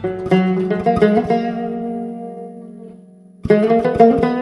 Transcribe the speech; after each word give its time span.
Thank 0.00 0.30
you. 4.22 4.37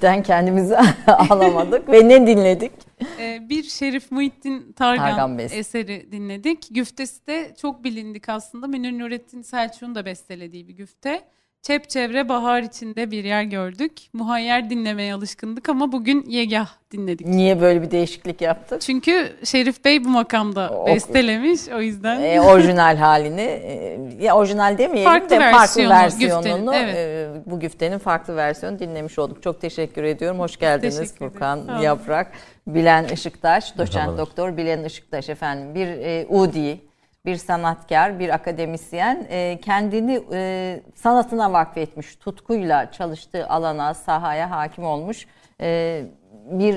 Müzikten 0.00 0.22
kendimizi 0.22 0.76
alamadık 1.06 1.88
ve 1.88 2.08
ne 2.08 2.26
dinledik? 2.26 2.72
Ee, 3.18 3.48
bir 3.48 3.62
Şerif 3.62 4.10
Muhittin 4.10 4.72
Targan, 4.72 5.16
Targan 5.16 5.38
eseri 5.38 6.12
dinledik. 6.12 6.68
Güftesi 6.70 7.26
de 7.26 7.54
çok 7.60 7.84
bilindik 7.84 8.28
aslında. 8.28 8.66
Münir 8.66 8.98
Nurettin 8.98 9.42
Selçuk'un 9.42 9.94
da 9.94 10.04
bestelediği 10.04 10.68
bir 10.68 10.74
güfte. 10.74 11.22
Çepçevre 11.62 12.28
bahar 12.28 12.62
içinde 12.62 13.10
bir 13.10 13.24
yer 13.24 13.42
gördük. 13.42 13.92
Muhayyer 14.12 14.70
dinlemeye 14.70 15.14
alışkındık 15.14 15.68
ama 15.68 15.92
bugün 15.92 16.24
Yegah 16.28 16.68
dinledik. 16.92 17.26
Niye 17.26 17.60
böyle 17.60 17.82
bir 17.82 17.90
değişiklik 17.90 18.40
yaptık? 18.40 18.80
Çünkü 18.80 19.32
Şerif 19.44 19.84
Bey 19.84 20.04
bu 20.04 20.08
makamda 20.08 20.70
o, 20.70 20.86
bestelemiş 20.86 21.60
o 21.68 21.80
yüzden. 21.80 22.20
E, 22.22 22.40
orijinal 22.40 22.96
halini, 22.96 23.40
e, 23.40 24.00
ya 24.20 24.36
orijinal 24.36 24.78
demeyelim 24.78 25.12
farklı 25.12 25.30
de 25.30 25.50
farklı 25.50 25.88
versiyonunu, 25.88 26.42
güftenin, 26.42 26.66
evet. 26.72 26.96
e, 26.96 27.50
bu 27.50 27.60
güftenin 27.60 27.98
farklı 27.98 28.36
versiyonu 28.36 28.78
dinlemiş 28.78 29.18
olduk. 29.18 29.42
Çok 29.42 29.60
teşekkür 29.60 30.02
ediyorum. 30.02 30.40
Hoş 30.40 30.56
geldiniz 30.56 31.14
Furkan 31.14 31.80
Yaprak. 31.80 32.32
Bilen 32.66 33.04
Işıktaş, 33.04 33.78
doçent 33.78 34.18
doktor 34.18 34.56
Bilen 34.56 34.84
Işıktaş 34.84 35.28
efendim. 35.28 35.74
Bir 35.74 35.86
e, 35.86 36.26
Udi, 36.28 36.89
bir 37.26 37.36
sanatkar, 37.36 38.18
bir 38.18 38.34
akademisyen 38.34 39.26
e, 39.30 39.58
kendini 39.62 40.22
e, 40.32 40.80
sanatına 40.94 41.52
vakfetmiş, 41.52 42.16
tutkuyla 42.16 42.92
çalıştığı 42.92 43.48
alana, 43.48 43.94
sahaya 43.94 44.50
hakim 44.50 44.84
olmuş 44.84 45.26
e, 45.60 46.02
bir 46.50 46.74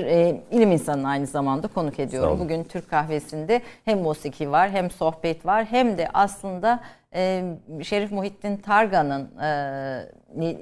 ilim 0.50 0.72
insanı 0.72 1.08
aynı 1.08 1.26
zamanda 1.26 1.68
konuk 1.68 2.00
ediyorum. 2.00 2.40
Bugün 2.40 2.64
Türk 2.64 2.90
kahvesinde 2.90 3.62
hem 3.84 3.98
musiki 3.98 4.50
var, 4.50 4.70
hem 4.70 4.90
sohbet 4.90 5.46
var, 5.46 5.64
hem 5.64 5.98
de 5.98 6.08
aslında 6.14 6.80
Şerif 7.82 8.12
Muhittin 8.12 8.56
Targan'ın 8.56 9.30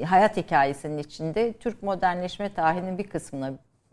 hayat 0.04 0.36
hikayesinin 0.36 0.98
içinde 0.98 1.52
Türk 1.52 1.82
modernleşme 1.82 2.54
tarihinin 2.54 2.98
bir 2.98 3.06
kısmına 3.06 3.52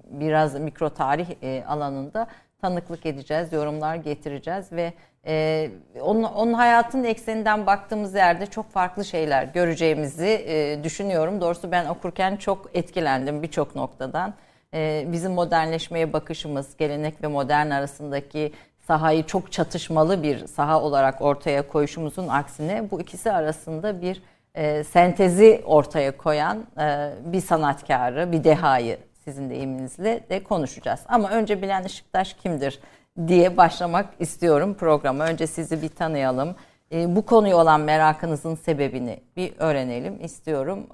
biraz 0.10 0.60
mikro 0.60 0.90
tarih 0.90 1.28
alanında 1.68 2.28
tanıklık 2.62 3.06
edeceğiz, 3.06 3.54
yorumlar 3.54 3.96
getireceğiz 3.96 4.72
ve 4.72 4.94
ee, 5.26 5.72
onun, 6.02 6.24
onun 6.24 6.54
hayatının 6.54 7.04
ekseninden 7.04 7.66
baktığımız 7.66 8.16
yerde 8.16 8.46
çok 8.46 8.72
farklı 8.72 9.06
şeyler 9.06 9.44
göreceğimizi 9.44 10.46
e, 10.48 10.84
düşünüyorum. 10.84 11.42
Doğrusu 11.42 11.72
ben 11.72 11.86
okurken 11.86 12.36
çok 12.36 12.70
etkilendim 12.74 13.44
birçok 13.44 13.76
noktadan. 13.76 14.34
Ee, 14.74 15.06
bizim 15.12 15.32
modernleşmeye 15.32 16.14
bakışımız, 16.14 16.78
gelenek 16.78 17.24
ve 17.24 17.28
modern 17.28 17.70
arasındaki 17.70 18.54
sahayı 18.88 19.26
çok 19.26 19.52
çatışmalı 19.52 20.24
bir 20.24 20.48
saha 20.48 20.82
olarak 20.82 21.22
ortaya 21.22 21.68
koyuşumuzun 21.68 22.28
aksine 22.28 22.92
bu 22.92 23.02
ikisi 23.02 23.32
arasında 23.32 24.02
bir 24.02 24.22
e, 24.56 24.84
sentezi 24.84 25.62
ortaya 25.66 26.18
koyan 26.18 26.58
e, 26.80 27.12
bir 27.26 27.42
sanatkarı, 27.42 28.32
bir 28.32 28.44
dehayı 28.44 28.98
sizin 29.30 29.50
deyiminizle 29.50 30.24
de 30.30 30.44
konuşacağız. 30.44 31.00
Ama 31.08 31.30
önce 31.30 31.62
Bilen 31.62 31.84
Işıktaş 31.84 32.34
kimdir? 32.34 32.80
diye 33.28 33.58
başlamak 33.58 34.06
istiyorum 34.20 34.74
programa. 34.74 35.26
Önce 35.26 35.48
sizi 35.48 35.82
bir 35.82 35.90
tanıyalım. 35.90 36.56
E, 36.92 37.16
bu 37.16 37.26
konuya 37.26 37.58
olan 37.58 37.82
merakınızın 37.82 38.56
sebebini 38.56 39.20
bir 39.38 39.54
öğrenelim 39.60 40.24
istiyorum. 40.26 40.88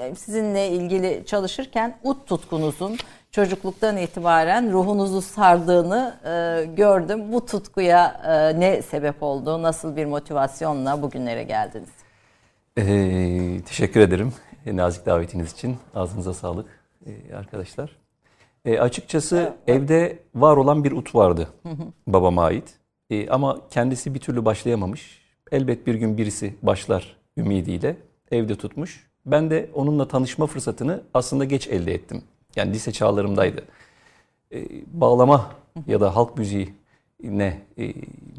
E, 0.00 0.14
sizinle 0.14 0.68
ilgili 0.68 1.22
çalışırken 1.26 1.98
ut 2.04 2.26
tutkunuzun 2.26 2.96
çocukluktan 3.30 3.96
itibaren 3.96 4.72
ruhunuzu 4.72 5.22
sardığını 5.22 6.14
e, 6.24 6.64
gördüm. 6.74 7.32
Bu 7.32 7.46
tutkuya 7.46 8.20
e, 8.26 8.60
ne 8.60 8.82
sebep 8.82 9.22
oldu? 9.22 9.62
Nasıl 9.62 9.96
bir 9.96 10.06
motivasyonla 10.06 11.02
bugünlere 11.02 11.42
geldiniz? 11.42 11.88
Ee, 12.78 13.60
teşekkür 13.66 14.00
ederim. 14.00 14.32
Nazik 14.66 15.06
davetiniz 15.06 15.52
için. 15.52 15.76
Ağzınıza 15.94 16.34
sağlık 16.34 16.66
e, 17.06 17.34
arkadaşlar. 17.34 17.96
E, 18.64 18.78
açıkçası 18.78 19.56
evde 19.66 20.18
var 20.34 20.56
olan 20.56 20.84
bir 20.84 20.92
ut 20.92 21.14
vardı 21.14 21.48
babama 22.06 22.44
ait. 22.44 22.74
E, 23.10 23.28
ama 23.28 23.60
kendisi 23.70 24.14
bir 24.14 24.20
türlü 24.20 24.44
başlayamamış. 24.44 25.22
Elbet 25.52 25.86
bir 25.86 25.94
gün 25.94 26.18
birisi 26.18 26.54
başlar 26.62 27.16
ümidiyle 27.36 27.96
evde 28.30 28.54
tutmuş. 28.54 29.08
Ben 29.26 29.50
de 29.50 29.70
onunla 29.74 30.08
tanışma 30.08 30.46
fırsatını 30.46 31.02
aslında 31.14 31.44
geç 31.44 31.68
elde 31.68 31.94
ettim. 31.94 32.22
Yani 32.56 32.72
lise 32.72 32.92
çağlarımdaydı. 32.92 33.64
E, 34.52 34.64
bağlama 34.86 35.50
ya 35.86 36.00
da 36.00 36.16
halk 36.16 36.38
müziği 36.38 36.74
ne 37.22 37.62
e, 37.78 37.94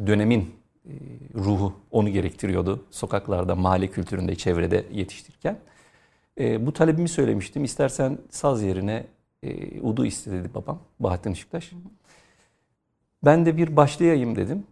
dönemin 0.07 0.55
e, 0.85 0.93
ruhu 1.35 1.73
onu 1.91 2.09
gerektiriyordu. 2.09 2.85
Sokaklarda, 2.91 3.55
mahalle 3.55 3.87
kültüründe, 3.87 4.35
çevrede 4.35 4.85
yetiştirirken. 4.91 5.57
E, 6.39 6.65
bu 6.65 6.73
talebimi 6.73 7.09
söylemiştim. 7.09 7.63
İstersen 7.63 8.17
saz 8.29 8.63
yerine 8.63 9.05
e, 9.43 9.81
udu 9.81 10.05
istedi 10.05 10.49
babam, 10.55 10.79
Bahattin 10.99 11.31
Işıktaş. 11.31 11.71
Ben 13.25 13.45
de 13.45 13.57
bir 13.57 13.75
başlayayım 13.75 14.35
dedim 14.35 14.63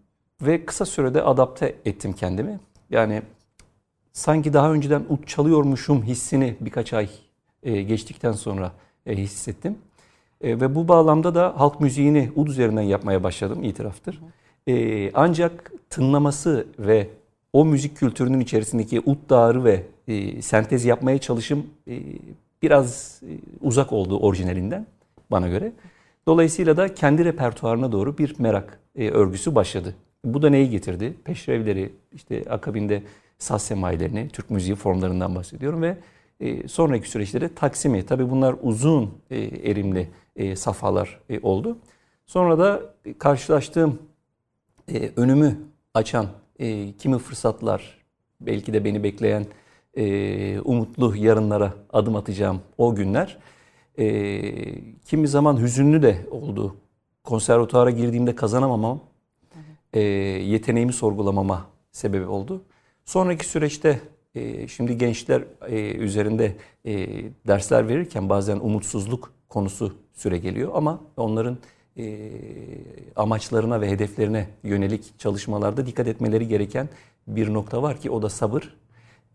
ve 0.41 0.65
kısa 0.65 0.85
sürede 0.85 1.23
adapte 1.23 1.75
ettim 1.85 2.13
kendimi. 2.13 2.59
Yani 2.89 3.21
sanki 4.13 4.53
daha 4.53 4.71
önceden 4.71 5.03
ut 5.09 5.27
çalıyormuşum 5.27 6.03
hissini 6.03 6.55
birkaç 6.61 6.93
ay 6.93 7.09
e, 7.63 7.81
geçtikten 7.81 8.31
sonra 8.31 8.71
e, 9.05 9.15
hissettim. 9.15 9.77
E, 10.41 10.61
ve 10.61 10.75
bu 10.75 10.87
bağlamda 10.87 11.35
da 11.35 11.53
halk 11.59 11.81
müziğini 11.81 12.31
ud 12.35 12.47
üzerinden 12.47 12.81
yapmaya 12.81 13.23
başladım 13.23 13.63
itiraftır. 13.63 14.21
E, 14.67 15.11
ancak 15.13 15.71
tınlaması 15.89 16.67
ve 16.79 17.09
o 17.53 17.65
müzik 17.65 17.97
kültürünün 17.97 18.39
içerisindeki 18.39 18.99
ut 18.99 19.29
dağarı 19.29 19.63
ve 19.63 19.83
e, 20.07 20.42
sentez 20.42 20.86
yapmaya 20.86 21.18
çalışım 21.18 21.68
e, 21.88 22.01
biraz 22.62 23.21
e, 23.24 23.31
uzak 23.62 23.94
oldu 23.94 24.19
orijinalinden 24.19 24.88
bana 25.31 25.48
göre. 25.48 25.71
Dolayısıyla 26.27 26.77
da 26.77 26.94
kendi 26.94 27.25
repertuarına 27.25 27.92
doğru 27.92 28.18
bir 28.18 28.39
merak 28.39 28.80
e, 28.95 29.09
örgüsü 29.09 29.56
başladı. 29.56 29.95
Bu 30.25 30.42
da 30.42 30.50
neyi 30.50 30.69
getirdi? 30.69 31.13
Peşrevleri, 31.24 31.92
işte 32.13 32.44
akabinde 32.50 33.04
saz 33.38 33.62
semailerini, 33.62 34.30
Türk 34.30 34.50
müziği 34.50 34.75
formlarından 34.75 35.36
bahsediyorum 35.36 35.81
ve 35.81 35.98
e, 36.39 36.68
sonraki 36.68 37.10
süreçte 37.10 37.53
Taksim'i. 37.53 38.06
Tabi 38.06 38.30
bunlar 38.30 38.56
uzun 38.62 39.13
e, 39.31 39.39
erimli 39.39 40.10
e, 40.36 40.56
safhalar 40.56 41.19
e, 41.30 41.39
oldu. 41.39 41.77
Sonra 42.25 42.60
da 42.60 42.81
karşılaştığım 43.19 44.00
e, 44.94 45.12
önümü 45.15 45.57
açan 45.94 46.27
e, 46.60 46.94
kimi 46.94 47.18
fırsatlar, 47.18 47.98
belki 48.42 48.74
de 48.74 48.86
beni 48.86 49.03
bekleyen 49.03 49.45
e, 49.97 50.59
umutlu 50.59 51.15
yarınlara 51.15 51.73
adım 51.94 52.15
atacağım 52.15 52.61
o 52.77 52.95
günler. 52.95 53.38
E, 53.99 54.41
kimi 55.05 55.27
zaman 55.27 55.61
hüzünlü 55.61 56.01
de 56.01 56.25
oldu. 56.31 56.75
Konservatuara 57.23 57.89
girdiğimde 57.89 58.35
kazanamamam, 58.35 58.99
e, 59.94 59.99
yeteneğimi 59.99 60.94
sorgulamama 60.94 61.65
sebebi 61.91 62.25
oldu. 62.25 62.61
Sonraki 63.05 63.47
süreçte 63.47 63.99
e, 64.35 64.67
şimdi 64.67 64.97
gençler 64.97 65.44
e, 65.67 65.91
üzerinde 65.91 66.55
e, 66.85 67.07
dersler 67.47 67.88
verirken 67.88 68.29
bazen 68.29 68.59
umutsuzluk 68.59 69.33
konusu 69.50 69.93
süre 70.13 70.38
geliyor 70.38 70.71
ama 70.75 71.01
onların 71.17 71.57
e, 71.97 72.31
amaçlarına 73.15 73.81
ve 73.81 73.89
hedeflerine 73.89 74.47
yönelik 74.63 75.19
çalışmalarda 75.19 75.85
dikkat 75.85 76.07
etmeleri 76.07 76.47
gereken 76.47 76.89
bir 77.27 77.53
nokta 77.53 77.81
var 77.81 77.97
ki 78.01 78.11
o 78.11 78.21
da 78.21 78.29
sabır. 78.29 78.73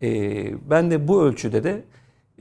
E, 0.03 0.69
ben 0.69 0.91
de 0.91 1.07
bu 1.07 1.23
ölçüde 1.23 1.63
de 1.63 1.83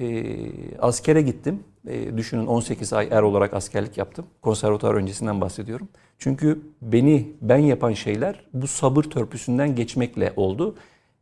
e, 0.00 0.36
askere 0.78 1.22
gittim. 1.22 1.64
E, 1.88 2.16
düşünün 2.16 2.46
18 2.46 2.92
ay 2.92 3.08
er 3.10 3.22
olarak 3.22 3.54
askerlik 3.54 3.98
yaptım. 3.98 4.26
Konservatuar 4.42 4.94
öncesinden 4.94 5.40
bahsediyorum. 5.40 5.88
Çünkü 6.18 6.60
beni 6.82 7.32
ben 7.42 7.58
yapan 7.58 7.92
şeyler 7.92 8.44
bu 8.52 8.66
sabır 8.66 9.02
törpüsünden 9.02 9.74
geçmekle 9.74 10.32
oldu. 10.36 10.76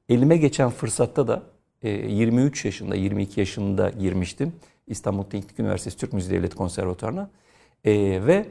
Elime 0.08 0.36
geçen 0.36 0.70
fırsatta 0.70 1.28
da 1.28 1.42
e, 1.82 1.90
23 1.90 2.64
yaşında, 2.64 2.94
22 2.94 3.40
yaşında 3.40 3.90
girmiştim. 3.90 4.52
İstanbul 4.86 5.22
Teknik 5.22 5.60
Üniversitesi 5.60 5.96
Türk 5.96 6.12
Müziği 6.12 6.38
Devlet 6.38 6.54
Konservatuarı'na. 6.54 7.30
E, 7.84 7.92
ve 8.26 8.46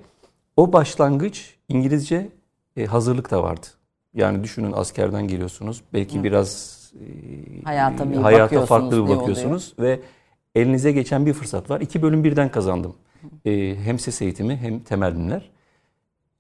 o 0.58 0.74
başlangıç 0.74 1.56
İngilizce 1.70 2.30
e, 2.78 2.86
hazırlık 2.86 3.32
da 3.32 3.44
vardı. 3.44 3.68
Yani 4.14 4.44
düşünün 4.44 4.72
askerden 4.72 5.28
geliyorsunuz. 5.28 5.82
Belki 5.94 6.20
Hı. 6.20 6.24
biraz 6.24 6.79
hayata, 7.64 8.12
bir 8.12 8.16
hayata 8.16 8.66
farklı 8.66 9.06
bir 9.06 9.10
bakıyorsunuz 9.10 9.74
ve 9.80 10.00
elinize 10.56 10.92
geçen 10.92 11.26
bir 11.26 11.34
fırsat 11.34 11.70
var. 11.70 11.82
İki 11.82 12.02
bölüm 12.02 12.24
birden 12.24 12.52
kazandım. 12.52 12.96
E, 13.46 13.76
hem 13.76 14.00
ses 14.00 14.22
eğitimi 14.22 14.56
hem 14.58 14.80
temel 14.80 15.14
bilimler. 15.14 15.50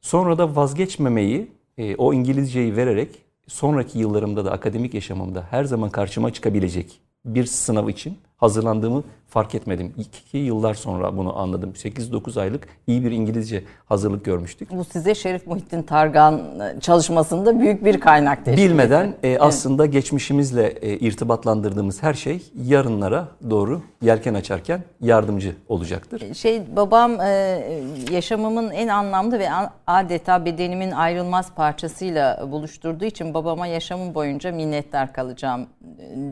Sonra 0.01 0.38
da 0.38 0.56
vazgeçmemeyi, 0.56 1.51
e, 1.78 1.96
o 1.96 2.13
İngilizceyi 2.13 2.75
vererek 2.75 3.10
sonraki 3.48 4.00
yıllarımda 4.00 4.46
da 4.46 4.51
akademik 4.51 4.94
yaşamımda 4.94 5.48
her 5.51 5.63
zaman 5.63 5.90
karşıma 5.90 6.34
çıkabilecek 6.34 7.01
bir 7.25 7.46
sınav 7.46 7.90
için 7.90 8.18
hazırlandığımı 8.38 9.04
fark 9.29 9.55
etmedim. 9.55 9.93
İki 9.97 10.37
yıllar 10.37 10.73
sonra 10.73 11.17
bunu 11.17 11.39
anladım. 11.39 11.71
8-9 11.71 12.41
aylık 12.41 12.67
iyi 12.87 13.05
bir 13.05 13.11
İngilizce 13.11 13.63
hazırlık 13.85 14.25
görmüştük. 14.25 14.71
Bu 14.71 14.83
size 14.83 15.15
Şerif 15.15 15.47
Muhittin 15.47 15.83
Targan 15.83 16.41
çalışmasında 16.81 17.59
büyük 17.59 17.85
bir 17.85 17.99
kaynak 17.99 18.45
teşkil 18.45 18.63
Bilmeden 18.63 19.15
e, 19.23 19.39
aslında 19.39 19.83
evet. 19.83 19.93
geçmişimizle 19.93 20.67
e, 20.67 20.97
irtibatlandırdığımız 20.97 22.03
her 22.03 22.13
şey 22.13 22.43
yarınlara 22.63 23.27
doğru 23.49 23.81
yelken 24.01 24.33
açarken 24.33 24.83
yardımcı 25.01 25.55
olacaktır. 25.67 26.21
E, 26.21 26.33
şey 26.33 26.61
babam 26.75 27.21
e, 27.21 27.61
yaşamımın 28.11 28.71
en 28.71 28.87
anlamlı 28.87 29.39
ve 29.39 29.47
adeta 29.87 30.45
bedenimin 30.45 30.91
ayrılmaz 30.91 31.53
parçasıyla 31.55 32.47
buluşturduğu 32.51 33.05
için 33.05 33.33
babama 33.33 33.67
yaşamım 33.67 34.15
boyunca 34.15 34.51
minnettar 34.51 35.13
kalacağım 35.13 35.67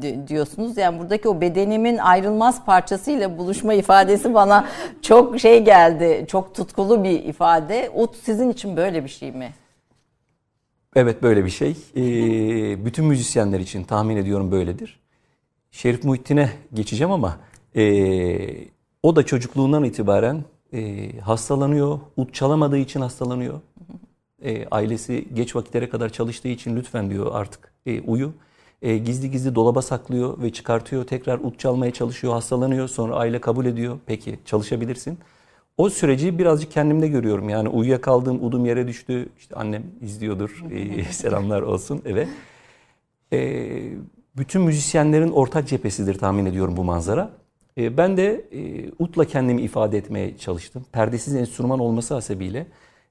e, 0.04 0.28
diyorsunuz. 0.28 0.78
Yani 0.78 1.00
buradaki 1.00 1.30
o 1.30 1.42
bedenimin 1.42 1.98
ayrılmaz 1.98 2.66
parçasıyla 2.88 3.38
buluşma 3.38 3.74
ifadesi 3.74 4.34
bana 4.34 4.68
çok 5.02 5.40
şey 5.40 5.64
geldi. 5.64 6.26
Çok 6.28 6.56
tutkulu 6.56 7.04
bir 7.04 7.24
ifade. 7.24 7.92
Ut 7.96 8.16
sizin 8.24 8.50
için 8.50 8.78
böyle 8.78 9.04
bir 9.04 9.10
şey 9.10 9.32
mi? 9.32 9.54
Evet 10.96 11.24
böyle 11.24 11.46
bir 11.46 11.50
şey. 11.50 11.76
Ee, 11.96 12.86
bütün 12.86 13.06
müzisyenler 13.06 13.60
için 13.60 13.84
tahmin 13.84 14.18
ediyorum 14.18 14.52
böyledir. 14.52 15.00
Şerif 15.72 16.04
Muhittin'e 16.04 16.50
geçeceğim 16.74 17.12
ama 17.12 17.38
e, 17.76 17.84
o 19.04 19.16
da 19.16 19.26
çocukluğundan 19.26 19.84
itibaren 19.84 20.44
e, 20.74 21.12
hastalanıyor. 21.20 22.00
Ut 22.18 22.34
çalamadığı 22.34 22.78
için 22.78 23.02
hastalanıyor. 23.02 23.62
E, 24.44 24.68
ailesi 24.72 25.28
geç 25.34 25.56
vakitlere 25.56 25.90
kadar 25.90 26.10
çalıştığı 26.10 26.48
için 26.48 26.76
lütfen 26.76 27.10
diyor 27.10 27.32
artık 27.34 27.72
e, 27.86 28.02
uyu 28.02 28.34
e, 28.82 28.98
gizli 28.98 29.32
gizli 29.32 29.56
dolaba 29.56 29.82
saklıyor 29.82 30.42
ve 30.42 30.54
çıkartıyor. 30.54 31.04
Tekrar 31.04 31.40
ut 31.40 31.60
çalmaya 31.60 31.94
çalışıyor, 31.94 32.34
hastalanıyor. 32.34 32.88
Sonra 32.88 33.16
aile 33.16 33.42
kabul 33.42 33.66
ediyor. 33.66 34.00
Peki 34.06 34.40
çalışabilirsin. 34.46 35.20
O 35.78 35.90
süreci 35.90 36.40
birazcık 36.40 36.72
kendimde 36.72 37.08
görüyorum. 37.08 37.50
Yani 37.50 37.70
uyuyakaldığım 37.70 38.46
udum 38.46 38.66
yere 38.66 38.88
düştü. 38.88 39.30
İşte 39.40 39.56
annem 39.56 39.84
izliyordur. 40.02 40.64
E, 40.72 41.04
selamlar 41.12 41.62
olsun 41.62 42.02
eve. 42.06 42.28
E, 43.34 43.70
bütün 44.38 44.62
müzisyenlerin 44.62 45.32
ortak 45.32 45.68
cephesidir 45.68 46.18
tahmin 46.18 46.46
ediyorum 46.46 46.78
bu 46.78 46.84
manzara. 46.84 47.32
E, 47.78 47.98
ben 47.98 48.18
de 48.18 48.46
e, 48.52 48.92
utla 49.00 49.26
kendimi 49.26 49.62
ifade 49.62 49.98
etmeye 49.98 50.38
çalıştım. 50.38 50.86
Perdesiz 50.92 51.36
enstrüman 51.36 51.80
olması 51.80 52.14
hasebiyle 52.14 52.68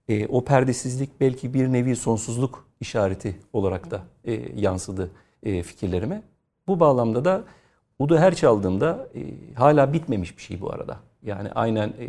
e, 0.09 0.27
o 0.27 0.45
perdesizlik 0.45 1.21
belki 1.21 1.55
bir 1.55 1.73
nevi 1.73 1.97
sonsuzluk 1.97 2.67
işareti 2.81 3.37
olarak 3.53 3.91
da 3.91 4.03
e, 4.25 4.33
yansıdı 4.61 5.11
e, 5.43 5.62
fikirlerime. 5.62 6.23
Bu 6.66 6.81
bağlamda 6.81 7.25
da 7.25 7.45
Udu 7.99 8.19
her 8.19 8.35
çaldığımda 8.35 9.09
e, 9.14 9.21
hala 9.55 9.93
bitmemiş 9.93 10.37
bir 10.37 10.43
şey 10.43 10.61
bu 10.61 10.73
arada. 10.73 11.00
Yani 11.23 11.49
aynen 11.55 11.88
e, 11.88 12.09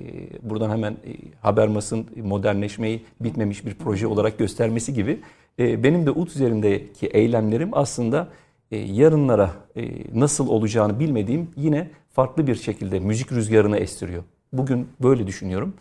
buradan 0.49 0.69
hemen 0.69 0.91
e, 0.91 1.11
Habermas'ın 1.41 2.07
modernleşmeyi 2.23 3.05
bitmemiş 3.19 3.65
bir 3.65 3.73
proje 3.75 4.07
olarak 4.07 4.37
göstermesi 4.37 4.93
gibi 4.93 5.19
e, 5.59 5.83
benim 5.83 6.05
de 6.05 6.11
ud 6.11 6.27
üzerindeki 6.27 7.07
eylemlerim 7.07 7.69
aslında 7.73 8.27
e, 8.71 8.77
yarınlara 8.77 9.51
e, 9.75 9.89
nasıl 10.19 10.47
olacağını 10.47 10.99
bilmediğim 10.99 11.51
yine 11.55 11.89
farklı 12.09 12.47
bir 12.47 12.55
şekilde 12.55 12.99
müzik 12.99 13.31
rüzgarını 13.31 13.77
estiriyor. 13.77 14.23
Bugün 14.53 14.87
böyle 15.03 15.27
düşünüyorum. 15.27 15.73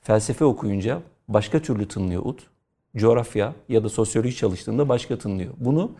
Felsefe 0.00 0.44
okuyunca 0.44 1.02
başka 1.28 1.62
türlü 1.62 1.88
tınlıyor 1.88 2.22
ud. 2.24 2.38
Coğrafya 2.96 3.54
ya 3.68 3.84
da 3.84 3.88
sosyoloji 3.88 4.36
çalıştığında 4.36 4.88
başka 4.88 5.18
tınlıyor. 5.18 5.54
Bunu 5.58 5.90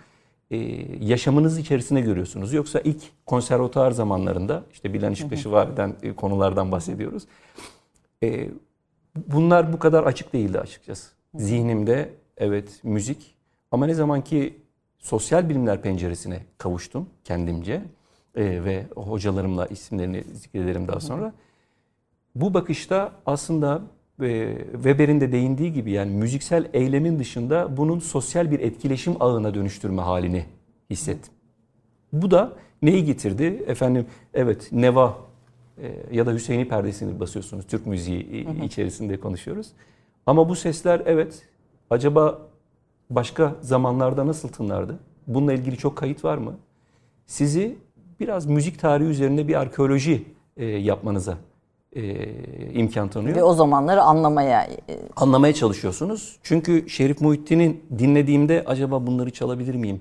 e, 0.51 0.57
yaşamınız 1.01 1.59
içerisine 1.59 2.01
görüyorsunuz. 2.01 2.53
Yoksa 2.53 2.81
ilk 2.81 3.03
konservatuar 3.27 3.91
zamanlarında 3.91 4.63
işte 4.73 4.93
bilen 4.93 5.13
işbaşı 5.13 5.53
var 5.53 5.69
eden 5.69 5.97
e, 6.03 6.13
konulardan 6.13 6.73
bahsediyoruz. 6.73 7.23
E, 8.23 8.49
bunlar 9.27 9.73
bu 9.73 9.79
kadar 9.79 10.05
açık 10.05 10.33
değildi 10.33 10.61
açıkçası. 10.61 11.11
Zihnimde 11.35 12.15
evet 12.37 12.81
müzik 12.83 13.35
ama 13.71 13.87
ne 13.87 13.95
zaman 13.95 14.25
ki 14.25 14.59
sosyal 14.99 15.49
bilimler 15.49 15.83
penceresine 15.83 16.43
kavuştum 16.59 17.09
kendimce. 17.25 17.83
e, 18.35 18.65
ve 18.65 18.87
hocalarımla 18.97 19.67
isimlerini 19.67 20.25
zikrederim 20.33 20.89
daha 20.89 21.01
sonra. 21.01 21.33
Bu 22.35 22.55
bakışta 22.55 23.13
aslında 23.27 23.83
Weber'in 24.73 25.21
de 25.21 25.33
değindiği 25.33 25.73
gibi 25.73 25.91
yani 25.91 26.11
müziksel 26.11 26.69
eylemin 26.73 27.19
dışında 27.19 27.77
bunun 27.77 27.99
sosyal 27.99 28.51
bir 28.51 28.61
etkileşim 28.61 29.17
ağına 29.21 29.55
dönüştürme 29.55 30.03
halini 30.03 30.45
hissettim. 30.91 31.33
Bu 32.13 32.31
da 32.31 32.53
neyi 32.83 33.05
getirdi? 33.05 33.65
Efendim 33.67 34.07
evet 34.35 34.69
Neva 34.73 35.17
e, 35.83 35.97
ya 36.13 36.27
da 36.27 36.33
Hüseyin'i 36.33 36.69
perdesini 36.69 37.21
basıyorsunuz. 37.21 37.67
Türk 37.67 37.87
müziği 37.87 38.47
hı 38.47 38.51
hı. 38.51 38.65
içerisinde 38.65 39.21
konuşuyoruz. 39.21 39.73
Ama 40.27 40.49
bu 40.49 40.57
sesler 40.57 41.03
evet 41.07 41.43
acaba 41.91 42.39
başka 43.11 43.55
zamanlarda 43.61 44.27
nasıl 44.27 44.49
tınlardı? 44.49 44.99
Bununla 45.27 45.53
ilgili 45.53 45.77
çok 45.77 45.97
kayıt 45.97 46.25
var 46.25 46.39
mı? 46.39 46.55
Sizi 47.27 47.79
biraz 48.21 48.47
müzik 48.47 48.79
tarihi 48.79 49.09
üzerinde 49.09 49.49
bir 49.49 49.61
arkeoloji 49.61 50.25
e, 50.57 50.65
yapmanıza 50.67 51.39
e, 51.97 52.27
imkan 52.73 53.09
tanıyor. 53.09 53.37
Ve 53.37 53.43
o 53.43 53.55
zamanları 53.55 54.03
anlamaya 54.03 54.63
e, 54.63 54.79
anlamaya 55.17 55.55
çalışıyorsunuz. 55.55 56.39
Çünkü 56.43 56.89
Şerif 56.89 57.21
Muhittin'in 57.21 57.85
dinlediğimde 57.99 58.65
acaba 58.67 59.07
bunları 59.07 59.31
çalabilir 59.31 59.75
miyim 59.75 60.01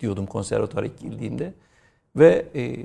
diyordum 0.00 0.26
konservatuara 0.26 0.86
girdiğimde. 0.86 1.54
Ve 2.16 2.46
e, 2.54 2.76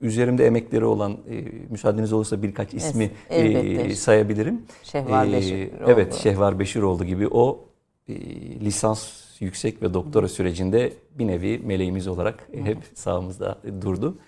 üzerimde 0.00 0.46
emekleri 0.46 0.84
olan 0.84 1.12
e, 1.12 1.44
müsaadeniz 1.70 2.12
olursa 2.12 2.42
birkaç 2.42 2.74
ismi 2.74 3.10
e, 3.30 3.94
sayabilirim. 3.94 4.62
Şehvar 4.82 5.26
e, 5.26 5.32
Beşiroğlu. 5.32 5.90
Evet 5.90 6.14
Şehvar 6.14 6.58
Beşiroğlu 6.58 7.04
gibi 7.04 7.28
o 7.28 7.64
e, 8.08 8.14
lisans 8.60 9.10
yüksek 9.40 9.82
ve 9.82 9.94
doktora 9.94 10.28
sürecinde 10.28 10.92
bir 11.18 11.26
nevi 11.26 11.58
meleğimiz 11.58 12.08
olarak 12.08 12.48
Hı. 12.52 12.60
hep 12.60 12.78
sağımızda 12.94 13.58
durdu. 13.80 14.18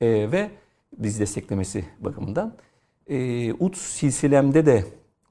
E, 0.00 0.06
ve 0.32 0.50
biz 0.98 1.20
desteklemesi 1.20 1.84
bakımından. 2.00 2.54
E, 3.08 3.52
UT 3.52 3.76
silsilemde 3.76 4.66
de 4.66 4.84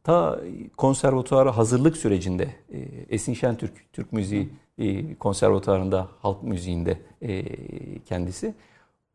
ta 0.04 0.40
konservatuara 0.78 1.58
hazırlık 1.58 1.98
sürecinde 1.98 2.48
e, 2.74 2.80
Esin 3.10 3.34
Şentürk, 3.34 3.94
Türk 3.94 4.14
Müziği 4.14 4.50
e, 4.78 5.16
konservatuarında, 5.16 6.08
halk 6.22 6.44
müziğinde 6.44 6.98
e, 7.22 7.44
kendisi. 8.00 8.54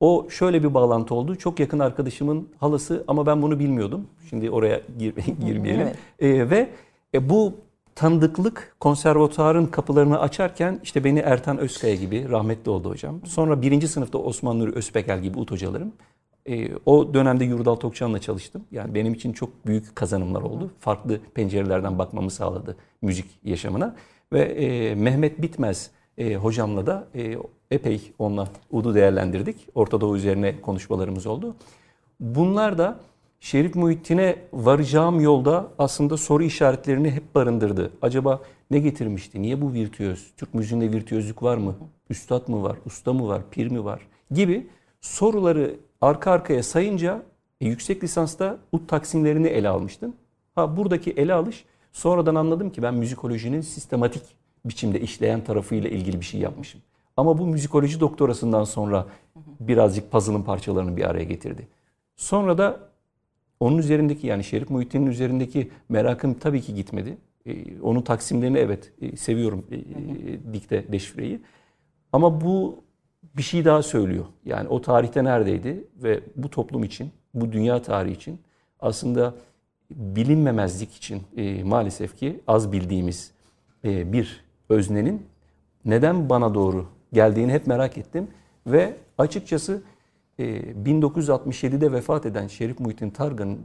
O 0.01 0.27
şöyle 0.31 0.63
bir 0.63 0.75
bağlantı 0.75 1.15
oldu. 1.15 1.37
Çok 1.37 1.61
yakın 1.61 1.79
arkadaşımın 1.79 2.49
halası 2.61 3.05
ama 3.09 3.27
ben 3.27 3.43
bunu 3.43 3.59
bilmiyordum. 3.59 4.07
Şimdi 4.31 4.51
oraya 4.51 4.81
gir, 4.99 5.15
girmeyelim. 5.47 5.87
Evet. 5.87 5.97
E, 6.19 6.51
ve 6.51 6.69
e, 7.15 7.29
bu 7.29 7.55
tanıdıklık 7.95 8.77
konservatuarın 8.81 9.67
kapılarını 9.67 10.21
açarken 10.21 10.81
işte 10.83 11.05
beni 11.05 11.19
Ertan 11.19 11.59
Özkaya 11.59 11.95
gibi 11.95 12.29
rahmetli 12.31 12.71
oldu 12.71 12.91
hocam. 12.91 13.21
Sonra 13.27 13.63
birinci 13.63 13.89
sınıfta 13.89 14.19
Osman 14.19 14.59
Nuri 14.59 14.73
Özpekel 14.73 15.23
gibi 15.23 15.39
ut 15.39 15.51
hocalarım. 15.51 15.93
E, 16.49 16.69
o 16.87 17.15
dönemde 17.15 17.45
Yurdal 17.45 17.75
Tokçan'la 17.75 18.19
çalıştım. 18.19 18.65
Yani 18.71 18.95
benim 18.95 19.15
için 19.15 19.33
çok 19.33 19.67
büyük 19.67 19.97
kazanımlar 19.97 20.43
oldu. 20.43 20.71
Farklı 20.81 21.21
pencerelerden 21.35 21.99
bakmamı 21.99 22.31
sağladı 22.31 22.77
müzik 23.03 23.27
yaşamına. 23.45 23.97
Ve 24.33 24.41
e, 24.41 24.95
Mehmet 24.95 25.43
Bitmez 25.43 25.91
e, 26.19 26.35
hocamla 26.35 26.87
da 26.87 27.09
e, 27.15 27.37
epey 27.71 28.13
onunla 28.19 28.49
udu 28.71 28.95
değerlendirdik. 28.95 29.57
Orta 29.75 30.01
Doğu 30.01 30.17
üzerine 30.17 30.61
konuşmalarımız 30.61 31.27
oldu. 31.27 31.55
Bunlar 32.21 32.79
da 32.79 33.01
Şerif 33.41 33.75
Muhittin'e 33.75 34.39
varacağım 34.53 35.21
yolda 35.21 35.69
aslında 35.79 36.17
soru 36.17 36.43
işaretlerini 36.43 37.11
hep 37.11 37.35
barındırdı. 37.35 37.91
Acaba 38.03 38.41
ne 38.71 38.79
getirmişti? 38.79 39.43
Niye 39.43 39.61
bu 39.63 39.73
virtüöz? 39.73 40.33
Türk 40.37 40.55
müziğinde 40.55 40.93
virtüözlük 40.93 41.43
var 41.43 41.57
mı? 41.57 41.75
Üstad 42.11 42.49
mı 42.49 42.63
var? 42.63 42.77
Usta 42.87 43.13
mı 43.13 43.29
var? 43.29 43.43
Pir 43.51 43.71
mi 43.71 43.85
var? 43.85 44.07
Gibi 44.31 44.67
soruları 45.01 45.77
arka 46.03 46.31
arkaya 46.31 46.63
sayınca 46.63 47.23
e, 47.61 47.69
yüksek 47.69 48.05
lisansta 48.05 48.59
ut 48.73 48.89
taksimlerini 48.89 49.47
ele 49.47 49.69
almıştım. 49.69 50.17
Ha 50.55 50.77
buradaki 50.77 51.11
ele 51.11 51.35
alış 51.35 51.65
sonradan 51.93 52.35
anladım 52.35 52.71
ki 52.71 52.83
ben 52.83 52.95
müzikolojinin 52.95 53.61
sistematik 53.61 54.23
biçimde 54.65 55.01
işleyen 55.01 55.45
tarafıyla 55.45 55.91
ilgili 55.91 56.21
bir 56.21 56.25
şey 56.25 56.41
yapmışım. 56.41 56.81
Ama 57.17 57.39
bu 57.39 57.47
müzikoloji 57.47 58.01
doktorasından 58.01 58.65
sonra 58.65 59.07
birazcık 59.61 60.11
puzzle'ın 60.11 60.43
parçalarını 60.43 60.97
bir 60.97 61.11
araya 61.11 61.25
getirdi. 61.25 61.69
Sonra 62.17 62.59
da 62.59 62.81
onun 63.61 63.79
üzerindeki 63.79 64.27
yani 64.27 64.45
Şerif 64.45 64.71
Muhittin'in 64.71 65.07
üzerindeki 65.07 65.71
merakım 65.89 66.35
tabii 66.35 66.61
ki 66.61 66.75
gitmedi. 66.75 67.19
Ee, 67.47 67.81
onun 67.83 68.03
taksimlerini 68.03 68.59
evet 68.59 68.93
e, 69.01 69.17
seviyorum 69.17 69.67
e, 69.71 70.53
dikte 70.53 70.93
deşifreyi. 70.93 71.41
Ama 72.13 72.41
bu 72.41 72.85
bir 73.37 73.43
şey 73.43 73.65
daha 73.65 73.83
söylüyor. 73.83 74.25
Yani 74.45 74.69
o 74.69 74.81
tarihte 74.81 75.25
neredeydi 75.25 75.85
ve 76.03 76.21
bu 76.37 76.51
toplum 76.51 76.85
için, 76.85 77.11
bu 77.35 77.53
dünya 77.53 77.83
tarihi 77.83 78.15
için 78.15 78.41
aslında 78.81 79.35
bilinmemezlik 79.91 80.95
için 80.95 81.23
e, 81.37 81.65
maalesef 81.65 82.17
ki 82.17 82.41
az 82.47 82.73
bildiğimiz 82.73 83.33
e, 83.85 84.13
bir 84.13 84.45
öznenin 84.69 85.27
neden 85.85 86.31
bana 86.31 86.55
doğru 86.55 86.87
geldiğini 87.13 87.53
hep 87.53 87.67
merak 87.67 87.99
ettim. 87.99 88.29
Ve 88.67 88.97
açıkçası 89.19 89.83
e, 90.39 90.45
1967'de 90.85 91.93
vefat 91.93 92.27
eden 92.27 92.47
Şerif 92.47 92.81
Muhittin 92.81 93.11
Targan'ın 93.11 93.59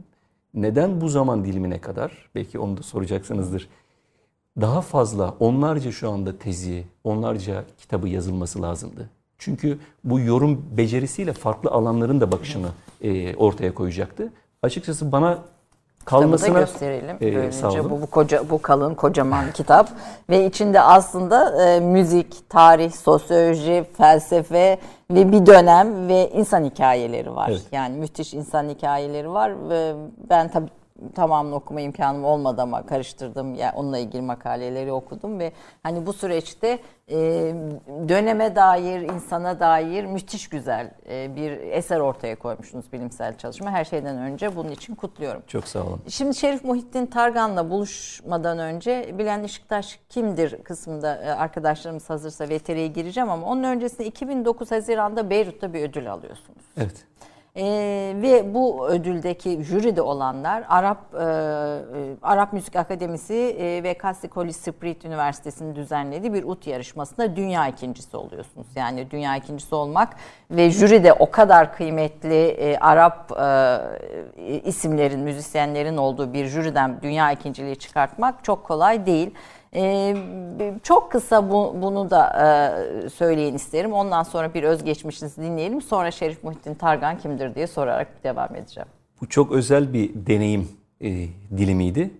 neden 0.54 1.00
bu 1.00 1.08
zaman 1.08 1.44
dilimine 1.44 1.80
kadar, 1.80 2.30
belki 2.34 2.58
onu 2.58 2.76
da 2.76 2.82
soracaksınızdır, 2.82 3.68
daha 4.60 4.80
fazla 4.80 5.34
onlarca 5.40 5.92
şu 5.92 6.10
anda 6.10 6.38
tezi, 6.38 6.84
onlarca 7.04 7.64
kitabı 7.78 8.08
yazılması 8.08 8.62
lazımdı. 8.62 9.10
Çünkü 9.38 9.78
bu 10.04 10.20
yorum 10.20 10.66
becerisiyle 10.76 11.32
farklı 11.32 11.70
alanların 11.70 12.20
da 12.20 12.32
bakışını 12.32 12.68
e, 13.02 13.36
ortaya 13.36 13.74
koyacaktı. 13.74 14.32
Açıkçası 14.62 15.12
bana 15.12 15.38
kalmasına 16.04 16.54
da 16.54 16.60
gösterelim. 16.60 17.16
E, 17.20 17.52
sağ 17.52 17.70
olun. 17.70 17.90
Bu, 17.90 18.02
bu 18.02 18.06
koca 18.06 18.50
bu 18.50 18.62
kalın 18.62 18.94
kocaman 18.94 19.52
kitap 19.52 19.88
ve 20.30 20.46
içinde 20.46 20.80
aslında 20.80 21.66
e, 21.66 21.80
müzik, 21.80 22.50
tarih, 22.50 22.92
sosyoloji, 22.92 23.84
felsefe 23.96 24.78
ve 25.10 25.32
bir 25.32 25.46
dönem 25.46 26.08
ve 26.08 26.30
insan 26.30 26.64
hikayeleri 26.64 27.34
var. 27.34 27.48
Evet. 27.50 27.62
Yani 27.72 27.98
müthiş 27.98 28.34
insan 28.34 28.68
hikayeleri 28.68 29.32
var 29.32 29.68
ve 29.68 29.94
ben 30.30 30.48
tabii 30.48 30.70
tamamını 31.14 31.54
okuma 31.54 31.80
imkanım 31.80 32.24
olmadı 32.24 32.62
ama 32.62 32.86
karıştırdım. 32.86 33.54
Yani 33.54 33.72
onunla 33.76 33.98
ilgili 33.98 34.22
makaleleri 34.22 34.92
okudum 34.92 35.38
ve 35.38 35.52
hani 35.82 36.06
bu 36.06 36.12
süreçte 36.12 36.78
e, 37.10 37.16
döneme 38.08 38.56
dair, 38.56 39.00
insana 39.00 39.60
dair 39.60 40.04
müthiş 40.04 40.48
güzel 40.48 40.90
e, 41.10 41.36
bir 41.36 41.50
eser 41.50 42.00
ortaya 42.00 42.36
koymuşsunuz 42.36 42.92
bilimsel 42.92 43.38
çalışma. 43.38 43.70
Her 43.70 43.84
şeyden 43.84 44.16
önce 44.16 44.56
bunun 44.56 44.70
için 44.70 44.94
kutluyorum. 44.94 45.42
Çok 45.46 45.68
sağ 45.68 45.82
olun. 45.82 46.00
Şimdi 46.08 46.34
Şerif 46.34 46.64
Muhittin 46.64 47.06
Targan'la 47.06 47.70
buluşmadan 47.70 48.58
önce 48.58 49.18
Bilen 49.18 49.42
Işıktaş 49.42 50.00
kimdir 50.08 50.62
kısmında 50.62 51.16
e, 51.16 51.30
arkadaşlarımız 51.30 52.10
hazırsa 52.10 52.44
VTR'ye 52.44 52.86
gireceğim 52.86 53.30
ama 53.30 53.46
onun 53.46 53.62
öncesinde 53.62 54.06
2009 54.06 54.70
Haziran'da 54.70 55.30
Beyrut'ta 55.30 55.72
bir 55.72 55.88
ödül 55.88 56.12
alıyorsunuz. 56.12 56.62
Evet. 56.76 57.07
Ee, 57.60 58.12
ve 58.22 58.54
bu 58.54 58.88
ödüldeki 58.88 59.64
jüride 59.64 60.02
olanlar 60.02 60.64
Arap 60.68 61.14
e, 61.14 61.18
e, 61.18 61.22
Arap 62.22 62.52
Müzik 62.52 62.76
Akademisi 62.76 63.34
e, 63.34 63.82
ve 63.82 63.94
Kassi 63.94 64.30
College 64.30 64.52
Spirit 64.52 65.04
Üniversitesi'nin 65.04 65.74
düzenlediği 65.74 66.32
bir 66.34 66.44
ut 66.44 66.66
yarışmasında 66.66 67.36
dünya 67.36 67.68
ikincisi 67.68 68.16
oluyorsunuz. 68.16 68.66
Yani 68.76 69.10
dünya 69.10 69.36
ikincisi 69.36 69.74
olmak 69.74 70.16
ve 70.50 70.70
jüride 70.70 71.12
o 71.12 71.30
kadar 71.30 71.74
kıymetli 71.74 72.46
e, 72.48 72.78
Arap 72.78 73.32
e, 73.40 74.60
isimlerin, 74.64 75.20
müzisyenlerin 75.20 75.96
olduğu 75.96 76.32
bir 76.32 76.46
jüriden 76.46 77.02
dünya 77.02 77.32
ikinciliği 77.32 77.76
çıkartmak 77.76 78.44
çok 78.44 78.64
kolay 78.64 79.06
değil. 79.06 79.34
Ee, 79.74 80.16
çok 80.82 81.12
kısa 81.12 81.50
bu, 81.50 81.76
bunu 81.82 82.10
da 82.10 82.26
e, 83.04 83.08
söyleyin 83.08 83.54
isterim. 83.54 83.92
Ondan 83.92 84.22
sonra 84.22 84.54
bir 84.54 84.62
özgeçmişinizi 84.62 85.42
dinleyelim. 85.42 85.82
Sonra 85.82 86.10
Şerif 86.10 86.44
Muhittin 86.44 86.74
Targan 86.74 87.18
kimdir 87.18 87.54
diye 87.54 87.66
sorarak 87.66 88.24
devam 88.24 88.56
edeceğim. 88.56 88.88
Bu 89.20 89.28
çok 89.28 89.52
özel 89.52 89.92
bir 89.92 90.10
deneyim 90.14 90.68
e, 91.00 91.26
dilimiydi. 91.56 92.10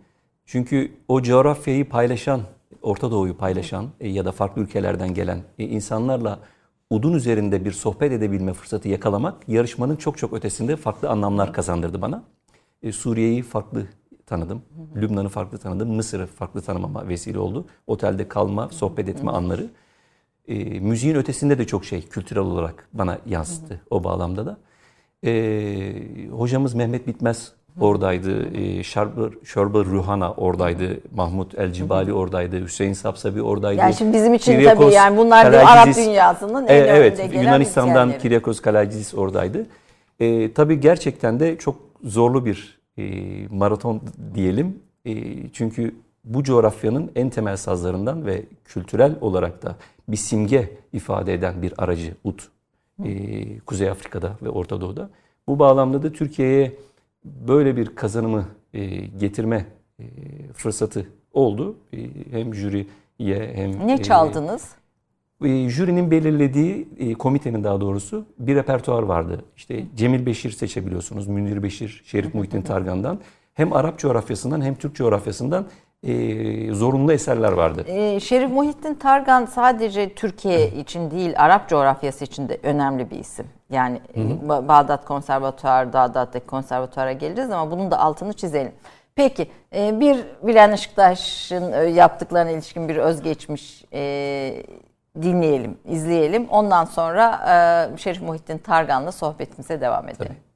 Çünkü 0.46 0.92
o 1.08 1.22
coğrafyayı 1.22 1.88
paylaşan, 1.88 2.40
Orta 2.82 3.10
Doğu'yu 3.10 3.36
paylaşan 3.36 3.86
e, 4.00 4.08
ya 4.08 4.24
da 4.24 4.32
farklı 4.32 4.62
ülkelerden 4.62 5.14
gelen 5.14 5.38
insanlarla 5.58 6.38
udun 6.90 7.12
üzerinde 7.12 7.64
bir 7.64 7.72
sohbet 7.72 8.12
edebilme 8.12 8.52
fırsatı 8.52 8.88
yakalamak 8.88 9.48
yarışmanın 9.48 9.96
çok 9.96 10.18
çok 10.18 10.32
ötesinde 10.32 10.76
farklı 10.76 11.08
anlamlar 11.08 11.52
kazandırdı 11.52 12.02
bana. 12.02 12.22
Suriye'yi 12.92 13.42
farklı 13.42 13.86
tanıdım. 14.28 14.62
Lübnan'ı 14.96 15.28
farklı 15.28 15.58
tanıdım. 15.58 15.94
Mısır'ı 15.94 16.26
farklı 16.26 16.60
tanımama 16.60 17.08
vesile 17.08 17.38
oldu. 17.38 17.66
Otelde 17.86 18.28
kalma, 18.28 18.68
sohbet 18.68 19.08
etme 19.08 19.30
anları. 19.30 19.66
E, 20.48 20.80
müziğin 20.80 21.14
ötesinde 21.14 21.58
de 21.58 21.66
çok 21.66 21.84
şey 21.84 22.02
kültürel 22.02 22.42
olarak 22.42 22.88
bana 22.92 23.18
yansıttı 23.26 23.80
o 23.90 24.04
bağlamda 24.04 24.46
da. 24.46 24.56
E, 25.24 26.28
hocamız 26.30 26.74
Mehmet 26.74 27.06
Bitmez 27.06 27.52
oradaydı. 27.80 28.56
E, 28.56 28.82
Şarbır, 28.82 29.34
Şörbür 29.44 29.84
Ruhana 29.84 30.32
oradaydı. 30.32 31.00
Mahmut 31.14 31.58
El 31.58 31.72
Cibali 31.72 32.12
oradaydı. 32.12 32.64
Hüseyin 32.64 32.92
Sapsabi 32.92 33.42
oradaydı. 33.42 33.80
Yani 33.80 33.94
şimdi 33.94 34.16
bizim 34.16 34.34
için 34.34 34.52
Kiryakos, 34.52 34.84
tabii 34.84 34.94
yani 34.94 35.16
bunlar 35.16 35.52
bir 35.52 35.72
Arap 35.72 35.96
dünyasının 35.96 36.66
en 36.66 36.74
e, 36.74 36.86
evet, 36.86 37.16
gelen 37.16 37.42
Yunanistan'dan 37.42 38.18
Kiryakos 38.18 38.60
Kalacizis 38.60 39.14
oradaydı. 39.14 39.66
E, 40.20 40.52
tabii 40.52 40.80
gerçekten 40.80 41.40
de 41.40 41.58
çok 41.58 41.76
zorlu 42.04 42.44
bir 42.44 42.77
e, 42.77 42.77
maraton 43.50 44.02
diyelim. 44.34 44.78
E, 45.04 45.14
çünkü 45.52 45.94
bu 46.24 46.44
coğrafyanın 46.44 47.10
en 47.14 47.30
temel 47.30 47.56
sazlarından 47.56 48.26
ve 48.26 48.42
kültürel 48.64 49.16
olarak 49.20 49.62
da 49.62 49.76
bir 50.08 50.16
simge 50.16 50.78
ifade 50.92 51.34
eden 51.34 51.62
bir 51.62 51.74
aracı 51.78 52.14
ut. 52.24 52.48
E, 53.04 53.58
Kuzey 53.58 53.90
Afrika'da 53.90 54.36
ve 54.42 54.48
Orta 54.48 54.80
Doğu'da. 54.80 55.10
Bu 55.46 55.58
bağlamda 55.58 56.02
da 56.02 56.12
Türkiye'ye 56.12 56.76
böyle 57.24 57.76
bir 57.76 57.86
kazanımı 57.86 58.44
e, 58.74 58.86
getirme 58.96 59.66
e, 60.00 60.04
fırsatı 60.54 61.06
oldu. 61.32 61.76
E, 61.92 61.98
hem 62.30 62.54
jüriye 62.54 63.52
hem... 63.54 63.86
Ne 63.86 64.02
çaldınız? 64.02 64.72
E, 65.44 65.68
jürinin 65.68 66.10
belirlediği, 66.10 66.88
e, 66.98 67.14
komitenin 67.14 67.64
daha 67.64 67.80
doğrusu 67.80 68.26
bir 68.38 68.56
repertuar 68.56 69.02
vardı. 69.02 69.44
İşte 69.56 69.84
Cemil 69.96 70.26
Beşir 70.26 70.50
seçebiliyorsunuz, 70.50 71.26
Münir 71.26 71.62
Beşir, 71.62 72.02
Şerif 72.06 72.34
Muhittin 72.34 72.62
Targan'dan. 72.62 73.20
Hem 73.54 73.72
Arap 73.72 73.98
coğrafyasından 73.98 74.60
hem 74.60 74.74
Türk 74.74 74.94
coğrafyasından 74.94 75.66
e, 76.02 76.72
zorunlu 76.72 77.12
eserler 77.12 77.52
vardı. 77.52 77.84
E, 77.86 78.20
Şerif 78.20 78.50
Muhittin 78.50 78.94
Targan 78.94 79.44
sadece 79.44 80.14
Türkiye 80.14 80.70
için 80.70 81.10
değil 81.10 81.34
Arap 81.36 81.68
coğrafyası 81.68 82.24
için 82.24 82.48
de 82.48 82.58
önemli 82.62 83.10
bir 83.10 83.18
isim. 83.18 83.46
Yani 83.70 84.00
hı 84.14 84.20
hı. 84.20 84.68
Bağdat 84.68 85.04
Konservatuar, 85.04 85.92
Bağdat'taki 85.92 86.46
konservatuara 86.46 87.12
geliriz 87.12 87.50
ama 87.50 87.70
bunun 87.70 87.90
da 87.90 87.98
altını 87.98 88.32
çizelim. 88.32 88.72
Peki 89.14 89.50
e, 89.76 90.00
bir 90.00 90.24
Bilen 90.42 90.72
Işıktaş'ın 90.72 91.72
e, 91.72 91.76
yaptıklarına 91.76 92.50
ilişkin 92.50 92.88
bir 92.88 92.96
özgeçmiş 92.96 93.84
e, 93.92 94.62
dinleyelim, 95.22 95.78
izleyelim. 95.84 96.48
Ondan 96.48 96.84
sonra 96.84 97.40
e, 97.94 97.96
Şerif 97.98 98.22
Muhittin 98.22 98.58
Targan'la 98.58 99.12
sohbetimize 99.12 99.80
devam 99.80 100.08
edelim. 100.08 100.36
Tabii. 100.36 100.48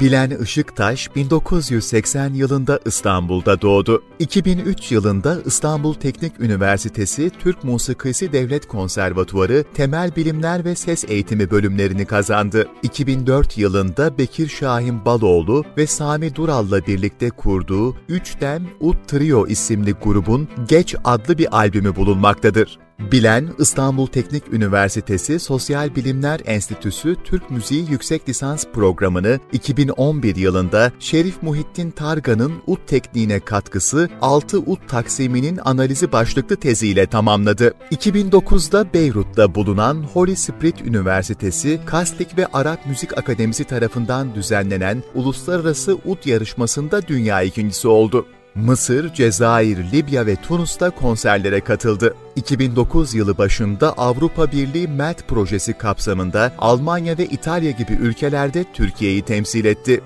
Bilen 0.00 0.30
Işıktaş 0.30 1.16
1980 1.16 2.34
yılında 2.34 2.80
İstanbul'da 2.86 3.62
doğdu. 3.62 4.02
2003 4.18 4.92
yılında 4.92 5.38
İstanbul 5.46 5.94
Teknik 5.94 6.40
Üniversitesi 6.40 7.30
Türk 7.30 7.64
Musikisi 7.64 8.32
Devlet 8.32 8.68
Konservatuarı 8.68 9.64
Temel 9.74 10.16
Bilimler 10.16 10.64
ve 10.64 10.74
Ses 10.74 11.04
Eğitimi 11.08 11.50
bölümlerini 11.50 12.04
kazandı. 12.06 12.68
2004 12.82 13.58
yılında 13.58 14.18
Bekir 14.18 14.48
Şahin 14.48 15.04
Baloğlu 15.04 15.64
ve 15.76 15.86
Sami 15.86 16.34
Dural'la 16.34 16.86
birlikte 16.86 17.30
kurduğu 17.30 17.96
Üçtem 18.08 18.66
Ut 18.80 19.08
Trio 19.08 19.46
isimli 19.46 19.92
grubun 19.92 20.48
Geç 20.68 20.94
adlı 21.04 21.38
bir 21.38 21.56
albümü 21.56 21.96
bulunmaktadır. 21.96 22.85
Bilen, 22.98 23.48
İstanbul 23.58 24.06
Teknik 24.06 24.52
Üniversitesi 24.52 25.40
Sosyal 25.40 25.94
Bilimler 25.96 26.40
Enstitüsü 26.44 27.16
Türk 27.24 27.50
Müziği 27.50 27.90
Yüksek 27.90 28.28
Lisans 28.28 28.64
Programı'nı 28.72 29.40
2011 29.52 30.36
yılında 30.36 30.92
Şerif 30.98 31.42
Muhittin 31.42 31.90
Targan'ın 31.90 32.52
ut 32.66 32.86
tekniğine 32.86 33.40
katkısı 33.40 34.08
6 34.20 34.58
ut 34.58 34.88
taksiminin 34.88 35.58
analizi 35.64 36.12
başlıklı 36.12 36.56
teziyle 36.56 37.06
tamamladı. 37.06 37.74
2009'da 37.90 38.92
Beyrut'ta 38.94 39.54
bulunan 39.54 40.02
Holy 40.12 40.36
Spirit 40.36 40.80
Üniversitesi 40.80 41.80
Kastik 41.86 42.38
ve 42.38 42.46
Arap 42.46 42.86
Müzik 42.86 43.18
Akademisi 43.18 43.64
tarafından 43.64 44.34
düzenlenen 44.34 45.02
Uluslararası 45.14 45.94
Ut 46.04 46.26
Yarışması'nda 46.26 47.08
dünya 47.08 47.42
ikincisi 47.42 47.88
oldu. 47.88 48.26
Mısır, 48.56 49.14
Cezayir, 49.14 49.92
Libya 49.92 50.26
ve 50.26 50.36
Tunus'ta 50.36 50.90
konserlere 50.90 51.60
katıldı. 51.60 52.14
2009 52.36 53.14
yılı 53.14 53.38
başında 53.38 53.92
Avrupa 53.92 54.52
Birliği 54.52 54.88
MELT 54.88 55.28
projesi 55.28 55.72
kapsamında 55.72 56.52
Almanya 56.58 57.18
ve 57.18 57.26
İtalya 57.26 57.70
gibi 57.70 57.92
ülkelerde 57.92 58.64
Türkiye'yi 58.72 59.22
temsil 59.22 59.64
etti. 59.64 60.00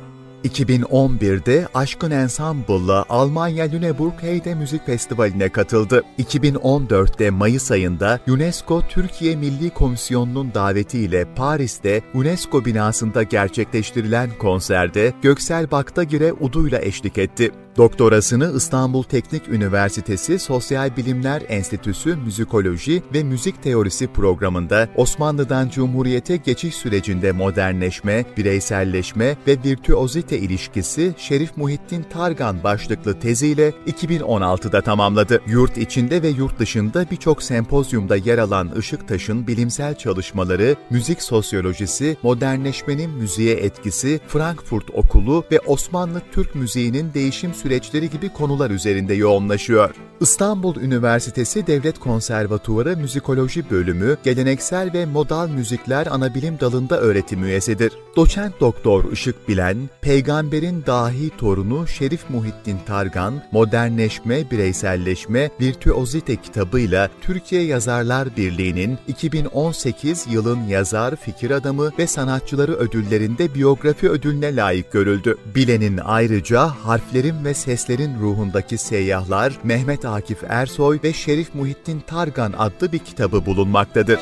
2011'de 0.44 1.68
Aşkın 1.74 2.10
Ensemble'la 2.10 3.04
Almanya 3.08 3.64
Lüneburg 3.64 4.22
Heide 4.22 4.54
Müzik 4.54 4.86
Festivali'ne 4.86 5.48
katıldı. 5.48 6.02
2014'te 6.18 7.30
Mayıs 7.30 7.70
ayında 7.70 8.20
UNESCO 8.28 8.82
Türkiye 8.88 9.36
Milli 9.36 9.70
Komisyonu'nun 9.70 10.54
davetiyle 10.54 11.34
Paris'te 11.34 12.02
UNESCO 12.14 12.64
binasında 12.64 13.22
gerçekleştirilen 13.22 14.30
konserde 14.38 15.12
Göksel 15.22 15.70
Baktagir'e 15.70 16.32
uduyla 16.32 16.80
eşlik 16.80 17.18
etti. 17.18 17.52
Doktorasını 17.76 18.52
İstanbul 18.56 19.02
Teknik 19.02 19.48
Üniversitesi 19.48 20.38
Sosyal 20.38 20.96
Bilimler 20.96 21.42
Enstitüsü 21.48 22.16
Müzikoloji 22.16 23.02
ve 23.14 23.22
Müzik 23.22 23.62
Teorisi 23.62 24.06
programında 24.06 24.88
Osmanlı'dan 24.96 25.68
Cumhuriyete 25.68 26.36
geçiş 26.36 26.74
sürecinde 26.74 27.32
modernleşme, 27.32 28.24
bireyselleşme 28.36 29.36
ve 29.46 29.56
virtüozite 29.64 30.38
ilişkisi 30.38 31.14
Şerif 31.18 31.56
Muhittin 31.56 32.02
Targan 32.02 32.64
başlıklı 32.64 33.18
teziyle 33.20 33.72
2016'da 33.86 34.80
tamamladı. 34.80 35.42
Yurt 35.46 35.78
içinde 35.78 36.22
ve 36.22 36.28
yurt 36.28 36.58
dışında 36.58 37.06
birçok 37.10 37.42
sempozyumda 37.42 38.16
yer 38.16 38.38
alan 38.38 38.70
Işıktaş'ın 38.78 39.46
bilimsel 39.46 39.94
çalışmaları, 39.94 40.76
müzik 40.90 41.22
sosyolojisi, 41.22 42.16
modernleşmenin 42.22 43.10
müziğe 43.10 43.54
etkisi, 43.54 44.20
Frankfurt 44.28 44.90
Okulu 44.94 45.44
ve 45.52 45.60
Osmanlı 45.60 46.22
Türk 46.32 46.54
müziğinin 46.54 47.14
değişim 47.14 47.54
süreçleri 47.70 48.10
gibi 48.10 48.28
konular 48.28 48.70
üzerinde 48.70 49.14
yoğunlaşıyor. 49.14 49.94
İstanbul 50.20 50.76
Üniversitesi 50.76 51.66
Devlet 51.66 51.98
Konservatuvarı 51.98 52.96
Müzikoloji 52.96 53.70
Bölümü 53.70 54.16
Geleneksel 54.24 54.92
ve 54.92 55.06
Modal 55.06 55.48
Müzikler 55.48 56.06
Anabilim 56.06 56.60
Dalında 56.60 57.00
öğretim 57.00 57.44
üyesidir. 57.44 57.92
Doçent 58.16 58.60
Doktor 58.60 59.12
Işık 59.12 59.48
Bilen, 59.48 59.76
Peygamberin 60.00 60.84
Dahi 60.86 61.30
Torunu 61.38 61.86
Şerif 61.86 62.30
Muhittin 62.30 62.78
Targan, 62.86 63.42
Modernleşme, 63.52 64.50
Bireyselleşme, 64.50 65.50
Virtüozite 65.60 66.36
kitabıyla 66.36 67.10
Türkiye 67.20 67.62
Yazarlar 67.62 68.36
Birliği'nin 68.36 68.98
2018 69.08 70.26
yılın 70.30 70.62
yazar, 70.62 71.16
fikir 71.16 71.50
adamı 71.50 71.90
ve 71.98 72.06
sanatçıları 72.06 72.72
ödüllerinde 72.72 73.54
biyografi 73.54 74.08
ödülüne 74.08 74.56
layık 74.56 74.92
görüldü. 74.92 75.36
Bilen'in 75.54 76.00
ayrıca 76.04 76.66
Harflerin 76.66 77.44
ve 77.44 77.49
Seslerin 77.54 78.20
Ruhundaki 78.20 78.78
Seyyahlar, 78.78 79.52
Mehmet 79.62 80.04
Akif 80.04 80.44
Ersoy 80.48 80.98
ve 81.04 81.12
Şerif 81.12 81.54
Muhittin 81.54 82.00
Targan 82.00 82.52
adlı 82.58 82.92
bir 82.92 82.98
kitabı 82.98 83.46
bulunmaktadır. 83.46 84.20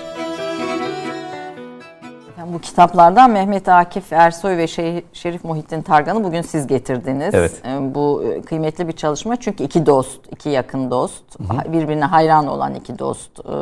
Bu 2.52 2.60
kitaplardan 2.60 3.30
Mehmet 3.30 3.68
Akif 3.68 4.12
Ersoy 4.12 4.56
ve 4.56 4.66
Şerif 5.12 5.44
Muhittin 5.44 5.82
Targan'ı 5.82 6.24
bugün 6.24 6.42
siz 6.42 6.66
getirdiniz. 6.66 7.34
Evet. 7.34 7.52
Ee, 7.66 7.94
bu 7.94 8.24
e, 8.24 8.42
kıymetli 8.42 8.88
bir 8.88 8.92
çalışma 8.92 9.36
çünkü 9.36 9.64
iki 9.64 9.86
dost, 9.86 10.20
iki 10.32 10.48
yakın 10.48 10.90
dost, 10.90 11.24
hı 11.38 11.54
hı. 11.54 11.72
birbirine 11.72 12.04
hayran 12.04 12.46
olan 12.46 12.74
iki 12.74 12.98
dost. 12.98 13.30
Ee, 13.38 13.52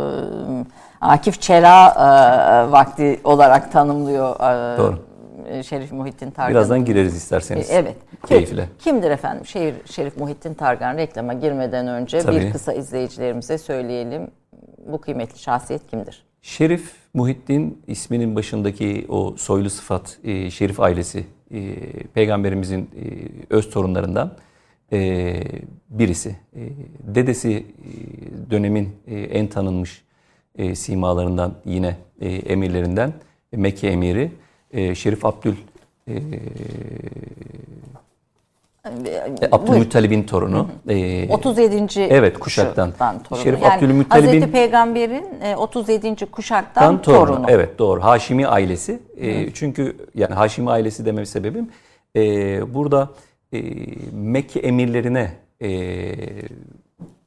Akif 1.00 1.40
Çela 1.40 1.88
e, 1.88 2.72
vakti 2.72 3.20
olarak 3.24 3.72
tanımlıyor 3.72 4.36
e, 4.36 4.78
Doğru. 4.78 4.98
Şerif 5.62 5.92
Muhittin 5.92 6.30
Targan. 6.30 6.50
Birazdan 6.50 6.84
gireriz 6.84 7.14
isterseniz. 7.16 7.68
Evet. 7.70 7.96
Keyifle. 8.26 8.68
Kimdir 8.78 9.10
efendim 9.10 9.46
Şehir 9.46 9.74
Şerif 9.84 10.16
Muhittin 10.16 10.54
Targan? 10.54 10.96
Reklama 10.96 11.32
girmeden 11.32 11.88
önce 11.88 12.18
Tabii. 12.18 12.40
bir 12.40 12.52
kısa 12.52 12.72
izleyicilerimize 12.72 13.58
söyleyelim. 13.58 14.30
Bu 14.86 15.00
kıymetli 15.00 15.38
şahsiyet 15.38 15.86
kimdir? 15.90 16.24
Şerif 16.42 16.92
Muhittin 17.14 17.82
isminin 17.86 18.36
başındaki 18.36 19.06
o 19.08 19.34
soylu 19.36 19.70
sıfat 19.70 20.18
e, 20.24 20.50
Şerif 20.50 20.80
ailesi 20.80 21.24
e, 21.50 21.74
peygamberimizin 22.14 22.80
e, 22.80 23.04
öz 23.50 23.70
torunlarından 23.70 24.36
e, 24.92 25.32
birisi. 25.90 26.28
E, 26.56 26.60
dedesi 27.14 27.52
e, 27.52 28.50
dönemin 28.50 28.88
e, 29.06 29.20
en 29.20 29.46
tanınmış 29.46 30.04
e, 30.58 30.74
simalarından 30.74 31.54
yine 31.64 31.96
e, 32.20 32.28
emirlerinden 32.28 33.12
Mekke 33.52 33.88
emiri 33.88 34.32
e, 34.72 34.94
Şerif 34.94 35.24
Abdül 35.24 35.56
e, 36.08 36.12
e, 36.12 36.20
Abdülmuttalib'in 39.52 40.22
torunu. 40.22 40.68
Hı 40.86 40.92
hı. 40.92 40.92
E, 40.92 41.28
37. 41.28 42.00
Evet 42.00 42.38
kuşaktan. 42.38 42.92
Torunu. 43.22 43.44
Şerif 43.44 43.62
yani 43.62 43.74
Abdülmuttalib'in 43.74 44.28
Hazreti 44.28 44.52
Peygamber'in 44.52 45.54
37. 45.56 46.08
E, 46.08 46.14
kuşaktan 46.26 47.02
torunu. 47.02 47.26
torunu. 47.26 47.46
Evet 47.48 47.78
doğru. 47.78 48.04
Haşimi 48.04 48.46
ailesi. 48.46 49.00
E, 49.16 49.50
çünkü 49.50 49.96
yani 50.14 50.34
Haşimi 50.34 50.70
ailesi 50.70 51.06
demem 51.06 51.26
sebebim 51.26 51.68
e, 52.16 52.74
burada 52.74 53.10
e, 53.52 53.62
Mekke 54.12 54.60
emirlerine 54.60 55.32
e, 55.62 55.68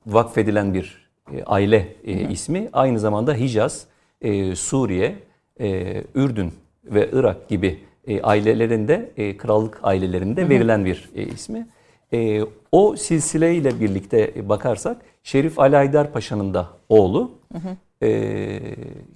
vakfedilen 0.08 0.73
bir 0.73 1.10
e, 1.34 1.43
aile 1.43 1.95
e, 2.04 2.30
ismi. 2.30 2.69
Aynı 2.73 2.99
zamanda 2.99 3.34
Hicaz, 3.34 3.86
e, 4.21 4.56
Suriye, 4.56 5.15
e, 5.60 6.04
Ürdün 6.15 6.54
ve 6.86 7.10
Irak 7.13 7.50
gibi 7.50 7.80
e, 8.08 8.22
ailelerinde, 8.22 9.12
e, 9.18 9.38
krallık 9.38 9.80
ailelerinde 9.84 10.50
verilen 10.50 10.86
bir 10.86 11.10
e, 11.15 11.24
ismi. 11.24 11.68
E, 12.13 12.42
o 12.72 12.96
silsileyle 12.96 13.80
birlikte 13.80 14.50
bakarsak 14.50 15.02
Şerif 15.24 15.60
Ali 15.60 15.78
Aydar 15.78 16.13
Paşa'nın 16.13 16.54
da 16.54 16.70
oğlu. 16.89 17.32
Hı 17.54 17.60
hı. 17.60 17.78
E, 18.06 18.60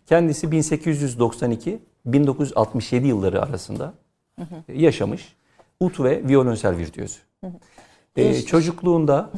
kendisi 0.05 0.47
1892-1967 0.47 3.05
yılları 3.05 3.41
arasında 3.41 3.93
hı 4.39 4.43
hı. 4.43 4.63
yaşamış. 4.73 5.35
Ut 5.79 5.99
ve 5.99 6.27
violonsel 6.27 6.77
virtüözü. 6.77 7.19
Hı 7.43 7.47
hı. 7.47 7.53
E, 8.15 8.41
çocukluğunda 8.41 9.31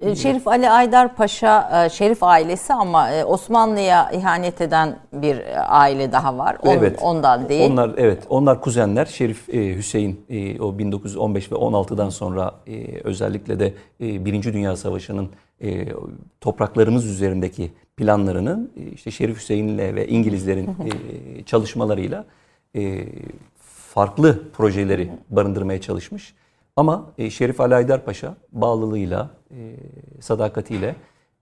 Şerif 0.00 0.48
Ali 0.48 0.70
Aydar 0.70 1.14
Paşa 1.14 1.84
e, 1.84 1.90
Şerif 1.90 2.22
ailesi 2.22 2.72
ama 2.72 3.10
e, 3.10 3.24
Osmanlı'ya 3.24 4.10
ihanet 4.10 4.60
eden 4.60 4.98
bir 5.12 5.42
aile 5.80 6.12
daha 6.12 6.38
var. 6.38 6.56
On, 6.62 6.70
evet. 6.70 6.98
Ondan 7.02 7.48
değil. 7.48 7.70
Onlar 7.70 7.90
evet. 7.96 8.22
Onlar 8.28 8.60
kuzenler. 8.60 9.06
Şerif 9.06 9.48
Hüseyin 9.48 10.26
o 10.60 10.78
1915 10.78 11.52
ve 11.52 11.56
16'dan 11.56 12.08
sonra 12.08 12.54
özellikle 13.04 13.60
de 13.60 13.74
Birinci 14.00 14.52
Dünya 14.52 14.76
Savaşı'nın 14.76 15.28
topraklarımız 16.40 17.06
üzerindeki 17.06 17.72
planlarının 17.96 18.72
işte 18.94 19.10
Şerif 19.10 19.36
Hüseyin'le 19.36 19.94
ve 19.94 20.08
İngilizlerin 20.08 20.68
çalışmalarıyla 21.46 22.24
farklı 23.94 24.50
projeleri 24.52 25.10
barındırmaya 25.30 25.80
çalışmış. 25.80 26.34
Ama 26.80 27.12
e, 27.18 27.30
Şerif 27.30 27.60
Ali 27.60 27.74
Aydar 27.74 28.04
Paşa 28.04 28.36
bağlılığıyla, 28.52 29.30
e, 29.50 29.76
sadakatiyle, 30.20 30.96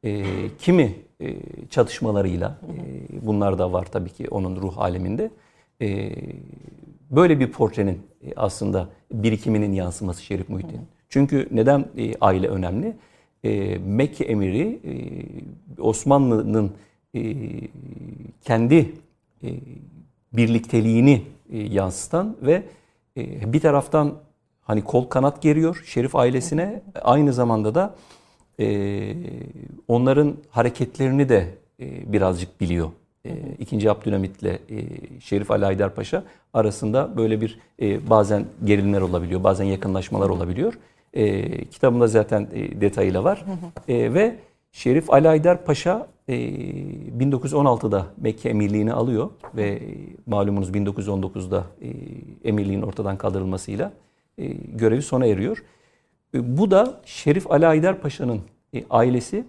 e, 0.05 0.25
kimi 0.59 0.95
e, 1.21 1.37
çatışmalarıyla, 1.71 2.59
e, 2.63 3.27
bunlar 3.27 3.59
da 3.59 3.73
var 3.73 3.87
tabii 3.93 4.11
ki 4.11 4.29
onun 4.31 4.57
ruh 4.57 4.79
aleminde. 4.79 5.31
E, 5.83 6.11
böyle 7.11 7.41
bir 7.41 7.53
portrenin 7.53 8.01
e, 8.23 8.33
aslında 8.37 8.89
birikiminin 9.13 9.73
yansıması 9.73 10.23
Şerif 10.23 10.49
Muhittin. 10.49 10.81
Çünkü 11.09 11.49
neden 11.51 11.85
e, 11.99 12.15
aile 12.21 12.49
önemli? 12.49 12.97
E, 13.45 13.79
Mekke 13.79 14.25
emiri 14.25 14.81
e, 14.85 14.93
Osmanlı'nın 15.83 16.73
e, 17.15 17.21
kendi 18.45 18.93
e, 19.43 19.49
birlikteliğini 20.33 21.23
e, 21.53 21.59
yansıtan 21.59 22.37
ve 22.43 22.63
e, 23.17 23.53
bir 23.53 23.61
taraftan 23.61 24.28
hani 24.69 24.85
kol 24.85 25.05
kanat 25.05 25.43
geriyor 25.43 25.83
Şerif 25.87 26.17
ailesine. 26.17 26.83
Aynı 27.03 27.33
zamanda 27.33 27.75
da 27.75 27.95
e, 28.61 29.15
onların 29.89 30.37
hareketlerini 30.51 31.29
de 31.29 31.47
e, 31.81 32.13
birazcık 32.13 32.61
biliyor. 32.61 32.89
E, 33.25 33.31
İkinci 33.59 33.91
Abdülhamit'le 33.91 34.45
e, 34.45 34.59
Şerif 35.21 35.51
Ali 35.51 35.65
Haydar 35.65 35.95
Paşa 35.95 36.25
arasında 36.55 37.17
böyle 37.17 37.41
bir 37.41 37.59
e, 37.83 38.11
bazen 38.11 38.45
gerilimler 38.65 39.01
olabiliyor, 39.01 39.45
bazen 39.45 39.65
yakınlaşmalar 39.65 40.29
olabiliyor. 40.29 40.79
E, 41.15 41.65
kitabımda 41.65 42.07
zaten 42.07 42.49
e, 42.53 42.81
detayıyla 42.81 43.25
var. 43.25 43.45
E, 43.89 44.15
ve 44.15 44.37
Şerif 44.73 45.11
Ali 45.11 45.29
Haydar 45.29 45.65
Paşa 45.65 46.07
e, 46.29 46.35
1916'da 47.19 48.07
Mekke 48.17 48.49
emirliğini 48.49 48.93
alıyor 48.93 49.31
ve 49.57 49.83
malumunuz 50.27 50.71
1919'da 50.71 51.65
e, 51.83 51.89
emirliğin 52.49 52.83
ortadan 52.83 53.19
kaldırılmasıyla 53.19 53.87
e, 53.87 54.08
görevi 54.75 55.03
sona 55.03 55.27
eriyor. 55.27 55.65
E, 56.35 56.59
bu 56.59 56.71
da 56.71 57.01
Şerif 57.05 57.51
Ali 57.51 57.67
Aydar 57.67 58.01
Paşa'nın 58.01 58.41
e, 58.75 58.85
ailesi 58.91 59.45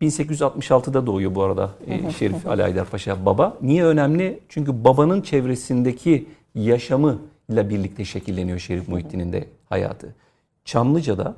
1866'da 0.00 1.06
doğuyor 1.06 1.34
bu 1.34 1.42
arada 1.42 1.70
Şerif 2.18 2.46
Ali 2.46 2.64
Aydar 2.64 2.86
Paşa 2.86 3.26
baba. 3.26 3.56
Niye 3.62 3.84
önemli? 3.84 4.40
Çünkü 4.48 4.84
babanın 4.84 5.22
çevresindeki 5.22 6.26
yaşamı 6.54 7.18
ile 7.48 7.70
birlikte 7.70 8.04
şekilleniyor 8.04 8.58
Şerif 8.58 8.88
Muhittin'in 8.88 9.32
de 9.32 9.48
hayatı. 9.68 10.14
Çamlıca'da 10.64 11.34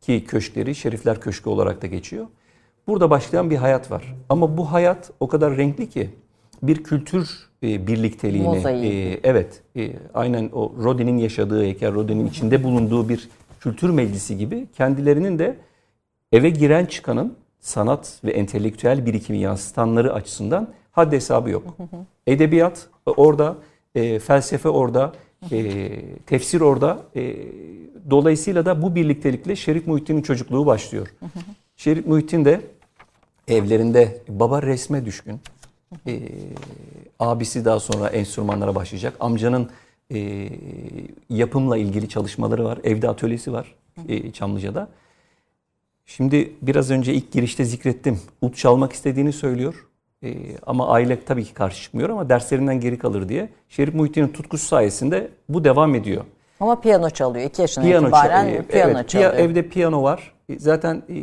ki 0.00 0.24
köşkleri 0.24 0.74
Şerifler 0.74 1.20
Köşkü 1.20 1.50
olarak 1.50 1.82
da 1.82 1.86
geçiyor. 1.86 2.26
Burada 2.86 3.10
başlayan 3.10 3.50
bir 3.50 3.56
hayat 3.56 3.90
var. 3.90 4.14
Ama 4.28 4.56
bu 4.56 4.72
hayat 4.72 5.10
o 5.20 5.28
kadar 5.28 5.56
renkli 5.56 5.88
ki 5.88 6.10
bir 6.62 6.84
kültür 6.84 7.49
e, 7.62 7.86
birlikteliğini, 7.86 8.86
e, 8.86 9.20
evet, 9.24 9.62
e, 9.76 9.92
aynen 10.14 10.50
o 10.52 10.72
Rodin'in 10.82 11.18
yaşadığı 11.18 11.62
heykel, 11.62 11.94
Rodin'in 11.94 12.26
içinde 12.26 12.64
bulunduğu 12.64 13.08
bir 13.08 13.28
kültür 13.60 13.90
meclisi 13.90 14.38
gibi 14.38 14.66
kendilerinin 14.76 15.38
de 15.38 15.56
eve 16.32 16.50
giren 16.50 16.86
çıkanın 16.86 17.36
sanat 17.60 18.20
ve 18.24 18.30
entelektüel 18.30 19.06
birikimi 19.06 19.38
yansıtanları 19.38 20.12
açısından 20.12 20.68
haddi 20.92 21.16
hesabı 21.16 21.50
yok. 21.50 21.76
Edebiyat 22.26 22.88
orada, 23.06 23.56
e, 23.94 24.18
felsefe 24.18 24.68
orada, 24.68 25.12
e, 25.52 25.90
tefsir 26.26 26.60
orada. 26.60 27.02
E, 27.16 27.36
dolayısıyla 28.10 28.66
da 28.66 28.82
bu 28.82 28.94
birliktelikle 28.94 29.56
Şerif 29.56 29.86
Muhittin'in 29.86 30.22
çocukluğu 30.22 30.66
başlıyor. 30.66 31.14
Şerif 31.76 32.06
Muhittin 32.06 32.44
de 32.44 32.60
evlerinde 33.48 34.22
baba 34.28 34.62
resme 34.62 35.04
düşkün. 35.04 35.40
E, 36.06 36.20
abisi 37.18 37.64
daha 37.64 37.80
sonra 37.80 38.08
enstrümanlara 38.08 38.74
başlayacak. 38.74 39.16
Amcanın 39.20 39.70
e, 40.14 40.48
yapımla 41.30 41.76
ilgili 41.76 42.08
çalışmaları 42.08 42.64
var. 42.64 42.78
Evde 42.84 43.08
atölyesi 43.08 43.52
var 43.52 43.74
e, 44.08 44.32
Çamlıca'da. 44.32 44.88
Şimdi 46.06 46.52
biraz 46.62 46.90
önce 46.90 47.14
ilk 47.14 47.32
girişte 47.32 47.64
zikrettim. 47.64 48.20
Ut 48.42 48.56
çalmak 48.56 48.92
istediğini 48.92 49.32
söylüyor. 49.32 49.86
E, 50.22 50.34
ama 50.66 50.88
aile 50.88 51.24
tabii 51.24 51.44
ki 51.44 51.54
karşı 51.54 51.82
çıkmıyor 51.82 52.10
ama 52.10 52.28
derslerinden 52.28 52.80
geri 52.80 52.98
kalır 52.98 53.28
diye. 53.28 53.48
Şerif 53.68 53.94
Muhittin'in 53.94 54.28
tutkusu 54.28 54.66
sayesinde 54.66 55.30
bu 55.48 55.64
devam 55.64 55.94
ediyor. 55.94 56.24
Ama 56.60 56.80
piyano 56.80 57.10
çalıyor. 57.10 57.46
İki 57.46 57.62
yaşından 57.62 57.88
piyano 57.88 58.06
itibaren 58.06 58.56
çal- 58.56 58.62
piyano 58.64 58.90
evet, 58.90 59.08
çalıyor. 59.08 59.34
Evde 59.34 59.68
piyano 59.68 60.02
var. 60.02 60.32
E, 60.48 60.58
zaten 60.58 61.02
e, 61.08 61.16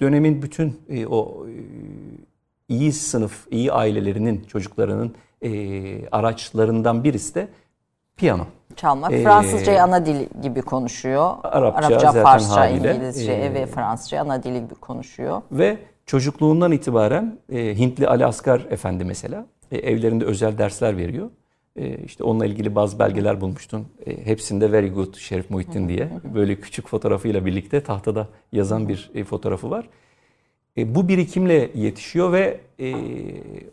dönemin 0.00 0.42
bütün 0.42 0.80
e, 0.88 1.06
o 1.06 1.46
iyi 2.70 2.92
sınıf, 2.92 3.46
iyi 3.50 3.72
ailelerinin 3.72 4.44
çocuklarının 4.44 5.14
e, 5.42 6.08
araçlarından 6.08 7.04
birisi 7.04 7.34
de 7.34 7.48
piyano. 8.16 8.46
Çalmak. 8.76 9.12
Ee, 9.12 9.22
Fransızcayı 9.22 9.82
ana 9.82 10.06
dil 10.06 10.26
gibi 10.42 10.62
konuşuyor. 10.62 11.34
Arapça, 11.42 11.86
Arapça 11.86 12.12
Farsça, 12.12 12.68
İngilizce 12.68 13.32
e, 13.32 13.54
ve 13.54 13.66
Fransızca 13.66 14.20
ana 14.20 14.42
dili 14.42 14.60
gibi 14.60 14.74
konuşuyor. 14.74 15.42
Ve 15.52 15.78
çocukluğundan 16.06 16.72
itibaren 16.72 17.38
e, 17.52 17.78
Hintli 17.78 18.08
Ali 18.08 18.26
Asgar 18.26 18.66
Efendi 18.70 19.04
mesela 19.04 19.46
e, 19.72 19.78
evlerinde 19.78 20.24
özel 20.24 20.58
dersler 20.58 20.96
veriyor. 20.96 21.30
E, 21.76 21.98
işte 21.98 22.24
onunla 22.24 22.46
ilgili 22.46 22.74
bazı 22.74 22.98
belgeler 22.98 23.40
bulmuştun. 23.40 23.86
E, 24.06 24.26
hepsinde 24.26 24.72
very 24.72 24.90
good 24.90 25.16
Şerif 25.16 25.50
Muhittin 25.50 25.88
diye 25.88 26.10
böyle 26.34 26.60
küçük 26.60 26.88
fotoğrafıyla 26.88 27.46
birlikte 27.46 27.82
tahtada 27.82 28.28
yazan 28.52 28.88
bir 28.88 29.10
e, 29.14 29.24
fotoğrafı 29.24 29.70
var. 29.70 29.88
E, 30.80 30.94
bu 30.94 31.08
birikimle 31.08 31.70
yetişiyor 31.74 32.32
ve 32.32 32.60
e, 32.80 32.94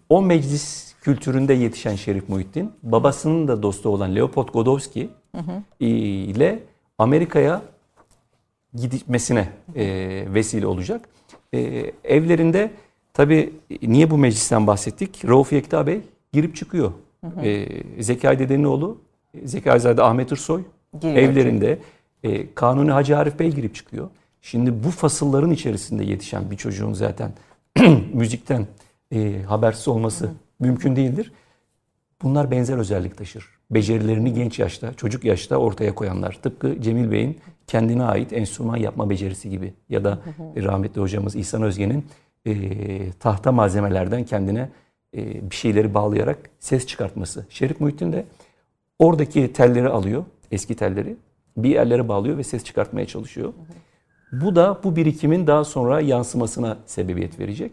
o 0.10 0.22
meclis 0.22 0.96
kültüründe 1.02 1.54
yetişen 1.54 1.96
Şerif 1.96 2.30
Muhittin, 2.30 2.72
babasının 2.84 3.48
da 3.48 3.64
dostu 3.64 3.90
olan 3.90 4.16
Leopold 4.16 4.48
Godowski 4.48 5.10
hı 5.36 5.42
hı. 5.42 5.86
ile 5.86 6.60
Amerika'ya 6.98 7.62
gitmesine 8.74 9.50
e, 9.76 9.86
vesile 10.34 10.68
olacak. 10.68 11.10
E, 11.54 11.92
evlerinde 12.04 12.72
tabi 13.14 13.54
niye 13.82 14.12
bu 14.12 14.18
meclisten 14.18 14.68
bahsettik? 14.68 15.28
Rauf 15.28 15.54
Yekta 15.54 15.88
Bey 15.88 16.02
girip 16.34 16.56
çıkıyor. 16.56 16.92
Hı 17.22 17.28
hı. 17.28 17.46
E, 17.46 18.04
Zekai 18.04 18.40
Dede'nin 18.40 18.64
oğlu 18.64 18.98
Zekaizade 19.44 20.04
Ahmet 20.04 20.32
Irsoy 20.32 20.62
Giriyor 21.02 21.18
evlerinde 21.18 21.80
e, 22.24 22.54
Kanuni 22.54 22.92
Hacı 22.92 23.18
Arif 23.18 23.40
Bey 23.40 23.52
girip 23.52 23.76
çıkıyor. 23.76 24.10
Şimdi 24.42 24.84
bu 24.84 24.92
fasılların 24.92 25.52
içerisinde 25.52 26.04
yetişen 26.04 26.52
bir 26.52 26.58
çocuğun 26.58 26.94
zaten 26.94 27.32
müzikten 28.14 28.68
e, 29.12 29.42
habersiz 29.42 29.88
olması 29.88 30.26
Hı. 30.26 30.32
mümkün 30.60 30.96
değildir. 30.96 31.32
Bunlar 32.22 32.52
benzer 32.52 32.78
özellik 32.78 33.18
taşır. 33.18 33.50
Becerilerini 33.72 34.34
genç 34.34 34.60
yaşta, 34.60 34.94
çocuk 34.94 35.24
yaşta 35.24 35.58
ortaya 35.58 35.96
koyanlar. 35.96 36.40
Tıpkı 36.44 36.82
Cemil 36.82 37.12
Bey'in 37.12 37.40
kendine 37.68 38.04
ait 38.04 38.34
enstrüman 38.34 38.78
yapma 38.78 39.10
becerisi 39.10 39.50
gibi. 39.50 39.74
Ya 39.90 40.04
da 40.04 40.20
hı 40.56 40.64
rahmetli 40.64 41.02
hocamız 41.02 41.36
İhsan 41.36 41.64
Özge'nin 41.64 42.06
e, 42.46 43.12
tahta 43.12 43.52
malzemelerden 43.52 44.24
kendine 44.24 44.70
e, 45.18 45.50
bir 45.52 45.56
şeyleri 45.56 45.94
bağlayarak 45.94 46.38
ses 46.60 46.88
çıkartması. 46.88 47.46
Şerif 47.50 47.80
Muhittin 47.80 48.14
de 48.14 48.26
oradaki 49.00 49.54
telleri 49.54 49.90
alıyor, 49.90 50.24
eski 50.52 50.76
telleri. 50.76 51.16
Bir 51.58 51.70
yerlere 51.70 52.08
bağlıyor 52.08 52.38
ve 52.38 52.44
ses 52.44 52.64
çıkartmaya 52.64 53.08
çalışıyor. 53.08 53.48
Hı 53.48 53.52
hı. 53.52 53.87
Bu 54.32 54.56
da 54.56 54.80
bu 54.84 54.96
birikimin 54.96 55.48
daha 55.48 55.64
sonra 55.64 56.02
yansımasına 56.02 56.78
sebebiyet 56.86 57.40
verecek. 57.40 57.72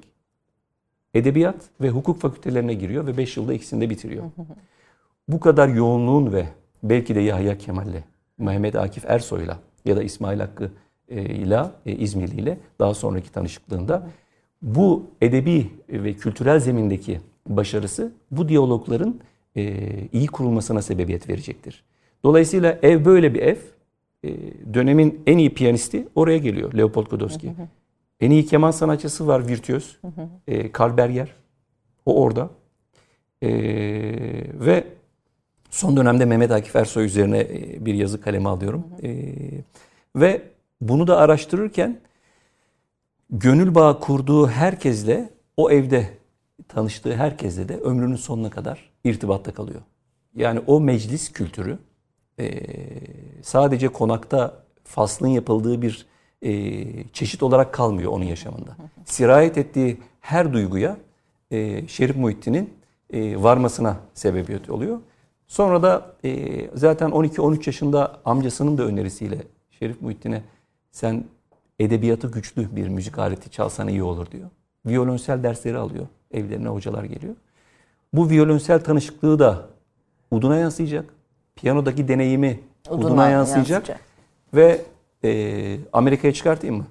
Edebiyat 1.14 1.56
ve 1.80 1.90
hukuk 1.90 2.20
fakültelerine 2.20 2.74
giriyor 2.74 3.06
ve 3.06 3.16
5 3.16 3.36
yılda 3.36 3.54
ikisini 3.54 3.80
de 3.80 3.90
bitiriyor. 3.90 4.24
Bu 5.28 5.40
kadar 5.40 5.68
yoğunluğun 5.68 6.32
ve 6.32 6.46
belki 6.82 7.14
de 7.14 7.20
Yahya 7.20 7.58
Kemal'le, 7.58 8.02
Mehmet 8.38 8.76
Akif 8.76 9.04
Ersoy'la 9.04 9.58
ya 9.84 9.96
da 9.96 10.02
İsmail 10.02 10.40
Hakkı 10.40 10.70
e, 11.08 11.22
ile 11.22 11.62
e, 11.86 11.92
İzmirli 11.92 12.40
ile 12.40 12.58
daha 12.78 12.94
sonraki 12.94 13.32
tanışıklığında 13.32 14.10
bu 14.62 15.06
edebi 15.20 15.70
ve 15.88 16.12
kültürel 16.12 16.60
zemindeki 16.60 17.20
başarısı 17.46 18.12
bu 18.30 18.48
diyalogların 18.48 19.20
e, 19.56 19.84
iyi 20.12 20.26
kurulmasına 20.26 20.82
sebebiyet 20.82 21.28
verecektir. 21.28 21.84
Dolayısıyla 22.24 22.78
ev 22.82 23.04
böyle 23.04 23.34
bir 23.34 23.42
ev. 23.42 23.56
E, 24.24 24.34
dönemin 24.74 25.22
en 25.26 25.38
iyi 25.38 25.54
piyanisti 25.54 26.08
oraya 26.14 26.38
geliyor 26.38 26.72
Leopold 26.74 27.06
Godowski. 27.06 27.52
En 28.20 28.30
iyi 28.30 28.46
keman 28.46 28.70
sanatçısı 28.70 29.26
var 29.26 29.48
virtüöz. 29.48 29.98
E, 30.46 30.72
Karl 30.72 30.96
Berger. 30.96 31.34
O 32.06 32.22
orada. 32.22 32.50
E, 33.42 33.50
ve 34.54 34.84
son 35.70 35.96
dönemde 35.96 36.24
Mehmet 36.24 36.50
Akif 36.50 36.76
Ersoy 36.76 37.04
üzerine 37.04 37.40
e, 37.40 37.86
bir 37.86 37.94
yazı 37.94 38.20
kaleme 38.20 38.48
alıyorum. 38.48 38.84
E, 39.02 39.10
ve 40.16 40.42
bunu 40.80 41.06
da 41.06 41.16
araştırırken 41.16 42.00
gönül 43.30 43.74
bağı 43.74 44.00
kurduğu 44.00 44.48
herkesle 44.48 45.30
o 45.56 45.70
evde 45.70 46.08
tanıştığı 46.68 47.16
herkesle 47.16 47.68
de 47.68 47.76
ömrünün 47.76 48.16
sonuna 48.16 48.50
kadar 48.50 48.90
irtibatta 49.04 49.54
kalıyor. 49.54 49.80
Yani 50.36 50.60
o 50.66 50.80
meclis 50.80 51.32
kültürü 51.32 51.78
e, 52.40 52.50
sadece 53.42 53.88
konakta 53.88 54.54
faslın 54.84 55.28
yapıldığı 55.28 55.82
bir 55.82 56.06
e, 56.42 57.08
çeşit 57.08 57.42
olarak 57.42 57.72
kalmıyor 57.72 58.12
onun 58.12 58.24
yaşamında. 58.24 58.76
Sirayet 59.04 59.58
ettiği 59.58 59.98
her 60.20 60.52
duyguya 60.52 60.96
e, 61.50 61.88
Şerif 61.88 62.16
Muhittin'in 62.16 62.74
e, 63.12 63.42
varmasına 63.42 63.96
sebebiyet 64.14 64.70
oluyor. 64.70 64.98
Sonra 65.46 65.82
da 65.82 66.16
zaten 66.74 67.10
12-13 67.10 67.62
yaşında 67.66 68.20
amcasının 68.24 68.78
da 68.78 68.82
önerisiyle 68.82 69.38
Şerif 69.70 70.02
Muhittin'e 70.02 70.42
sen 70.90 71.24
edebiyatı 71.78 72.30
güçlü 72.30 72.76
bir 72.76 72.88
müzik 72.88 73.18
aleti 73.18 73.50
çalsan 73.50 73.88
iyi 73.88 74.02
olur 74.02 74.30
diyor. 74.30 74.50
Violonsel 74.86 75.42
dersleri 75.42 75.78
alıyor. 75.78 76.06
Evlerine 76.30 76.68
hocalar 76.68 77.04
geliyor. 77.04 77.34
Bu 78.12 78.30
violonsel 78.30 78.84
tanışıklığı 78.84 79.38
da 79.38 79.66
Udun'a 80.30 80.56
yansıyacak. 80.56 81.13
Piyanodaki 81.64 82.08
deneyimi 82.08 82.60
Udun'a, 82.90 83.06
Udun'a 83.06 83.28
yansıyacak. 83.28 83.88
yansıyacak. 83.88 84.00
Ve 84.54 84.80
e, 85.24 85.76
Amerika'ya 85.92 86.34
çıkartayım 86.34 86.76
mı? 86.76 86.84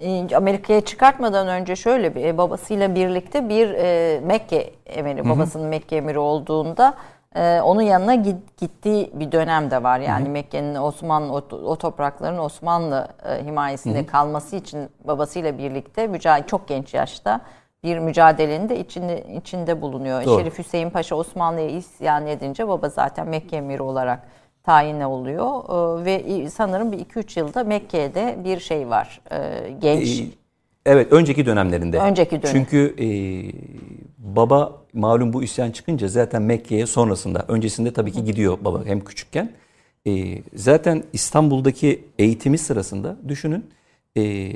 E, 0.00 0.36
Amerika'ya 0.36 0.80
çıkartmadan 0.80 1.48
önce 1.48 1.76
şöyle 1.76 2.14
bir 2.14 2.24
e, 2.24 2.38
babasıyla 2.38 2.94
birlikte 2.94 3.48
bir 3.48 3.70
e, 3.70 4.20
Mekke 4.20 4.70
emiri, 4.86 5.28
babasının 5.28 5.66
Mekke 5.66 5.96
emiri 5.96 6.18
olduğunda 6.18 6.94
e, 7.34 7.60
onun 7.60 7.82
yanına 7.82 8.14
gittiği 8.60 9.10
bir 9.14 9.32
dönem 9.32 9.70
de 9.70 9.82
var. 9.82 10.00
Yani 10.00 10.28
Mekke'nin 10.28 10.74
Osmanlı 10.74 11.32
o, 11.32 11.56
o 11.56 11.76
toprakların 11.76 12.38
Osmanlı 12.38 13.08
e, 13.24 13.44
himayesinde 13.44 13.98
Hı-hı. 13.98 14.06
kalması 14.06 14.56
için 14.56 14.88
babasıyla 15.04 15.58
birlikte 15.58 16.06
mücadele 16.06 16.46
çok 16.46 16.68
genç 16.68 16.94
yaşta 16.94 17.40
bir 17.84 17.98
mücadelenin 17.98 18.68
de 18.68 18.80
içinde, 18.80 19.24
içinde 19.36 19.82
bulunuyor. 19.82 20.24
Doğru. 20.24 20.40
Şerif 20.40 20.58
Hüseyin 20.58 20.90
Paşa 20.90 21.16
Osmanlı'ya 21.16 21.68
isyan 21.68 22.26
edince 22.26 22.68
baba 22.68 22.88
zaten 22.88 23.28
Mekke 23.28 23.56
emiri 23.56 23.82
olarak 23.82 24.28
tayin 24.62 25.00
oluyor. 25.00 25.64
Ee, 26.00 26.04
ve 26.04 26.50
sanırım 26.50 26.92
bir 26.92 26.98
2-3 26.98 27.38
yılda 27.38 27.64
Mekke'de 27.64 28.38
bir 28.44 28.60
şey 28.60 28.88
var. 28.88 29.20
Ee, 29.32 29.70
genç. 29.80 30.20
Ee, 30.20 30.24
evet 30.86 31.12
önceki 31.12 31.46
dönemlerinde. 31.46 31.98
Önceki 31.98 32.42
dönem. 32.42 32.54
Çünkü 32.54 32.94
e, 32.98 33.08
baba 34.18 34.72
malum 34.92 35.32
bu 35.32 35.42
isyan 35.42 35.70
çıkınca 35.70 36.08
zaten 36.08 36.42
Mekke'ye 36.42 36.86
sonrasında 36.86 37.44
öncesinde 37.48 37.92
tabii 37.92 38.12
ki 38.12 38.24
gidiyor 38.24 38.58
baba 38.60 38.84
hem 38.84 39.00
küçükken. 39.00 39.50
E, 40.06 40.38
zaten 40.54 41.04
İstanbul'daki 41.12 42.04
eğitimi 42.18 42.58
sırasında 42.58 43.16
düşünün 43.28 43.70
e, 44.16 44.52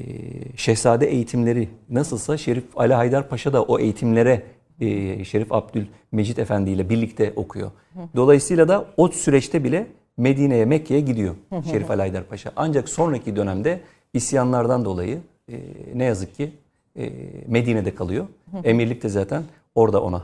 şehzade 0.56 1.06
eğitimleri 1.06 1.68
nasılsa 1.90 2.36
Şerif 2.36 2.64
Ali 2.76 2.94
Haydar 2.94 3.28
Paşa 3.28 3.52
da 3.52 3.62
o 3.62 3.78
eğitimlere 3.78 4.42
e, 4.80 5.24
Şerif 5.24 5.52
Abdülmecit 5.52 6.38
Efendi 6.38 6.70
ile 6.70 6.88
birlikte 6.88 7.32
okuyor. 7.36 7.70
Dolayısıyla 8.16 8.68
da 8.68 8.86
o 8.96 9.08
süreçte 9.08 9.64
bile 9.64 9.86
Medine'ye, 10.16 10.64
Mekke'ye 10.64 11.00
gidiyor 11.00 11.34
Şerif 11.70 11.90
Ali 11.90 12.00
Haydar 12.00 12.24
Paşa. 12.24 12.52
Ancak 12.56 12.88
sonraki 12.88 13.36
dönemde 13.36 13.80
isyanlardan 14.12 14.84
dolayı 14.84 15.18
e, 15.48 15.56
ne 15.94 16.04
yazık 16.04 16.34
ki 16.34 16.52
e, 16.98 17.10
Medine'de 17.46 17.94
kalıyor. 17.94 18.26
Emirlik 18.64 19.02
de 19.02 19.08
zaten 19.08 19.42
orada 19.74 20.02
ona 20.02 20.22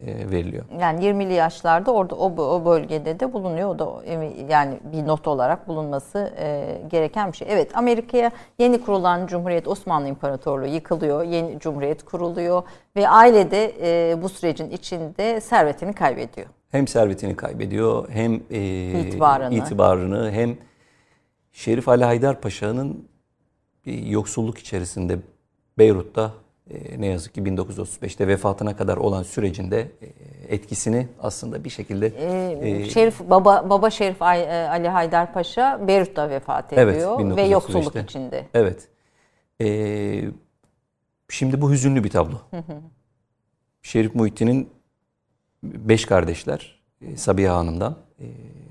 veriliyor. 0.00 0.64
Yani 0.80 1.04
20'li 1.04 1.32
yaşlarda 1.32 1.92
orada 1.92 2.14
o, 2.14 2.32
o 2.36 2.64
bölgede 2.64 3.20
de 3.20 3.32
bulunuyor. 3.32 3.68
O 3.68 3.78
da 3.78 4.04
yani 4.48 4.78
bir 4.92 5.06
not 5.06 5.28
olarak 5.28 5.68
bulunması 5.68 6.32
e, 6.38 6.78
gereken 6.90 7.32
bir 7.32 7.36
şey. 7.36 7.48
Evet 7.50 7.76
Amerika'ya 7.76 8.30
yeni 8.58 8.80
kurulan 8.80 9.26
Cumhuriyet 9.26 9.68
Osmanlı 9.68 10.08
İmparatorluğu 10.08 10.66
yıkılıyor. 10.66 11.22
Yeni 11.22 11.58
Cumhuriyet 11.58 12.04
kuruluyor 12.04 12.62
ve 12.96 13.08
ailede 13.08 13.72
e, 13.80 14.22
bu 14.22 14.28
sürecin 14.28 14.70
içinde 14.70 15.40
servetini 15.40 15.92
kaybediyor. 15.92 16.46
Hem 16.70 16.88
servetini 16.88 17.36
kaybediyor 17.36 18.08
hem 18.10 18.40
e, 18.50 18.60
itibarını. 19.00 19.54
itibarını 19.54 20.30
hem 20.30 20.56
Şerif 21.52 21.88
Ali 21.88 22.04
Haydar 22.04 22.40
Paşa'nın 22.40 23.08
bir 23.86 24.06
yoksulluk 24.06 24.58
içerisinde 24.58 25.18
Beyrut'ta 25.78 26.24
e, 26.24 26.45
ne 26.98 27.06
yazık 27.06 27.34
ki 27.34 27.42
1935'te 27.42 28.28
vefatına 28.28 28.76
kadar 28.76 28.96
olan 28.96 29.22
sürecinde 29.22 29.80
e, 29.80 30.06
etkisini 30.54 31.08
aslında 31.20 31.64
bir 31.64 31.70
şekilde 31.70 32.06
ee, 32.06 32.84
Şerif 32.90 33.20
baba 33.20 33.70
baba 33.70 33.90
Şerif 33.90 34.22
Ali 34.22 34.88
Haydar 34.88 35.32
Paşa 35.32 35.88
Beyrut'ta 35.88 36.30
vefat 36.30 36.72
ediyor 36.72 37.20
evet, 37.20 37.36
ve 37.36 37.42
yoksulluk 37.42 37.96
içinde. 37.96 38.46
Evet. 38.54 38.88
Ee, 39.60 40.24
şimdi 41.28 41.60
bu 41.60 41.70
hüzünlü 41.70 42.04
bir 42.04 42.10
tablo. 42.10 42.36
Şerif 43.82 44.14
Muhittin'in 44.14 44.70
beş 45.62 46.04
kardeşler 46.04 46.82
Sabiha 47.16 47.56
Hanım'dan. 47.56 47.96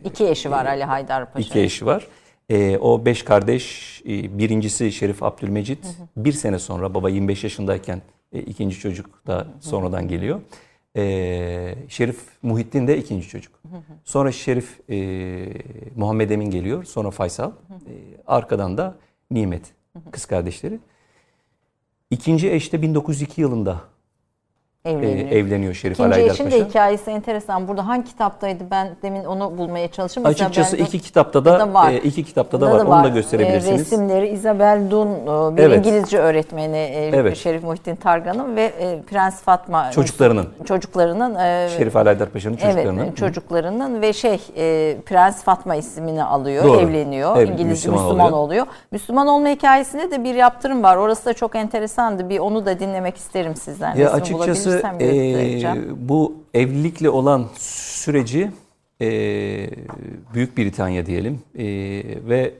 iki 0.03 0.27
eşi 0.27 0.51
var 0.51 0.65
Ali 0.65 0.83
Haydar 0.83 1.31
Paşa. 1.31 1.47
İki 1.47 1.59
eşi 1.59 1.85
var. 1.85 2.07
E, 2.49 2.77
o 2.77 3.05
beş 3.05 3.23
kardeş 3.23 4.01
e, 4.05 4.37
birincisi 4.37 4.91
Şerif 4.91 5.23
Abdülmecit 5.23 5.85
hı 5.85 5.89
hı. 5.89 6.07
bir 6.17 6.33
sene 6.33 6.59
sonra 6.59 6.93
baba 6.93 7.09
25 7.09 7.43
yaşındayken 7.43 8.01
e, 8.33 8.39
ikinci 8.39 8.79
çocuk 8.79 9.27
da 9.27 9.47
sonradan 9.59 10.07
geliyor. 10.07 10.41
E, 10.97 11.75
Şerif 11.89 12.21
Muhittin 12.41 12.87
de 12.87 12.97
ikinci 12.97 13.27
çocuk. 13.27 13.53
Hı 13.71 13.77
hı. 13.77 13.81
Sonra 14.03 14.31
Şerif 14.31 14.79
e, 14.89 14.97
Muhammed 15.95 16.29
Emin 16.29 16.49
geliyor 16.49 16.83
sonra 16.83 17.11
Faysal. 17.11 17.51
Hı 17.51 17.73
hı. 17.73 17.77
E, 17.77 17.93
arkadan 18.27 18.77
da 18.77 18.95
Nimet 19.31 19.65
hı 19.93 19.99
hı. 19.99 20.11
kız 20.11 20.25
kardeşleri. 20.25 20.79
İkinci 22.11 22.51
eşte 22.51 22.81
1902 22.81 23.41
yılında 23.41 23.81
evleniyor. 24.85 25.31
E, 25.31 25.37
evleniyor 25.37 25.73
Şerif 25.73 25.99
İkinci 25.99 26.15
Alaydar 26.15 26.33
eşin 26.33 26.51
de 26.51 26.65
hikayesi 26.65 27.11
enteresan. 27.11 27.67
Burada 27.67 27.87
hangi 27.87 28.05
kitaptaydı? 28.05 28.63
Ben 28.71 28.87
demin 29.01 29.23
onu 29.23 29.57
bulmaya 29.57 29.87
çalıştım. 29.87 30.25
Açıkçası 30.25 30.77
iki 30.77 30.99
kitapta 30.99 31.45
da, 31.45 31.59
da 31.59 31.73
var. 31.73 31.91
E, 31.91 31.97
iki 31.97 32.23
kitapta 32.23 32.61
da, 32.61 32.65
da 32.65 32.71
var. 32.71 32.79
da 32.79 32.89
var. 32.89 32.97
Onu 32.97 33.03
da 33.03 33.09
gösterebilirsiniz. 33.09 33.79
E, 33.79 33.79
resimleri 33.79 34.27
Isabel 34.27 34.91
Dun 34.91 35.07
e, 35.07 35.57
bir 35.57 35.63
evet. 35.63 35.77
İngilizce 35.77 36.17
öğretmeni 36.19 36.77
e, 36.77 37.11
evet. 37.13 37.37
Şerif 37.37 37.63
Muhittin 37.63 37.95
Targan'ın 37.95 38.55
ve 38.55 38.63
e, 38.63 39.01
Prens 39.01 39.41
Fatma 39.41 39.91
çocuklarının 39.91 40.47
çocuklarının 40.65 41.35
e, 41.35 41.69
Şerif 41.77 41.95
Alaydar 41.95 42.29
Paşa'nın 42.29 42.55
çocuklarının 42.55 43.03
evet, 43.03 43.17
çocuklarının 43.17 44.01
ve 44.01 44.13
şey 44.13 44.39
e, 44.57 44.97
Prens 45.05 45.43
Fatma 45.43 45.75
ismini 45.75 46.23
alıyor, 46.23 46.63
Doğru. 46.63 46.79
evleniyor. 46.79 47.37
Evet, 47.37 47.49
İngiliz 47.49 47.71
Müslüman, 47.71 48.03
Müslüman 48.03 48.33
oluyor. 48.33 48.45
oluyor. 48.45 48.65
Müslüman 48.91 49.27
olma 49.27 49.47
hikayesinde 49.47 50.11
de 50.11 50.23
bir 50.23 50.35
yaptırım 50.35 50.83
var. 50.83 50.95
Orası 50.95 51.25
da 51.25 51.33
çok 51.33 51.55
enteresandı. 51.55 52.29
Bir 52.29 52.39
onu 52.39 52.65
da 52.65 52.79
dinlemek 52.79 53.17
isterim 53.17 53.55
sizden. 53.55 53.95
Ya 53.95 54.11
açıkçası 54.11 54.74
e, 55.01 56.07
bu 56.09 56.35
evlilikle 56.53 57.09
olan 57.09 57.45
süreci 57.57 58.51
e, 59.01 59.07
Büyük 60.33 60.57
Britanya 60.57 61.05
diyelim 61.05 61.39
e, 61.57 61.65
ve 62.29 62.53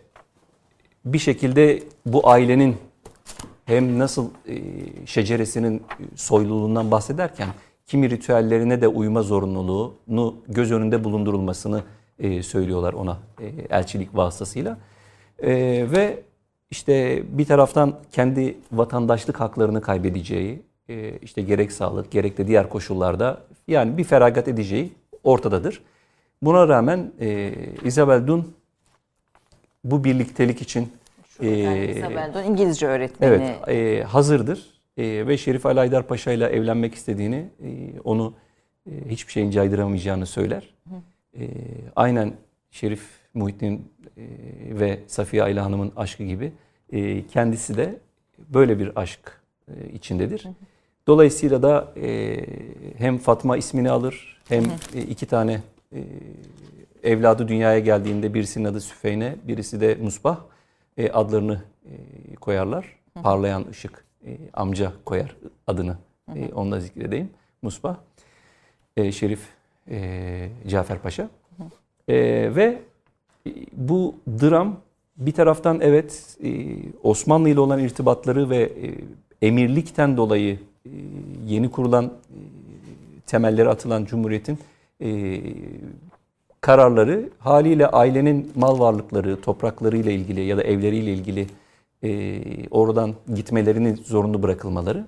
bir 1.06 1.20
şekilde 1.20 1.84
bu 2.06 2.30
ailenin 2.30 2.76
hem 3.66 4.00
nasıl 4.00 4.30
e, 4.48 4.56
şeceresinin 5.06 5.84
soyluluğundan 6.16 6.92
bahsederken 6.92 7.48
kimi 7.88 8.10
ritüellerine 8.10 8.82
de 8.82 8.88
uyma 8.88 9.22
zorunluluğunu 9.22 10.36
göz 10.48 10.72
önünde 10.72 11.04
bulundurulmasını 11.04 11.84
e, 12.20 12.44
söylüyorlar 12.44 12.94
ona 12.94 13.18
e, 13.42 13.46
elçilik 13.70 14.16
vasıtasıyla. 14.16 14.78
E, 15.40 15.52
ve 15.92 16.20
işte 16.70 17.24
bir 17.38 17.46
taraftan 17.46 17.96
kendi 18.12 18.58
vatandaşlık 18.72 19.40
haklarını 19.40 19.82
kaybedeceği, 19.82 20.62
işte 21.22 21.42
gerek 21.42 21.72
sağlık 21.72 22.12
gerek 22.12 22.38
de 22.38 22.48
diğer 22.48 22.70
koşullarda 22.70 23.42
yani 23.68 23.98
bir 23.98 24.04
feragat 24.04 24.48
edeceği 24.48 24.94
ortadadır. 25.24 25.82
Buna 26.42 26.68
rağmen 26.68 27.12
e, 27.20 27.54
Isabel 27.84 28.28
Dun 28.28 28.56
bu 29.84 30.04
birliktelik 30.04 30.62
için 30.62 30.92
e, 31.42 31.90
Isabel 31.90 32.34
Dun 32.34 32.44
İngilizce 32.44 32.88
öğretmeni. 32.88 33.34
Evet, 33.34 33.68
e, 33.68 34.04
hazırdır 34.04 34.82
e, 34.98 35.28
ve 35.28 35.38
Şerif 35.38 35.66
Ali 35.66 35.80
Aydar 35.80 36.08
Paşa 36.08 36.32
ile 36.32 36.46
evlenmek 36.46 36.96
istediğini, 36.96 37.50
e, 37.64 38.00
onu 38.04 38.34
e, 38.92 39.10
hiçbir 39.10 39.32
şeyin 39.32 39.52
caydıramayacağını 39.52 40.26
söyler. 40.26 40.74
E, 41.40 41.48
aynen 41.96 42.34
Şerif 42.72 43.04
Muhittin 43.34 43.92
e, 44.18 44.24
ve 44.80 45.00
Safiye 45.08 45.44
Ayla 45.44 45.66
Hanım'ın 45.66 45.92
aşkı 45.96 46.24
gibi 46.24 46.52
e, 46.92 47.28
kendisi 47.28 47.78
de 47.78 47.96
böyle 48.38 48.80
bir 48.80 48.92
aşk 48.96 49.42
e, 49.68 49.90
içindedir. 49.94 50.44
Hı 50.44 50.50
hı. 50.50 50.54
Dolayısıyla 51.08 51.64
da 51.64 51.94
e, 52.02 52.38
hem 52.98 53.18
Fatma 53.18 53.58
ismini 53.58 53.92
alır 53.92 54.36
Hem 54.50 54.64
hı. 54.64 54.98
iki 54.98 55.26
tane 55.26 55.62
e, 55.94 56.00
evladı 57.04 57.48
dünyaya 57.48 57.80
geldiğinde 57.80 58.34
birisinin 58.34 58.66
adı 58.66 58.82
Süfeyne, 58.82 59.36
birisi 59.44 59.82
de 59.82 59.96
Musbah 59.96 60.38
e, 60.98 61.12
adlarını 61.12 61.62
e, 61.86 62.36
koyarlar. 62.36 62.96
Hı. 63.18 63.22
Parlayan 63.24 63.66
ışık 63.70 64.06
e, 64.26 64.38
amca 64.54 64.92
koyar 65.06 65.36
adını. 65.68 65.98
Hı. 66.30 66.40
E, 66.40 66.54
onu 66.54 66.72
da 66.72 66.80
zikredeyim. 66.80 67.30
Musbah, 67.62 67.96
e, 68.98 69.12
Şerif 69.12 69.40
e, 69.90 70.50
Cafer 70.68 71.00
Paşa. 71.00 71.30
Hı. 71.58 71.64
E, 72.14 72.16
ve 72.56 72.82
bu 73.74 74.16
dram 74.42 74.78
bir 75.18 75.32
taraftan 75.32 75.82
evet 75.82 76.38
e, 76.44 76.76
Osmanlı 77.04 77.50
ile 77.50 77.60
olan 77.60 77.80
irtibatları 77.80 78.50
ve 78.50 78.58
e, 78.58 78.96
emirlikten 79.48 80.18
dolayı 80.18 80.54
e, 80.54 80.58
yeni 81.48 81.72
kurulan 81.72 82.14
temelleri 83.26 83.70
atılan 83.70 84.06
cumhuriyetin 84.06 84.60
kararları 86.62 87.30
haliyle 87.40 87.88
ailenin 87.88 88.52
mal 88.56 88.80
varlıkları, 88.80 89.42
topraklarıyla 89.42 90.12
ilgili 90.12 90.42
ya 90.42 90.58
da 90.58 90.64
evleriyle 90.64 91.14
ilgili 91.14 91.48
oradan 92.72 93.16
gitmelerini 93.36 93.96
zorunlu 93.96 94.44
bırakılmaları. 94.44 95.06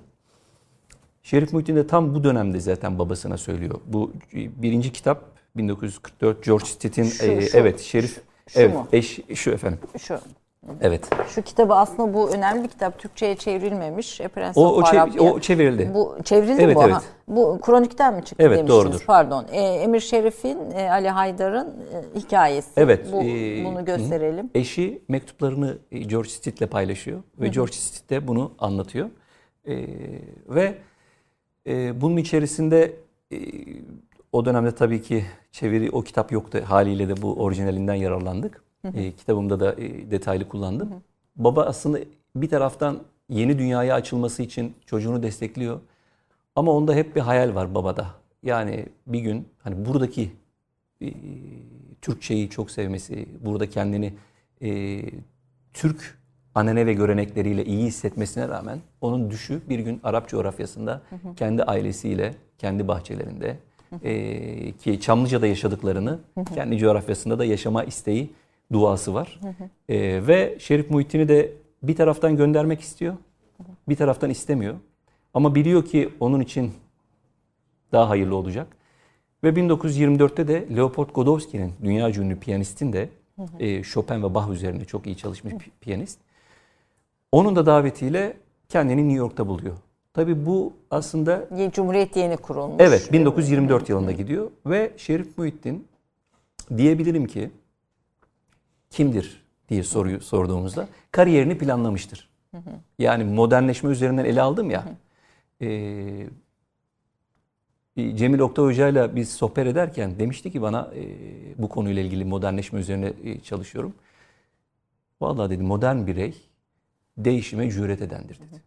Şerif 1.22 1.52
Muhittin 1.52 1.76
de 1.76 1.86
tam 1.86 2.14
bu 2.14 2.24
dönemde 2.24 2.60
zaten 2.60 2.98
babasına 2.98 3.38
söylüyor. 3.38 3.80
Bu 3.86 4.12
birinci 4.32 4.92
kitap 4.92 5.24
1944 5.56 6.44
George 6.44 6.64
Stitt'in 6.64 7.12
evet 7.52 7.80
Şerif 7.80 8.20
şu 8.48 8.60
evet, 8.60 8.74
mu? 8.74 8.88
Eş, 8.92 9.20
şu 9.34 9.50
efendim. 9.50 9.78
Şu. 9.98 10.18
Evet. 10.80 11.10
Şu 11.28 11.42
kitabı 11.42 11.74
aslında 11.74 12.14
bu 12.14 12.30
önemli 12.30 12.62
bir 12.62 12.68
kitap. 12.68 12.98
Türkçe'ye 12.98 13.36
çevrilmemiş. 13.36 14.20
E, 14.20 14.28
Prince 14.28 14.60
o, 14.60 14.66
o, 14.66 14.82
çev- 14.82 15.20
o 15.20 15.40
çevrildi. 15.40 15.90
Bu 15.94 16.16
çevrildi 16.24 16.62
evet, 16.62 16.76
bu 16.76 16.82
evet. 16.82 16.96
Bu 17.28 17.58
kronikten 17.60 18.14
mi 18.14 18.24
çıktı 18.24 18.44
evet, 18.44 18.58
demiştiniz? 18.58 18.84
Doğrudur. 18.84 19.04
Pardon. 19.06 19.46
E, 19.52 19.60
Emir 19.60 20.00
Şerif'in, 20.00 20.70
e, 20.70 20.90
Ali 20.90 21.08
Haydar'ın 21.08 21.66
e, 21.68 22.18
hikayesi. 22.18 22.70
Evet. 22.76 23.12
Bu, 23.12 23.22
e, 23.22 23.64
bunu 23.64 23.84
gösterelim. 23.84 24.44
Hı. 24.44 24.50
Eşi 24.54 25.02
mektuplarını 25.08 25.78
e, 25.92 25.98
George 25.98 26.28
Stitt'le 26.28 26.70
paylaşıyor. 26.70 27.22
Ve 27.40 27.44
hı 27.44 27.48
hı. 27.48 27.52
George 27.52 27.72
Stitt 27.72 28.10
de 28.10 28.28
bunu 28.28 28.52
anlatıyor. 28.58 29.10
E, 29.68 29.86
ve 30.48 30.74
e, 31.66 32.00
bunun 32.00 32.16
içerisinde 32.16 32.96
e, 33.32 33.36
o 34.32 34.44
dönemde 34.44 34.74
tabii 34.74 35.02
ki 35.02 35.24
çeviri 35.52 35.90
o 35.90 36.02
kitap 36.02 36.32
yoktu. 36.32 36.62
Haliyle 36.64 37.08
de 37.08 37.22
bu 37.22 37.34
orijinalinden 37.34 37.94
yararlandık. 37.94 38.67
Hı 38.82 38.88
hı. 38.88 38.96
E, 38.96 39.12
kitabımda 39.12 39.60
da 39.60 39.72
e, 39.72 40.10
detaylı 40.10 40.48
kullandım. 40.48 40.90
Hı 40.90 40.94
hı. 40.94 41.00
Baba 41.36 41.64
aslında 41.64 41.98
bir 42.36 42.48
taraftan 42.48 43.00
yeni 43.28 43.58
dünyaya 43.58 43.94
açılması 43.94 44.42
için 44.42 44.74
çocuğunu 44.86 45.22
destekliyor. 45.22 45.80
Ama 46.56 46.72
onda 46.72 46.94
hep 46.94 47.16
bir 47.16 47.20
hayal 47.20 47.54
var 47.54 47.74
babada. 47.74 48.06
Yani 48.42 48.86
bir 49.06 49.20
gün 49.20 49.48
hani 49.58 49.86
buradaki 49.86 50.32
e, 51.02 51.12
Türkçeyi 52.02 52.50
çok 52.50 52.70
sevmesi, 52.70 53.28
burada 53.44 53.70
kendini 53.70 54.14
e, 54.62 55.02
Türk 55.72 56.18
anane 56.54 56.86
ve 56.86 56.92
görenekleriyle 56.92 57.64
iyi 57.64 57.86
hissetmesine 57.86 58.48
rağmen 58.48 58.80
onun 59.00 59.30
düşü 59.30 59.60
bir 59.68 59.78
gün 59.78 60.00
Arap 60.04 60.28
coğrafyasında 60.28 61.02
hı 61.10 61.16
hı. 61.16 61.34
kendi 61.34 61.62
ailesiyle, 61.62 62.34
kendi 62.58 62.88
bahçelerinde 62.88 63.56
e, 64.02 64.72
ki 64.72 65.00
Çamlıca'da 65.00 65.46
yaşadıklarını 65.46 66.18
kendi 66.54 66.78
coğrafyasında 66.78 67.38
da 67.38 67.44
yaşama 67.44 67.84
isteği, 67.84 68.30
duası 68.72 69.14
var. 69.14 69.40
E, 69.88 70.26
ve 70.26 70.56
Şerif 70.58 70.90
Muhittin'i 70.90 71.28
de 71.28 71.52
bir 71.82 71.96
taraftan 71.96 72.36
göndermek 72.36 72.80
istiyor, 72.80 73.14
bir 73.88 73.96
taraftan 73.96 74.30
istemiyor. 74.30 74.74
Ama 75.34 75.54
biliyor 75.54 75.84
ki 75.84 76.08
onun 76.20 76.40
için 76.40 76.72
daha 77.92 78.08
hayırlı 78.08 78.36
olacak. 78.36 78.66
Ve 79.44 79.48
1924'te 79.48 80.48
de 80.48 80.76
Leopold 80.76 81.10
Godowski'nin, 81.10 81.72
dünya 81.84 82.10
ünlü 82.10 82.40
piyanistin 82.40 82.92
de 82.92 83.08
e, 83.58 83.82
Chopin 83.82 84.22
ve 84.22 84.34
Bach 84.34 84.50
üzerinde 84.50 84.84
çok 84.84 85.06
iyi 85.06 85.16
çalışmış 85.16 85.54
piyanist. 85.80 86.18
Onun 87.32 87.56
da 87.56 87.66
davetiyle 87.66 88.36
kendini 88.68 89.08
New 89.08 89.18
York'ta 89.18 89.46
buluyor. 89.46 89.74
Tabi 90.14 90.46
bu 90.46 90.72
aslında... 90.90 91.48
Cumhuriyet 91.72 92.16
yeni 92.16 92.36
kurulmuş. 92.36 92.76
Evet 92.78 93.12
1924 93.12 93.88
yılında 93.88 94.12
gidiyor 94.12 94.50
ve 94.66 94.92
Şerif 94.96 95.38
Muhittin 95.38 95.86
diyebilirim 96.76 97.26
ki 97.26 97.50
kimdir 98.90 99.42
diye 99.68 99.82
soruyu 99.82 100.20
sorduğumuzda 100.20 100.88
kariyerini 101.10 101.58
planlamıştır. 101.58 102.28
Yani 102.98 103.24
modernleşme 103.24 103.90
üzerinden 103.90 104.24
ele 104.24 104.42
aldım 104.42 104.70
ya. 104.70 104.84
e, 105.62 106.28
Cemil 107.96 108.38
Oktay 108.38 108.64
Hoca 108.64 108.88
ile 108.88 109.16
biz 109.16 109.32
sohbet 109.32 109.66
ederken 109.66 110.18
demişti 110.18 110.52
ki 110.52 110.62
bana 110.62 110.90
e, 110.94 111.02
bu 111.62 111.68
konuyla 111.68 112.02
ilgili 112.02 112.24
modernleşme 112.24 112.80
üzerine 112.80 113.12
e, 113.24 113.40
çalışıyorum. 113.40 113.94
Vallahi 115.20 115.50
dedi 115.50 115.62
modern 115.62 116.06
birey 116.06 116.34
değişime 117.16 117.70
cüret 117.70 118.02
edendir 118.02 118.38
dedi. 118.40 118.62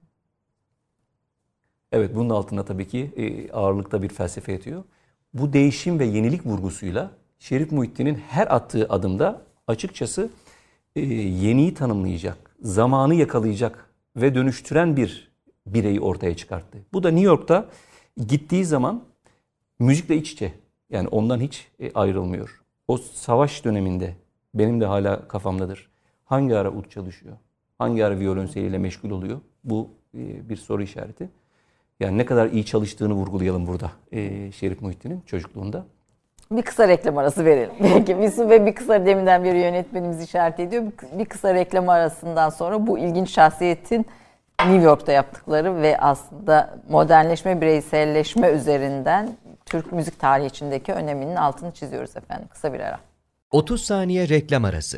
Evet 1.91 2.15
bunun 2.15 2.29
altında 2.29 2.65
tabii 2.65 2.87
ki 2.87 3.11
e, 3.17 3.51
ağırlıkta 3.51 4.01
bir 4.01 4.09
felsefe 4.09 4.51
yatıyor. 4.51 4.83
Bu 5.33 5.53
değişim 5.53 5.99
ve 5.99 6.05
yenilik 6.05 6.45
vurgusuyla 6.45 7.11
Şerif 7.39 7.71
Muhittin'in 7.71 8.15
her 8.15 8.55
attığı 8.55 8.85
adımda 8.89 9.41
açıkçası 9.67 10.29
e, 10.95 11.01
yeniyi 11.05 11.73
tanımlayacak, 11.73 12.55
zamanı 12.61 13.15
yakalayacak 13.15 13.89
ve 14.15 14.35
dönüştüren 14.35 14.97
bir 14.97 15.31
bireyi 15.67 15.99
ortaya 15.99 16.35
çıkarttı. 16.35 16.77
Bu 16.93 17.03
da 17.03 17.11
New 17.11 17.25
York'ta 17.25 17.69
gittiği 18.27 18.65
zaman 18.65 19.03
müzikle 19.79 20.17
iç 20.17 20.31
içe. 20.31 20.53
Yani 20.89 21.07
ondan 21.07 21.39
hiç 21.39 21.67
e, 21.79 21.91
ayrılmıyor. 21.93 22.61
O 22.87 22.97
savaş 22.97 23.65
döneminde 23.65 24.15
benim 24.53 24.81
de 24.81 24.85
hala 24.85 25.27
kafamdadır. 25.27 25.89
Hangi 26.25 26.55
ara 26.55 26.71
ut 26.71 26.91
çalışıyor? 26.91 27.37
Hangi 27.77 28.05
ara 28.05 28.19
violonseliyle 28.19 28.77
meşgul 28.77 29.09
oluyor? 29.09 29.39
Bu 29.63 29.89
bir 30.13 30.55
soru 30.55 30.83
işareti. 30.83 31.29
Yani 31.99 32.17
ne 32.17 32.25
kadar 32.25 32.51
iyi 32.51 32.65
çalıştığını 32.65 33.13
vurgulayalım 33.13 33.67
burada 33.67 33.91
e, 34.11 34.51
Şerif 34.51 34.81
Muhittin'in 34.81 35.21
çocukluğunda. 35.25 35.85
Bir 36.51 36.61
kısa 36.61 36.87
reklam 36.87 37.17
arası 37.17 37.45
verelim. 37.45 37.71
Peki 37.93 38.17
Visu 38.17 38.49
ve 38.49 38.65
bir 38.65 38.75
kısa 38.75 39.05
deminden 39.05 39.43
beri 39.43 39.57
yönetmenimiz 39.57 40.21
işaret 40.21 40.59
ediyor. 40.59 40.83
Bir 41.13 41.25
kısa 41.25 41.53
reklam 41.53 41.89
arasından 41.89 42.49
sonra 42.49 42.87
bu 42.87 42.99
ilginç 42.99 43.29
şahsiyetin 43.29 44.05
New 44.59 44.81
York'ta 44.81 45.11
yaptıkları 45.11 45.81
ve 45.81 45.97
aslında 45.97 46.73
modernleşme, 46.89 47.61
bireyselleşme 47.61 48.49
üzerinden 48.49 49.29
Türk 49.65 49.91
müzik 49.91 50.19
tarihi 50.19 50.47
içindeki 50.47 50.93
öneminin 50.93 51.35
altını 51.35 51.71
çiziyoruz 51.71 52.17
efendim. 52.17 52.47
Kısa 52.51 52.73
bir 52.73 52.79
ara. 52.79 52.99
30 53.51 53.85
saniye 53.85 54.29
reklam 54.29 54.65
arası. 54.65 54.97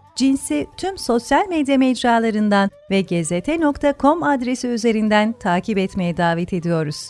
cinsi 0.21 0.67
tüm 0.77 0.97
sosyal 0.97 1.47
medya 1.47 1.77
mecralarından 1.77 2.69
ve 2.89 3.01
gezete.com 3.01 4.23
adresi 4.23 4.67
üzerinden 4.67 5.33
takip 5.33 5.77
etmeye 5.77 6.17
davet 6.17 6.53
ediyoruz. 6.53 7.09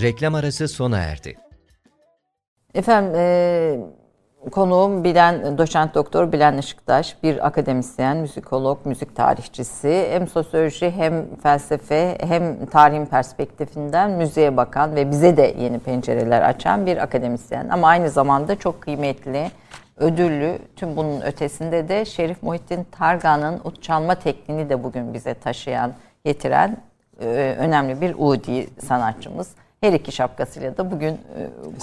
Reklam 0.00 0.34
arası 0.34 0.68
sona 0.68 0.98
erdi. 0.98 1.36
Efendim 2.74 3.12
e, 3.16 3.78
Konuğum 4.50 5.04
bilen 5.04 5.58
doçent 5.58 5.94
doktor 5.94 6.32
Bilen 6.32 6.58
Işıktaş, 6.58 7.16
bir 7.22 7.46
akademisyen, 7.46 8.16
müzikolog, 8.16 8.86
müzik 8.86 9.16
tarihçisi. 9.16 10.08
Hem 10.10 10.28
sosyoloji 10.28 10.90
hem 10.90 11.36
felsefe 11.42 12.18
hem 12.20 12.66
tarihin 12.66 13.06
perspektifinden 13.06 14.10
müziğe 14.10 14.56
bakan 14.56 14.96
ve 14.96 15.10
bize 15.10 15.36
de 15.36 15.54
yeni 15.58 15.78
pencereler 15.78 16.42
açan 16.42 16.86
bir 16.86 16.96
akademisyen. 16.96 17.68
Ama 17.68 17.88
aynı 17.88 18.10
zamanda 18.10 18.58
çok 18.58 18.80
kıymetli, 18.80 19.50
ödüllü, 20.00 20.58
tüm 20.76 20.96
bunun 20.96 21.20
ötesinde 21.20 21.88
de 21.88 22.04
Şerif 22.04 22.42
Muhittin 22.42 22.86
Targan'ın 22.92 23.60
ut 23.64 23.82
çalma 23.82 24.14
tekniğini 24.14 24.68
de 24.68 24.84
bugün 24.84 25.14
bize 25.14 25.34
taşıyan, 25.34 25.92
getiren 26.24 26.76
e, 27.20 27.56
önemli 27.58 28.00
bir 28.00 28.14
Udi 28.18 28.68
sanatçımız. 28.86 29.50
Her 29.80 29.92
iki 29.92 30.12
şapkasıyla 30.12 30.76
da 30.76 30.90
bugün 30.90 31.12
e, 31.12 31.18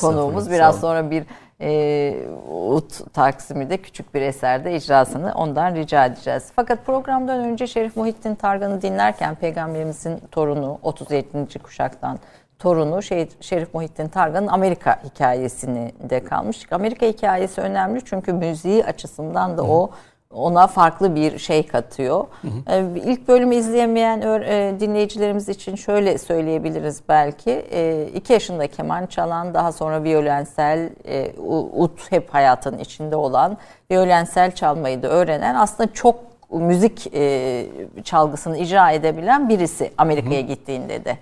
konuğumuz. 0.01 0.51
Biraz 0.51 0.79
sonra 0.79 1.11
bir 1.11 1.23
e, 1.61 2.27
Ut 2.51 3.13
Taksim'de 3.13 3.77
küçük 3.77 4.13
bir 4.13 4.21
eserde 4.21 4.75
icrasını 4.75 5.33
ondan 5.35 5.75
rica 5.75 6.05
edeceğiz. 6.05 6.51
Fakat 6.55 6.85
programdan 6.85 7.39
önce 7.39 7.67
Şerif 7.67 7.95
Muhittin 7.95 8.35
Targan'ı 8.35 8.81
dinlerken 8.81 9.35
Peygamberimizin 9.35 10.19
torunu 10.31 10.79
37. 10.83 11.59
kuşaktan 11.63 12.19
torunu 12.59 13.01
şey, 13.01 13.29
Şerif 13.41 13.73
Muhittin 13.73 14.07
Targan'ın 14.07 14.47
Amerika 14.47 14.99
hikayesini 15.03 15.91
de 16.09 16.23
kalmış. 16.23 16.71
Amerika 16.71 17.05
hikayesi 17.05 17.61
önemli 17.61 18.05
çünkü 18.05 18.33
müziği 18.33 18.85
açısından 18.85 19.57
da 19.57 19.61
Hı. 19.61 19.67
o 19.67 19.89
ona 20.35 20.67
farklı 20.67 21.15
bir 21.15 21.39
şey 21.39 21.67
katıyor. 21.67 22.25
Hı 22.41 22.47
hı. 22.47 22.75
Ee, 22.75 22.99
ilk 23.05 23.27
bölümü 23.27 23.55
izleyemeyen 23.55 24.21
e, 24.21 24.79
dinleyicilerimiz 24.79 25.49
için 25.49 25.75
şöyle 25.75 26.17
söyleyebiliriz 26.17 27.01
belki. 27.09 27.65
Ee, 27.71 28.07
iki 28.15 28.33
yaşında 28.33 28.67
keman 28.67 29.05
çalan, 29.05 29.53
daha 29.53 29.71
sonra 29.71 30.03
violensel, 30.03 30.89
e, 31.05 31.31
ut 31.77 32.11
hep 32.11 32.33
hayatın 32.33 32.77
içinde 32.77 33.15
olan, 33.15 33.57
violensel 33.91 34.51
çalmayı 34.51 35.03
da 35.03 35.07
öğrenen 35.07 35.55
aslında 35.55 35.93
çok 35.93 36.15
müzik 36.51 37.07
e, 37.13 37.65
çalgısını 38.03 38.57
icra 38.57 38.91
edebilen 38.91 39.49
birisi 39.49 39.91
Amerika'ya 39.97 40.41
gittiğinde 40.41 41.05
de 41.05 41.17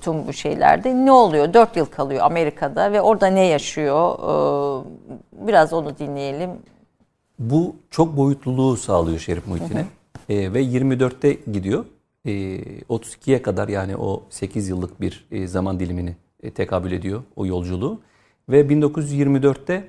tüm 0.00 0.26
bu 0.26 0.32
şeylerde. 0.32 0.94
Ne 1.04 1.12
oluyor? 1.12 1.54
Dört 1.54 1.76
yıl 1.76 1.86
kalıyor 1.86 2.20
Amerika'da 2.24 2.92
ve 2.92 3.00
orada 3.00 3.26
ne 3.26 3.44
yaşıyor? 3.44 4.18
Ee, 4.18 4.84
biraz 5.48 5.72
onu 5.72 5.98
dinleyelim. 5.98 6.50
Bu 7.38 7.76
çok 7.90 8.16
boyutluluğu 8.16 8.76
sağlıyor 8.76 9.18
Şerif 9.18 9.46
Muhittin'e. 9.46 9.84
E, 10.28 10.52
ve 10.52 10.62
24'te 10.62 11.38
gidiyor. 11.52 11.84
E, 12.24 12.30
32'ye 12.80 13.42
kadar 13.42 13.68
yani 13.68 13.96
o 13.96 14.22
8 14.30 14.68
yıllık 14.68 15.00
bir 15.00 15.26
e, 15.30 15.46
zaman 15.46 15.80
dilimini 15.80 16.16
e, 16.42 16.50
tekabül 16.50 16.92
ediyor 16.92 17.22
o 17.36 17.46
yolculuğu. 17.46 18.00
Ve 18.48 18.60
1924'te 18.60 19.88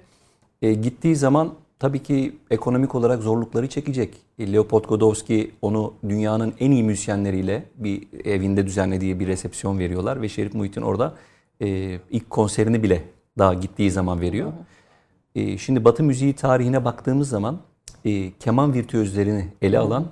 e, 0.62 0.74
gittiği 0.74 1.16
zaman 1.16 1.54
tabii 1.80 2.04
ki 2.04 2.38
ekonomik 2.50 2.96
olarak 2.96 3.24
zorlukları 3.24 3.70
çekecek. 3.70 4.18
Leopold 4.40 4.86
Godowski 4.86 5.52
onu 5.62 5.94
dünyanın 6.10 6.54
en 6.60 6.72
iyi 6.72 6.84
müzisyenleriyle 6.84 7.64
bir 7.76 8.08
evinde 8.26 8.66
düzenlediği 8.66 9.20
bir 9.20 9.28
resepsiyon 9.28 9.80
veriyorlar. 9.80 10.22
Ve 10.22 10.30
Şerif 10.30 10.54
Muhittin 10.54 10.82
orada 10.82 11.14
e, 11.62 12.00
ilk 12.10 12.30
konserini 12.30 12.84
bile 12.84 13.04
daha 13.38 13.54
gittiği 13.54 13.92
zaman 13.92 14.22
veriyor. 14.22 14.48
Hı 14.48 15.40
hı. 15.40 15.44
E, 15.44 15.58
şimdi 15.58 15.86
Batı 15.86 16.04
müziği 16.04 16.34
tarihine 16.34 16.86
baktığımız 16.86 17.30
zaman 17.30 17.60
e, 18.06 18.32
keman 18.32 18.74
virtüözlerini 18.74 19.48
ele 19.62 19.80
alan 19.80 20.06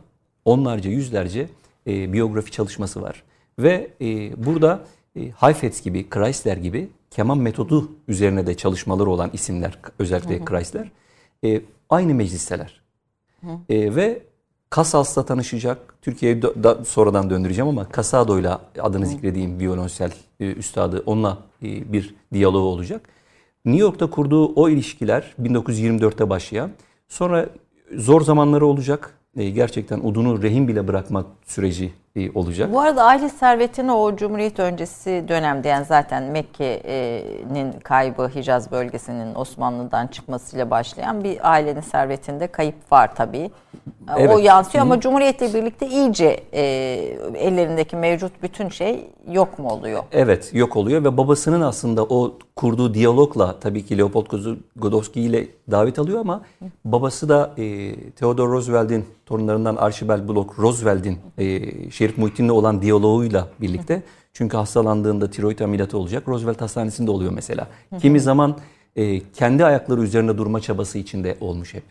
onlarca, 0.45 0.89
yüzlerce 0.89 1.47
e, 1.87 2.13
biyografi 2.13 2.51
çalışması 2.51 3.01
var. 3.01 3.23
Ve 3.59 3.91
e, 4.01 4.45
burada 4.45 4.85
e, 5.15 5.29
Heifetz 5.29 5.81
gibi, 5.81 6.09
Chrysler 6.09 6.57
gibi 6.57 6.89
keman 7.11 7.37
metodu 7.37 7.91
üzerine 8.07 8.47
de 8.47 8.57
çalışmaları 8.57 9.09
olan 9.09 9.29
isimler, 9.33 9.79
özellikle 9.99 10.39
hı 10.39 10.45
Chrysler, 10.45 10.91
e, 11.43 11.61
aynı 11.89 12.15
meclisteler. 12.15 12.81
E, 13.69 13.95
ve 13.95 14.21
Cassals'la 14.75 15.25
tanışacak. 15.25 15.95
Türkiye'ye 16.01 16.41
sonradan 16.85 17.29
döndüreceğim 17.29 17.69
ama 17.69 17.87
Casado'yla 17.95 18.61
adını 18.81 19.05
zikrediğim 19.05 19.59
violonsel 19.59 20.11
e, 20.39 20.51
üstadı 20.51 21.03
onunla 21.05 21.37
e, 21.63 21.93
bir 21.93 22.15
diyaloğu 22.33 22.67
olacak. 22.67 23.09
New 23.65 23.81
York'ta 23.81 24.09
kurduğu 24.09 24.53
o 24.55 24.69
ilişkiler 24.69 25.35
1924'te 25.41 26.29
başlayan 26.29 26.71
sonra 27.07 27.49
zor 27.95 28.21
zamanları 28.21 28.65
olacak. 28.65 29.19
E, 29.37 29.49
gerçekten 29.49 29.99
udunu 29.99 30.43
rehin 30.43 30.67
bile 30.67 30.87
bırakmak 30.87 31.25
süreci 31.45 31.93
olacak. 32.35 32.73
Bu 32.73 32.79
arada 32.79 33.03
aile 33.03 33.29
servetini 33.29 33.91
o 33.91 34.15
Cumhuriyet 34.15 34.59
öncesi 34.59 35.25
dönemde 35.27 35.67
yani 35.67 35.85
zaten 35.85 36.23
Mekke'nin 36.23 37.71
kaybı 37.83 38.31
Hicaz 38.35 38.71
bölgesinin 38.71 39.35
Osmanlı'dan 39.35 40.07
çıkmasıyla 40.07 40.69
başlayan 40.69 41.23
bir 41.23 41.51
ailenin 41.51 41.81
servetinde 41.81 42.47
kayıp 42.47 42.91
var 42.91 43.15
tabii. 43.15 43.51
Evet. 44.17 44.35
O 44.35 44.39
yansıyor 44.39 44.81
Hı. 44.81 44.87
ama 44.87 44.99
Cumhuriyet'le 44.99 45.53
birlikte 45.53 45.87
iyice 45.87 46.43
e, 46.53 46.61
ellerindeki 47.37 47.95
mevcut 47.95 48.31
bütün 48.43 48.69
şey 48.69 49.09
yok 49.31 49.59
mu 49.59 49.69
oluyor? 49.69 50.03
Evet 50.11 50.51
yok 50.53 50.75
oluyor 50.75 51.03
ve 51.03 51.17
babasının 51.17 51.61
aslında 51.61 52.03
o 52.03 52.37
kurduğu 52.55 52.93
diyalogla 52.93 53.59
tabii 53.59 53.85
ki 53.85 53.97
Leopold 53.97 54.25
Godowski 54.75 55.21
ile 55.21 55.47
davet 55.71 55.99
alıyor 55.99 56.19
ama 56.19 56.41
babası 56.85 57.29
da 57.29 57.53
e, 57.57 57.95
Theodore 58.11 58.51
Roosevelt'in 58.51 59.05
torunlarından 59.25 59.75
Archibald 59.75 60.29
Block 60.29 60.59
Roosevelt'in 60.59 61.17
e, 61.37 61.91
Şerif 62.05 62.17
Muhittin'le 62.17 62.49
olan 62.49 62.81
diyaloğuyla 62.81 63.47
birlikte 63.61 64.03
çünkü 64.33 64.57
hastalandığında 64.57 65.29
tiroid 65.29 65.59
ameliyatı 65.59 65.97
olacak. 65.97 66.27
Roosevelt 66.27 66.61
Hastanesi'nde 66.61 67.11
oluyor 67.11 67.31
mesela. 67.31 67.67
Kimi 67.99 68.19
zaman 68.19 68.57
e, 68.95 69.19
kendi 69.19 69.65
ayakları 69.65 70.01
üzerinde 70.01 70.37
durma 70.37 70.61
çabası 70.61 70.97
içinde 70.97 71.37
olmuş 71.41 71.73
hep. 71.73 71.83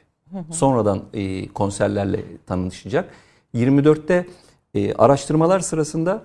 Sonradan 0.51 1.03
e, 1.15 1.49
konserlerle 1.49 2.21
tanışacak. 2.47 3.11
24'te 3.55 4.27
e, 4.75 4.95
araştırmalar 4.95 5.61
sırasında 5.61 6.23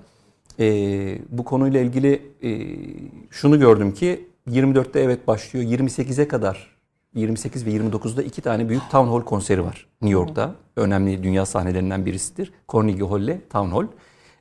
e, 0.59 0.65
bu 1.29 1.43
konuyla 1.45 1.79
ilgili 1.79 2.21
e, 2.43 2.49
şunu 3.29 3.59
gördüm 3.59 3.93
ki 3.93 4.27
24'te 4.47 4.99
evet 4.99 5.27
başlıyor. 5.27 5.65
28'e 5.65 6.27
kadar 6.27 6.78
28 7.15 7.65
ve 7.65 7.71
29'da 7.71 8.23
iki 8.23 8.41
tane 8.41 8.69
büyük 8.69 8.89
Town 8.91 9.07
Hall 9.07 9.21
konseri 9.21 9.65
var 9.65 9.87
New 10.01 10.19
York'ta. 10.19 10.55
Önemli 10.75 11.23
dünya 11.23 11.45
sahnelerinden 11.45 12.05
birisidir. 12.05 12.51
Carnegie 12.73 13.07
Hall'le 13.07 13.37
Town 13.49 13.69
Hall. 13.69 13.87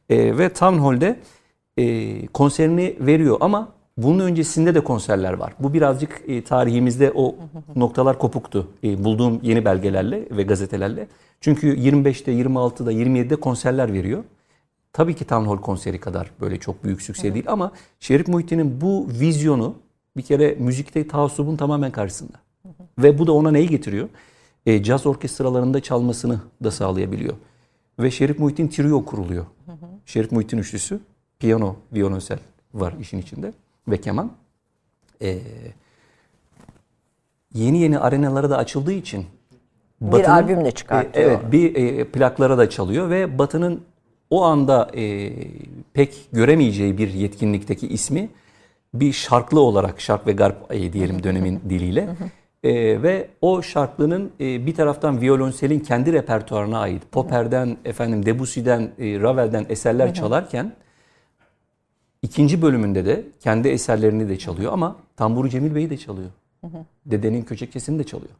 E, 0.09 0.39
ve 0.39 0.53
Town 0.53 0.79
Hall'de 0.79 1.21
e, 1.77 2.27
konserini 2.27 2.97
veriyor 3.01 3.37
ama 3.41 3.69
bunun 3.97 4.19
öncesinde 4.19 4.75
de 4.75 4.85
konserler 4.85 5.33
var. 5.33 5.55
Bu 5.59 5.73
birazcık 5.73 6.23
e, 6.27 6.45
tarihimizde 6.45 7.13
o 7.15 7.37
noktalar 7.77 8.19
kopuktu. 8.19 8.69
E, 8.85 9.05
bulduğum 9.05 9.41
yeni 9.43 9.65
belgelerle 9.65 10.29
ve 10.31 10.43
gazetelerle. 10.43 11.09
Çünkü 11.41 11.77
25'te, 11.77 12.33
26'da, 12.33 12.93
27'de 12.93 13.37
konserler 13.37 13.93
veriyor. 13.93 14.25
Tabii 14.93 15.15
ki 15.15 15.25
Town 15.25 15.45
Hall 15.45 15.57
konseri 15.57 16.01
kadar 16.01 16.31
böyle 16.41 16.57
çok 16.57 16.85
büyük 16.85 17.03
sükse 17.03 17.35
değil 17.35 17.45
ama 17.49 17.73
Şerif 18.01 18.29
Muhittin'in 18.29 18.81
bu 18.81 19.09
vizyonu 19.21 19.75
bir 20.17 20.23
kere 20.23 20.57
müzikte 20.59 21.09
taassubun 21.09 21.57
tamamen 21.57 21.91
karşısında. 21.91 22.48
Ve 22.99 23.19
bu 23.19 23.27
da 23.27 23.33
ona 23.33 23.51
neyi 23.51 23.69
getiriyor? 23.69 24.09
E, 24.67 24.83
caz 24.83 25.07
orkestralarında 25.07 25.81
çalmasını 25.81 26.41
da 26.65 26.71
sağlayabiliyor. 26.71 27.35
Ve 27.99 28.11
Şerif 28.11 28.39
Muhittin 28.39 28.69
Trio 28.69 29.05
kuruluyor. 29.05 29.47
Şerif 30.07 30.33
Muhittin 30.33 30.59
üçlüsü. 30.59 31.01
Piyano, 31.39 31.77
violonsel 31.93 32.39
var 32.75 32.95
işin 33.01 33.19
içinde 33.19 33.53
ve 33.89 34.01
keman. 34.01 34.33
E, 35.23 35.39
yeni 37.55 37.79
yeni 37.79 37.99
arenalara 37.99 38.51
da 38.51 38.59
açıldığı 38.59 38.93
için 38.93 39.27
bir 40.01 40.33
albüm 40.33 40.65
de 40.65 40.71
çıkartıyor. 40.71 41.27
E, 41.27 41.29
evet, 41.29 41.53
bir 41.53 41.75
e, 41.75 42.05
plaklara 42.05 42.59
da 42.59 42.71
çalıyor 42.71 43.11
ve 43.11 43.39
Batı'nın 43.39 43.81
o 44.31 44.43
anda 44.43 44.91
e, 44.95 45.33
pek 45.93 46.29
göremeyeceği 46.33 46.99
bir 46.99 47.15
yetkinlikteki 47.15 47.89
ismi 47.89 48.31
bir 48.95 49.13
şarklı 49.13 49.61
olarak 49.61 50.01
şark 50.01 50.27
ve 50.27 50.33
garp 50.33 50.75
e, 50.75 50.93
diyelim 50.93 51.23
dönemin 51.23 51.61
diliyle 51.71 52.09
e, 52.63 53.03
ve 53.03 53.29
o 53.41 53.63
şarklının 53.63 54.31
e, 54.41 54.67
bir 54.67 54.75
taraftan 54.75 55.21
violonselin 55.21 55.81
kendi 55.81 56.13
repertuarına 56.13 56.79
ait 56.79 57.03
Popper'den, 57.13 57.77
efendim 57.85 58.27
Debussy'den, 58.27 58.81
e, 58.99 59.21
Ravel'den 59.21 59.67
eserler 59.69 60.15
çalarken 60.15 60.73
ikinci 62.23 62.63
bölümünde 62.63 63.07
de 63.07 63.25
kendi 63.41 63.69
eserlerini 63.69 64.29
de 64.29 64.39
çalıyor 64.39 64.73
ama 64.73 64.97
Tamburu 65.17 65.49
Cemil 65.49 65.75
Bey'i 65.75 65.91
de 65.91 65.97
çalıyor. 65.97 66.31
Dedenin 67.07 67.43
Köçekçesi'ni 67.43 67.99
de 67.99 68.05
çalıyor. 68.05 68.33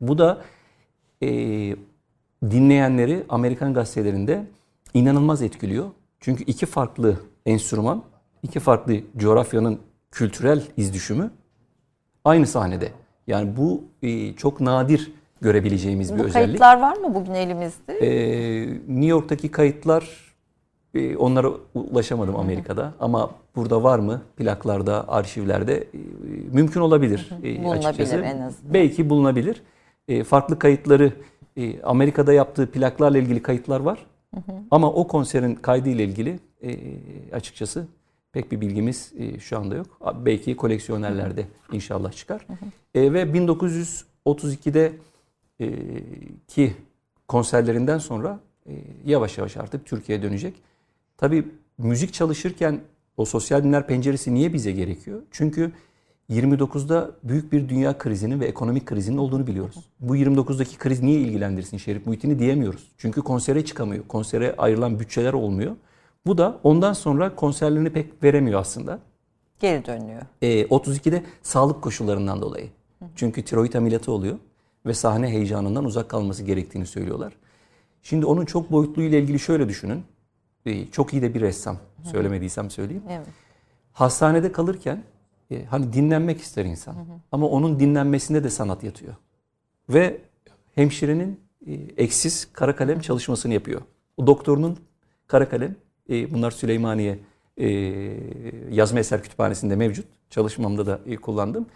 Bu 0.00 0.18
da 0.18 0.42
e, 1.22 1.28
dinleyenleri 2.42 3.24
Amerikan 3.28 3.74
gazetelerinde 3.74 4.44
inanılmaz 4.94 5.42
etkiliyor. 5.42 5.90
Çünkü 6.20 6.44
iki 6.44 6.66
farklı 6.66 7.16
enstrüman, 7.46 8.02
iki 8.42 8.60
farklı 8.60 9.00
coğrafyanın 9.16 9.80
kültürel 10.10 10.62
izdüşümü 10.76 11.30
aynı 12.24 12.46
sahnede. 12.46 12.92
Yani 13.28 13.56
bu 13.56 13.84
e, 14.02 14.32
çok 14.32 14.60
nadir 14.60 15.12
görebileceğimiz 15.40 16.12
bu 16.12 16.18
bir 16.18 16.24
özellik. 16.24 16.54
Bu 16.54 16.58
kayıtlar 16.58 16.80
var 16.80 16.96
mı 16.96 17.14
bugün 17.14 17.34
elimizde? 17.34 17.92
Ee, 17.92 18.66
New 18.88 19.06
York'taki 19.06 19.50
kayıtlar 19.50 20.34
e, 20.94 21.16
onlara 21.16 21.48
ulaşamadım 21.74 22.36
Amerika'da 22.36 22.92
ama 23.00 23.30
burada 23.56 23.82
var 23.82 23.98
mı 23.98 24.22
plaklarda, 24.36 25.08
arşivlerde 25.08 25.76
e, 25.76 25.98
mümkün 26.52 26.80
olabilir 26.80 27.30
e, 27.42 27.64
bulunabilir 27.64 27.86
açıkçası. 27.88 28.16
en 28.16 28.40
azından. 28.40 28.74
Belki 28.74 29.10
bulunabilir. 29.10 29.62
E, 30.08 30.24
farklı 30.24 30.58
kayıtları 30.58 31.12
e, 31.56 31.82
Amerika'da 31.82 32.32
yaptığı 32.32 32.70
plaklarla 32.70 33.18
ilgili 33.18 33.42
kayıtlar 33.42 33.80
var. 33.80 34.06
Hı 34.34 34.40
hı. 34.40 34.56
Ama 34.70 34.92
o 34.92 35.06
konserin 35.06 35.54
kaydı 35.54 35.88
ile 35.88 36.04
ilgili 36.04 36.38
e, 36.62 36.70
açıkçası 37.32 37.86
pek 38.32 38.52
bir 38.52 38.60
bilgimiz 38.60 39.12
e, 39.18 39.40
şu 39.40 39.58
anda 39.58 39.74
yok. 39.74 40.14
Belki 40.24 40.56
koleksiyonerlerde 40.56 41.46
inşallah 41.72 42.12
çıkar. 42.12 42.46
E, 42.94 43.12
ve 43.12 43.22
1932'de 43.22 44.92
e, 45.60 45.68
ki 46.48 46.74
konserlerinden 47.28 47.98
sonra 47.98 48.40
e, 48.66 48.72
yavaş 49.06 49.38
yavaş 49.38 49.56
artık 49.56 49.86
Türkiye'ye 49.86 50.22
dönecek. 50.22 50.54
Tabii 51.16 51.48
müzik 51.78 52.12
çalışırken 52.12 52.80
o 53.16 53.24
sosyal 53.24 53.64
dinler 53.64 53.86
penceresi 53.86 54.34
niye 54.34 54.52
bize 54.52 54.72
gerekiyor? 54.72 55.22
Çünkü 55.30 55.72
29'da 56.30 57.10
büyük 57.22 57.52
bir 57.52 57.68
dünya 57.68 57.98
krizinin 57.98 58.40
ve 58.40 58.46
ekonomik 58.46 58.86
krizinin 58.86 59.16
olduğunu 59.16 59.46
biliyoruz. 59.46 59.90
Bu 60.00 60.16
29'daki 60.16 60.78
kriz 60.78 61.02
niye 61.02 61.20
ilgilendirsin 61.20 61.76
Şerif 61.76 62.06
Muhittin'i 62.06 62.38
diyemiyoruz. 62.38 62.92
Çünkü 62.98 63.22
konsere 63.22 63.64
çıkamıyor. 63.64 64.08
Konsere 64.08 64.54
ayrılan 64.58 65.00
bütçeler 65.00 65.32
olmuyor. 65.32 65.76
Bu 66.28 66.38
da 66.38 66.60
ondan 66.62 66.92
sonra 66.92 67.34
konserlerini 67.34 67.90
pek 67.90 68.22
veremiyor 68.22 68.60
aslında. 68.60 68.98
Geri 69.60 69.86
dönüyor. 69.86 70.22
E, 70.42 70.62
32'de 70.62 71.22
sağlık 71.42 71.82
koşullarından 71.82 72.42
dolayı. 72.42 72.70
Çünkü 73.16 73.44
tiroid 73.44 73.74
ameliyatı 73.74 74.12
oluyor 74.12 74.38
ve 74.86 74.94
sahne 74.94 75.28
heyecanından 75.28 75.84
uzak 75.84 76.08
kalması 76.08 76.42
gerektiğini 76.42 76.86
söylüyorlar. 76.86 77.32
Şimdi 78.02 78.26
onun 78.26 78.44
çok 78.44 78.72
boyutlu 78.72 79.02
ile 79.02 79.18
ilgili 79.18 79.38
şöyle 79.38 79.68
düşünün. 79.68 80.04
E, 80.66 80.86
çok 80.86 81.12
iyi 81.12 81.22
de 81.22 81.34
bir 81.34 81.40
ressam. 81.40 81.78
Söylemediysem 82.02 82.70
söyleyeyim. 82.70 83.02
Evet. 83.10 83.26
Hastanede 83.92 84.52
kalırken 84.52 85.02
e, 85.50 85.64
hani 85.64 85.92
dinlenmek 85.92 86.40
ister 86.40 86.64
insan. 86.64 86.94
Hı 86.94 86.98
hı. 86.98 87.20
Ama 87.32 87.48
onun 87.48 87.80
dinlenmesinde 87.80 88.44
de 88.44 88.50
sanat 88.50 88.84
yatıyor. 88.84 89.14
Ve 89.88 90.20
hemşirenin 90.74 91.40
e, 91.66 91.72
eksiz 91.96 92.52
kara 92.52 92.76
kalem 92.76 93.00
çalışmasını 93.00 93.54
yapıyor. 93.54 93.80
O 94.16 94.26
doktorunun 94.26 94.78
kara 95.26 95.48
kalem, 95.48 95.76
e, 96.10 96.34
bunlar 96.34 96.50
Süleymaniye 96.50 97.18
e, 97.56 97.68
yazma 98.70 98.98
eser 98.98 99.22
kütüphanesinde 99.22 99.76
mevcut. 99.76 100.06
Çalışmamda 100.30 100.86
da 100.86 101.00
e, 101.06 101.16
kullandım. 101.16 101.66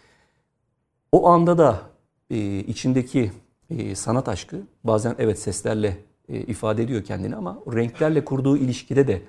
O 1.12 1.28
anda 1.28 1.58
da 1.58 1.80
e, 2.30 2.58
içindeki 2.58 3.32
e, 3.70 3.94
sanat 3.94 4.28
aşkı 4.28 4.56
bazen 4.84 5.14
evet 5.18 5.38
seslerle 5.38 5.96
e, 6.28 6.36
ifade 6.38 6.82
ediyor 6.82 7.04
kendini 7.04 7.36
ama 7.36 7.58
renklerle 7.74 8.24
kurduğu 8.24 8.56
ilişkide 8.56 9.08
de 9.08 9.22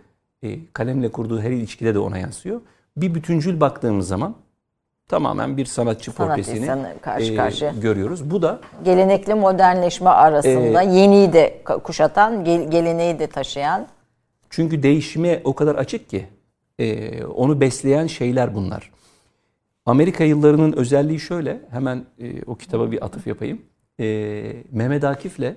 e, 0.44 0.60
kalemle 0.74 1.12
kurduğu 1.12 1.42
her 1.42 1.52
ilişkide 1.52 1.94
de 1.96 2.00
ona 2.00 2.18
yansıyor. 2.18 2.62
Bir 2.98 3.16
bütüncül 3.16 3.60
baktığımız 3.60 4.08
zaman 4.08 4.36
tamamen 5.08 5.58
bir 5.58 5.66
sanatçı 5.66 6.12
Sanat 6.12 6.30
portresini 6.30 6.68
karşı 7.02 7.34
e, 7.34 7.36
karşıya. 7.36 7.72
görüyoruz. 7.72 8.32
Bu 8.32 8.42
da 8.42 8.60
gelenekli 8.86 9.34
modernleşme 9.34 10.10
arasında 10.10 10.84
e, 10.84 10.96
yeniyi 10.96 11.34
de 11.34 11.62
kuşatan, 11.84 12.44
geleneği 12.46 13.20
de 13.20 13.28
taşıyan. 13.28 13.88
Çünkü 14.56 14.84
değişime 14.84 15.42
o 15.44 15.56
kadar 15.56 15.76
açık 15.76 16.10
ki 16.10 16.28
e, 16.80 17.24
onu 17.26 17.62
besleyen 17.62 18.08
şeyler 18.08 18.56
bunlar. 18.56 18.92
Amerika 19.86 20.24
yıllarının 20.24 20.74
özelliği 20.74 21.20
şöyle. 21.20 21.62
Hemen 21.70 22.06
e, 22.20 22.44
o 22.46 22.56
kitaba 22.56 22.92
bir 22.92 23.06
atıf 23.06 23.28
yapayım. 23.28 23.62
E, 24.00 24.06
Mehmet 24.72 25.04
Akif'le 25.04 25.56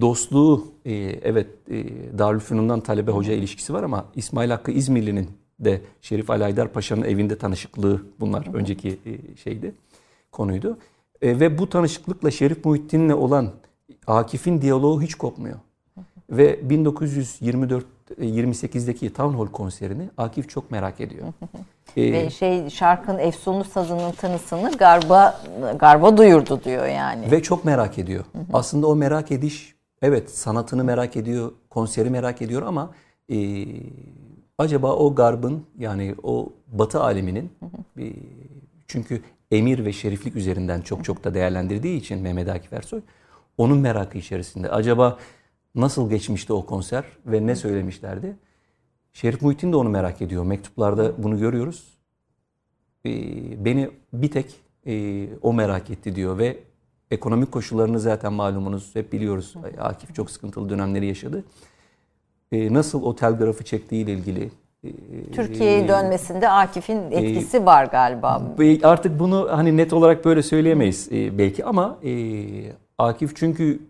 dostluğu 0.00 0.72
e, 0.84 0.92
evet 1.22 1.46
e, 1.70 1.84
Darülfünun'dan 2.18 2.80
talebe 2.80 3.10
hoca 3.10 3.32
ilişkisi 3.32 3.74
var 3.74 3.82
ama 3.82 4.06
İsmail 4.14 4.50
Hakkı 4.50 4.70
İzmirli'nin 4.70 5.30
de 5.60 5.80
Şerif 6.00 6.30
Alaydar 6.30 6.72
Paşa'nın 6.72 7.02
evinde 7.02 7.38
tanışıklığı 7.38 8.02
bunlar 8.20 8.54
önceki 8.54 8.88
e, 8.88 9.36
şeydi 9.36 9.74
konuydu. 10.32 10.78
E, 11.22 11.40
ve 11.40 11.58
bu 11.58 11.68
tanışıklıkla 11.68 12.30
Şerif 12.30 12.64
Muhittin'le 12.64 13.12
olan 13.12 13.52
Akif'in 14.06 14.62
diyaloğu 14.62 15.02
hiç 15.02 15.14
kopmuyor. 15.14 15.56
Ve 16.30 16.70
1924 16.70 17.86
28'deki 18.20 19.12
Town 19.12 19.36
Hall 19.36 19.46
konserini 19.46 20.10
Akif 20.16 20.48
çok 20.48 20.70
merak 20.70 21.00
ediyor. 21.00 21.26
ee, 21.96 22.12
Ve 22.12 22.30
şey 22.30 22.70
şarkının 22.70 23.18
efsunlu 23.18 23.64
sazının 23.64 24.12
tınısını 24.12 24.72
Garba 24.72 25.40
Garba 25.78 26.16
duyurdu 26.16 26.60
diyor 26.64 26.86
yani. 26.86 27.30
Ve 27.30 27.42
çok 27.42 27.64
merak 27.64 27.98
ediyor. 27.98 28.24
Aslında 28.52 28.86
o 28.86 28.96
merak 28.96 29.32
ediş 29.32 29.74
evet 30.02 30.30
sanatını 30.30 30.84
merak 30.84 31.16
ediyor, 31.16 31.52
konseri 31.70 32.10
merak 32.10 32.42
ediyor 32.42 32.62
ama 32.62 32.90
e, 33.32 33.66
acaba 34.58 34.92
o 34.94 35.14
Garb'ın 35.14 35.66
yani 35.78 36.14
o 36.22 36.52
Batı 36.68 37.02
aleminin 37.02 37.52
e, 37.98 38.12
çünkü 38.86 39.22
emir 39.50 39.84
ve 39.84 39.92
şeriflik 39.92 40.36
üzerinden 40.36 40.80
çok 40.80 41.04
çok 41.04 41.24
da 41.24 41.34
değerlendirdiği 41.34 42.00
için 42.00 42.22
Mehmet 42.22 42.48
Akif 42.48 42.72
Ersoy 42.72 43.00
onun 43.58 43.78
merakı 43.78 44.18
içerisinde. 44.18 44.70
Acaba 44.70 45.18
nasıl 45.74 46.10
geçmişti 46.10 46.52
o 46.52 46.66
konser 46.66 47.04
ve 47.26 47.46
ne 47.46 47.56
söylemişlerdi? 47.56 48.36
Şerif 49.12 49.42
Muhittin 49.42 49.72
de 49.72 49.76
onu 49.76 49.88
merak 49.88 50.22
ediyor. 50.22 50.44
Mektuplarda 50.44 51.22
bunu 51.22 51.38
görüyoruz. 51.38 51.98
Ee, 53.06 53.64
beni 53.64 53.90
bir 54.12 54.30
tek 54.30 54.54
e, 54.86 55.26
o 55.42 55.52
merak 55.52 55.90
etti 55.90 56.14
diyor 56.14 56.38
ve 56.38 56.56
ekonomik 57.10 57.52
koşullarını 57.52 58.00
zaten 58.00 58.32
malumunuz 58.32 58.94
hep 58.94 59.12
biliyoruz. 59.12 59.54
Akif 59.78 60.14
çok 60.14 60.30
sıkıntılı 60.30 60.68
dönemleri 60.68 61.06
yaşadı. 61.06 61.44
Ee, 62.52 62.72
nasıl 62.72 63.02
o 63.02 63.16
telgrafı 63.16 63.64
çektiğiyle 63.64 64.12
ilgili 64.12 64.50
e, 64.84 64.90
Türkiye'ye 65.32 65.88
dönmesinde 65.88 66.48
Akif'in 66.48 67.10
e, 67.10 67.16
etkisi 67.16 67.66
var 67.66 67.84
galiba. 67.84 68.42
Artık 68.82 69.18
bunu 69.18 69.48
hani 69.50 69.76
net 69.76 69.92
olarak 69.92 70.24
böyle 70.24 70.42
söyleyemeyiz 70.42 71.08
belki 71.12 71.64
ama 71.64 71.98
Akif 72.98 73.36
çünkü 73.36 73.80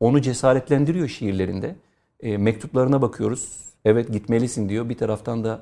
onu 0.00 0.22
cesaretlendiriyor 0.22 1.08
şiirlerinde. 1.08 1.74
E, 2.20 2.36
mektuplarına 2.36 3.02
bakıyoruz. 3.02 3.56
Evet 3.84 4.12
gitmelisin 4.12 4.68
diyor. 4.68 4.88
Bir 4.88 4.98
taraftan 4.98 5.44
da 5.44 5.60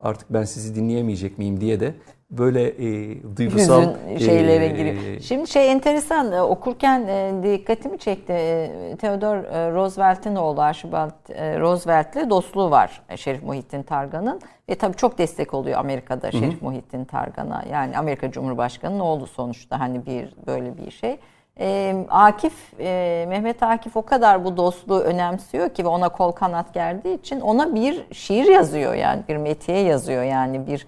artık 0.00 0.30
ben 0.30 0.44
sizi 0.44 0.74
dinleyemeyecek 0.74 1.38
miyim 1.38 1.60
diye 1.60 1.80
de 1.80 1.94
böyle 2.30 2.68
e, 2.68 3.16
duygusal 3.36 3.82
Hüzün 3.82 4.26
şeylere 4.26 4.64
e, 4.64 4.68
giriyor. 4.68 5.20
Şimdi 5.20 5.48
şey 5.48 5.72
enteresan 5.72 6.32
e, 6.32 6.42
okurken 6.42 7.06
e, 7.06 7.34
dikkatimi 7.42 7.98
çekti. 7.98 8.32
E, 8.32 8.96
Theodore 9.00 9.46
e, 9.46 9.70
Roosevelt'in 9.72 10.36
oğlu 10.36 10.60
Archibald 10.60 11.28
e, 11.28 11.60
Roosevelt'le 11.60 12.30
dostluğu 12.30 12.70
var 12.70 13.02
e, 13.08 13.16
Şerif 13.16 13.42
Muhittin 13.42 13.82
Targan'ın. 13.82 14.40
Ve 14.68 14.74
tabii 14.74 14.96
çok 14.96 15.18
destek 15.18 15.54
oluyor 15.54 15.78
Amerika'da 15.78 16.30
Şerif 16.30 16.56
Hı-hı. 16.56 16.64
Muhittin 16.64 17.04
Targan'a. 17.04 17.64
Yani 17.72 17.98
Amerika 17.98 18.30
Cumhurbaşkanı'nın 18.30 19.00
oğlu 19.00 19.26
sonuçta 19.26 19.80
hani 19.80 20.06
bir 20.06 20.34
böyle 20.46 20.76
bir 20.76 20.90
şey. 20.90 21.18
E, 21.60 21.96
Akif, 22.10 22.52
e, 22.80 23.26
Mehmet 23.28 23.62
Akif 23.62 23.96
o 23.96 24.02
kadar 24.02 24.44
bu 24.44 24.56
dostluğu 24.56 25.00
önemsiyor 25.00 25.68
ki 25.68 25.84
ve 25.84 25.88
ona 25.88 26.08
kol 26.08 26.32
kanat 26.32 26.74
gerdiği 26.74 27.18
için 27.18 27.40
ona 27.40 27.74
bir 27.74 28.06
şiir 28.12 28.44
yazıyor 28.44 28.94
yani 28.94 29.22
bir 29.28 29.36
metiye 29.36 29.80
yazıyor 29.80 30.22
yani 30.22 30.66
bir 30.66 30.86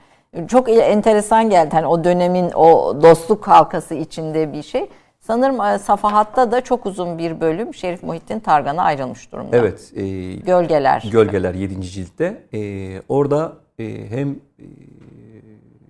çok 0.49 0.69
enteresan 0.69 1.51
geldi 1.51 1.71
hani 1.73 1.87
o 1.87 2.05
dönemin 2.05 2.51
o 2.51 2.99
dostluk 3.03 3.49
halkası 3.49 3.95
içinde 3.95 4.53
bir 4.53 4.63
şey. 4.63 4.89
Sanırım 5.21 5.61
e, 5.61 5.79
Safahat'ta 5.79 6.53
da 6.53 6.61
çok 6.61 6.87
uzun 6.87 7.19
bir 7.19 7.41
bölüm 7.41 7.75
Şerif 7.75 8.03
Muhittin 8.03 8.41
Targan'a 8.41 8.83
ayrılmış 8.83 9.33
durumda. 9.33 9.57
Evet. 9.57 9.93
E, 9.97 10.33
Gölgeler. 10.33 11.09
Gölgeler 11.13 11.55
7. 11.55 11.83
ciltte. 11.83 12.43
E, 12.55 13.03
orada 13.09 13.53
e, 13.79 14.11
hem 14.11 14.31
e, 14.31 14.67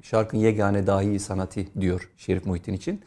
şarkın 0.02 0.38
yegane 0.38 0.86
dahi 0.86 1.18
sanatı 1.18 1.60
diyor 1.80 2.10
Şerif 2.16 2.46
Muhittin 2.46 2.72
için 2.72 3.00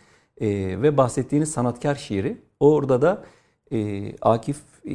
e, 0.44 0.82
ve 0.82 0.98
bahsettiğiniz 0.98 1.52
sanatkar 1.52 1.96
şiiri 1.96 2.38
orada 2.60 3.02
da 3.02 3.24
e, 3.72 4.18
Akif 4.22 4.58
e, 4.86 4.92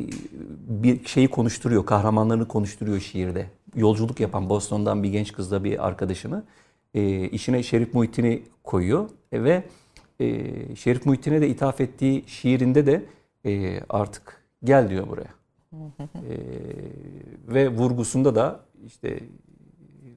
bir 0.68 1.05
şeyi 1.05 1.28
konuşturuyor, 1.28 1.86
kahramanlarını 1.86 2.49
konuşturuyor 2.49 3.01
şiirde. 3.01 3.46
Yolculuk 3.74 4.20
yapan 4.20 4.51
Boston'dan 4.51 5.03
bir 5.03 5.09
genç 5.09 5.32
kızla 5.32 5.64
bir 5.64 5.86
arkadaşını 5.86 6.44
e, 6.94 7.28
işine 7.28 7.62
Şerif 7.62 7.94
Muhittin'i 7.94 8.42
koyuyor 8.64 9.11
e, 9.32 9.44
ve 9.44 9.64
e, 10.20 10.76
Şerif 10.76 11.07
Muhittin'e 11.07 11.40
de 11.40 11.49
ithaf 11.49 11.80
ettiği 11.80 12.24
şiirinde 12.26 12.86
de 12.86 13.05
e, 13.46 13.80
artık 13.88 14.42
gel 14.64 14.90
diyor 14.90 15.09
buraya. 15.09 15.34
e, 16.14 16.36
ve 17.49 17.68
vurgusunda 17.68 18.34
da 18.34 18.61
işte 18.86 19.20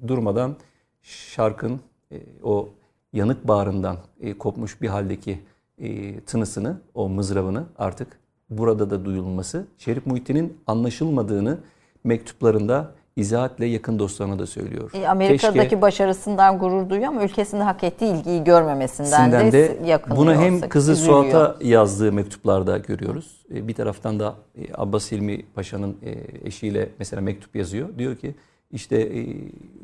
durmadan 0.08 0.56
şarkın 1.02 1.80
e, 2.12 2.18
o 2.44 2.70
yanık 3.14 3.48
bağrından 3.48 3.98
e, 4.22 4.38
kopmuş 4.38 4.82
bir 4.82 4.88
haldeki 4.88 5.40
e, 5.78 6.20
tınısını, 6.20 6.78
o 6.94 7.10
mızrabını 7.10 7.64
artık 7.78 8.08
burada 8.50 8.90
da 8.90 9.06
duyulması 9.06 9.66
Şerif 9.78 10.06
Muhittin'in 10.06 10.58
anlaşılmadığını 10.68 11.58
mektuplarında 12.04 12.92
izahatle 13.16 13.66
yakın 13.66 14.00
dostlarına 14.00 14.40
da 14.40 14.48
söylüyor. 14.48 14.92
E, 14.94 15.08
Amerika'daki 15.08 15.60
Keşke, 15.60 15.82
başarısından 15.82 16.60
gurur 16.60 16.90
duyuyor 16.90 17.08
ama 17.08 17.24
ülkesinde 17.24 17.64
hak 17.64 17.84
ettiği 17.84 18.14
ilgiyi 18.14 18.44
görmemesinden 18.44 19.32
de, 19.32 19.52
de 19.52 19.78
yakın. 19.86 20.18
Bunu 20.18 20.36
hem 20.36 20.70
kızı 20.70 20.92
üzülüyor. 20.92 21.32
Suat'a 21.32 21.56
yazdığı 21.62 22.12
mektuplarda 22.12 22.78
görüyoruz. 22.78 23.46
E, 23.56 23.68
bir 23.68 23.74
taraftan 23.74 24.20
da 24.20 24.36
e, 24.56 24.62
Abbas 24.74 25.12
Hilmi 25.12 25.46
Paşa'nın 25.56 25.98
e, 26.06 26.16
eşiyle 26.48 26.90
mesela 27.00 27.22
mektup 27.22 27.56
yazıyor. 27.56 27.90
Diyor 27.98 28.16
ki 28.16 28.36
işte 28.72 29.26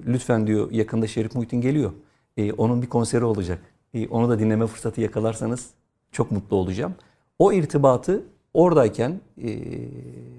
lütfen 0.06 0.48
diyor 0.48 0.72
yakında 0.72 1.08
Şerif 1.08 1.36
Muhittin 1.36 1.62
geliyor 1.62 1.92
e, 2.38 2.54
onun 2.54 2.82
bir 2.82 2.88
konseri 2.88 3.26
olacak. 3.26 3.60
E, 3.94 4.08
onu 4.08 4.30
da 4.30 4.40
dinleme 4.40 4.68
fırsatı 4.68 5.02
yakalarsanız 5.02 5.70
çok 6.12 6.32
mutlu 6.32 6.58
olacağım. 6.58 6.96
O 7.40 7.54
irtibatı 7.54 8.24
oradayken 8.54 9.22
e, 9.44 9.60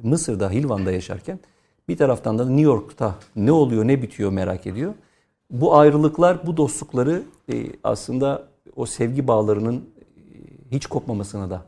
Mısır'da, 0.02 0.50
Hilvan'da 0.50 0.92
yaşarken 0.92 1.38
bir 1.88 1.96
taraftan 1.96 2.38
da 2.38 2.44
New 2.44 2.62
York'ta 2.62 3.14
ne 3.36 3.52
oluyor, 3.52 3.86
ne 3.86 4.02
bitiyor 4.02 4.32
merak 4.32 4.66
ediyor. 4.66 4.94
Bu 5.50 5.76
ayrılıklar, 5.76 6.46
bu 6.46 6.56
dostlukları 6.56 7.22
e, 7.52 7.66
aslında 7.84 8.48
o 8.76 8.86
sevgi 8.86 9.28
bağlarının 9.28 9.84
hiç 10.70 10.86
kopmamasına 10.86 11.50
da 11.50 11.64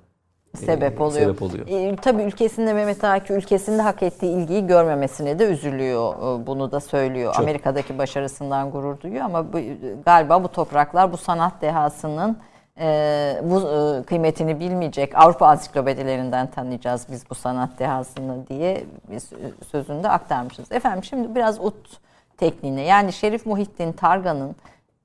sebep 0.57 1.01
oluyor. 1.01 1.21
Sebep 1.21 1.43
oluyor. 1.43 1.67
E, 1.69 1.97
tabii 1.97 2.23
ülkesinde 2.23 2.73
Mehmet 2.73 3.05
Akif 3.05 3.31
ülkesinde 3.31 3.83
hak 3.83 4.03
ettiği 4.03 4.33
ilgiyi 4.33 4.67
görmemesine 4.67 5.39
de 5.39 5.45
üzülüyor. 5.45 6.15
E, 6.15 6.47
bunu 6.47 6.73
da 6.73 6.81
söylüyor. 6.81 7.35
Çok. 7.35 7.43
Amerika'daki 7.43 7.99
başarısından 7.99 8.71
gurur 8.71 9.01
duyuyor 9.01 9.25
ama 9.25 9.53
bu, 9.53 9.59
galiba 10.05 10.45
bu 10.45 10.49
topraklar 10.49 11.13
bu 11.13 11.17
sanat 11.17 11.63
dehasının 11.63 12.39
e, 12.81 13.41
bu 13.43 13.61
e, 13.61 14.03
kıymetini 14.03 14.61
bilmeyecek. 14.61 15.13
Avrupa 15.15 15.47
ansiklopedilerinden 15.47 16.47
tanıyacağız 16.47 17.07
biz 17.11 17.31
bu 17.31 17.35
sanat 17.35 17.79
dehasını 17.79 18.47
diye 18.47 18.85
biz 19.11 19.31
sözünde 19.71 20.09
aktarmışız. 20.09 20.73
Efendim 20.73 21.05
şimdi 21.05 21.35
biraz 21.35 21.61
ut 21.61 22.01
tekniğine 22.37 22.83
yani 22.83 23.13
Şerif 23.13 23.47
Muhittin 23.47 23.93
Targan'ın 23.93 24.57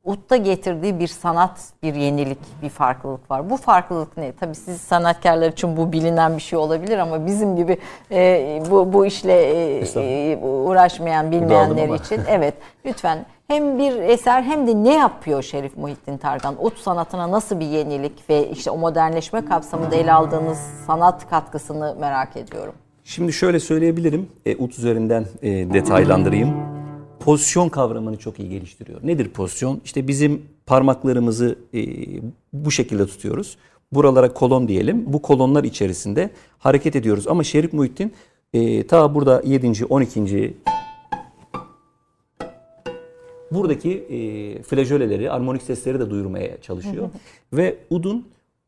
Ut'ta 0.06 0.36
getirdiği 0.36 1.00
bir 1.00 1.08
sanat, 1.08 1.60
bir 1.84 1.96
yenilik, 1.96 2.38
bir 2.62 2.70
farklılık 2.70 3.32
var. 3.32 3.50
Bu 3.50 3.58
farklılık 3.58 4.18
ne? 4.18 4.32
Tabii 4.40 4.56
siz 4.56 4.82
sanatkarlar 4.82 5.52
için 5.52 5.78
bu 5.78 5.92
bilinen 5.92 6.38
bir 6.38 6.42
şey 6.42 6.60
olabilir 6.60 6.98
ama 6.98 7.26
bizim 7.26 7.56
gibi 7.56 7.78
e, 8.12 8.64
bu, 8.72 8.94
bu 8.94 9.06
işle 9.06 9.34
e, 9.34 9.84
e 9.96 10.38
uğraşmayan, 10.38 11.32
bilmeyenler 11.32 11.90
için 11.90 12.22
evet 12.30 12.54
lütfen 12.86 13.26
hem 13.48 13.80
bir 13.80 13.96
eser 13.96 14.42
hem 14.42 14.68
de 14.68 14.84
ne 14.84 14.94
yapıyor 14.94 15.44
Şerif 15.44 15.78
Muhittin 15.78 16.18
Targan? 16.18 16.66
Ut 16.66 16.78
sanatına 16.78 17.32
nasıl 17.32 17.60
bir 17.60 17.66
yenilik 17.66 18.30
ve 18.30 18.50
işte 18.50 18.72
o 18.72 18.78
modernleşme 18.78 19.46
kapsamında 19.46 19.96
ele 19.96 20.14
aldığınız 20.14 20.58
sanat 20.88 21.30
katkısını 21.30 21.96
merak 22.00 22.38
ediyorum. 22.38 22.74
Şimdi 23.04 23.34
şöyle 23.34 23.60
söyleyebilirim, 23.60 24.30
e, 24.46 24.56
ut 24.56 24.80
üzerinden 24.80 25.26
e, 25.42 25.74
detaylandırayım. 25.74 26.85
Pozisyon 27.20 27.70
kavramını 27.70 28.18
çok 28.18 28.40
iyi 28.40 28.50
geliştiriyor. 28.50 29.00
Nedir 29.04 29.30
pozisyon? 29.30 29.82
İşte 29.86 30.08
bizim 30.08 30.42
parmaklarımızı 30.66 31.60
e, 31.74 31.82
bu 32.54 32.72
şekilde 32.72 33.06
tutuyoruz. 33.06 33.58
Buralara 33.92 34.34
kolon 34.34 34.68
diyelim. 34.68 35.14
Bu 35.14 35.22
kolonlar 35.22 35.64
içerisinde 35.64 36.30
hareket 36.60 36.96
ediyoruz. 36.96 37.28
Ama 37.28 37.44
Şerif 37.44 37.74
Muhittin 37.74 38.14
e, 38.54 38.88
ta 38.88 39.16
burada 39.16 39.42
7. 39.46 39.86
12 39.86 40.54
buradaki 43.52 43.92
e, 43.92 44.62
flajöleleri, 44.64 45.32
armonik 45.32 45.62
sesleri 45.62 46.00
de 46.00 46.10
duyurmaya 46.10 46.62
çalışıyor. 46.62 47.10
Ve 47.54 47.78
Ud'un 47.90 48.28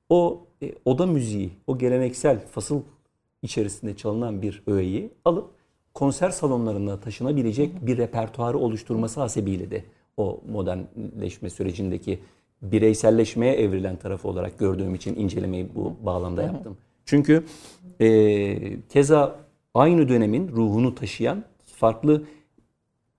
o 0.10 0.41
e, 0.64 0.74
oda 0.86 1.06
müziği, 1.06 1.50
o 1.68 1.78
geleneksel 1.78 2.39
fasıl 2.48 2.82
içerisinde 3.41 3.95
çalınan 3.95 4.41
bir 4.41 4.64
öğeyi 4.68 5.10
alıp 5.26 5.50
konser 5.98 6.30
salonlarına 6.30 7.00
taşınabilecek 7.00 7.86
bir 7.86 7.98
repertuarı 7.98 8.58
oluşturması 8.58 9.20
hasebiyle 9.20 9.72
de 9.72 9.84
o 10.18 10.41
modernleşme 10.52 11.50
sürecindeki 11.50 12.20
bireyselleşmeye 12.62 13.54
evrilen 13.54 13.95
tarafı 13.95 14.28
olarak 14.28 14.60
gördüğüm 14.60 14.95
için 14.95 15.16
incelemeyi 15.16 15.68
bu 15.76 15.95
bağlamda 16.06 16.43
yaptım. 16.43 16.78
Çünkü 17.06 17.43
e, 18.02 18.82
keza 18.89 19.36
aynı 19.74 20.10
dönemin 20.10 20.48
ruhunu 20.48 20.95
taşıyan 20.95 21.43
farklı 21.66 22.24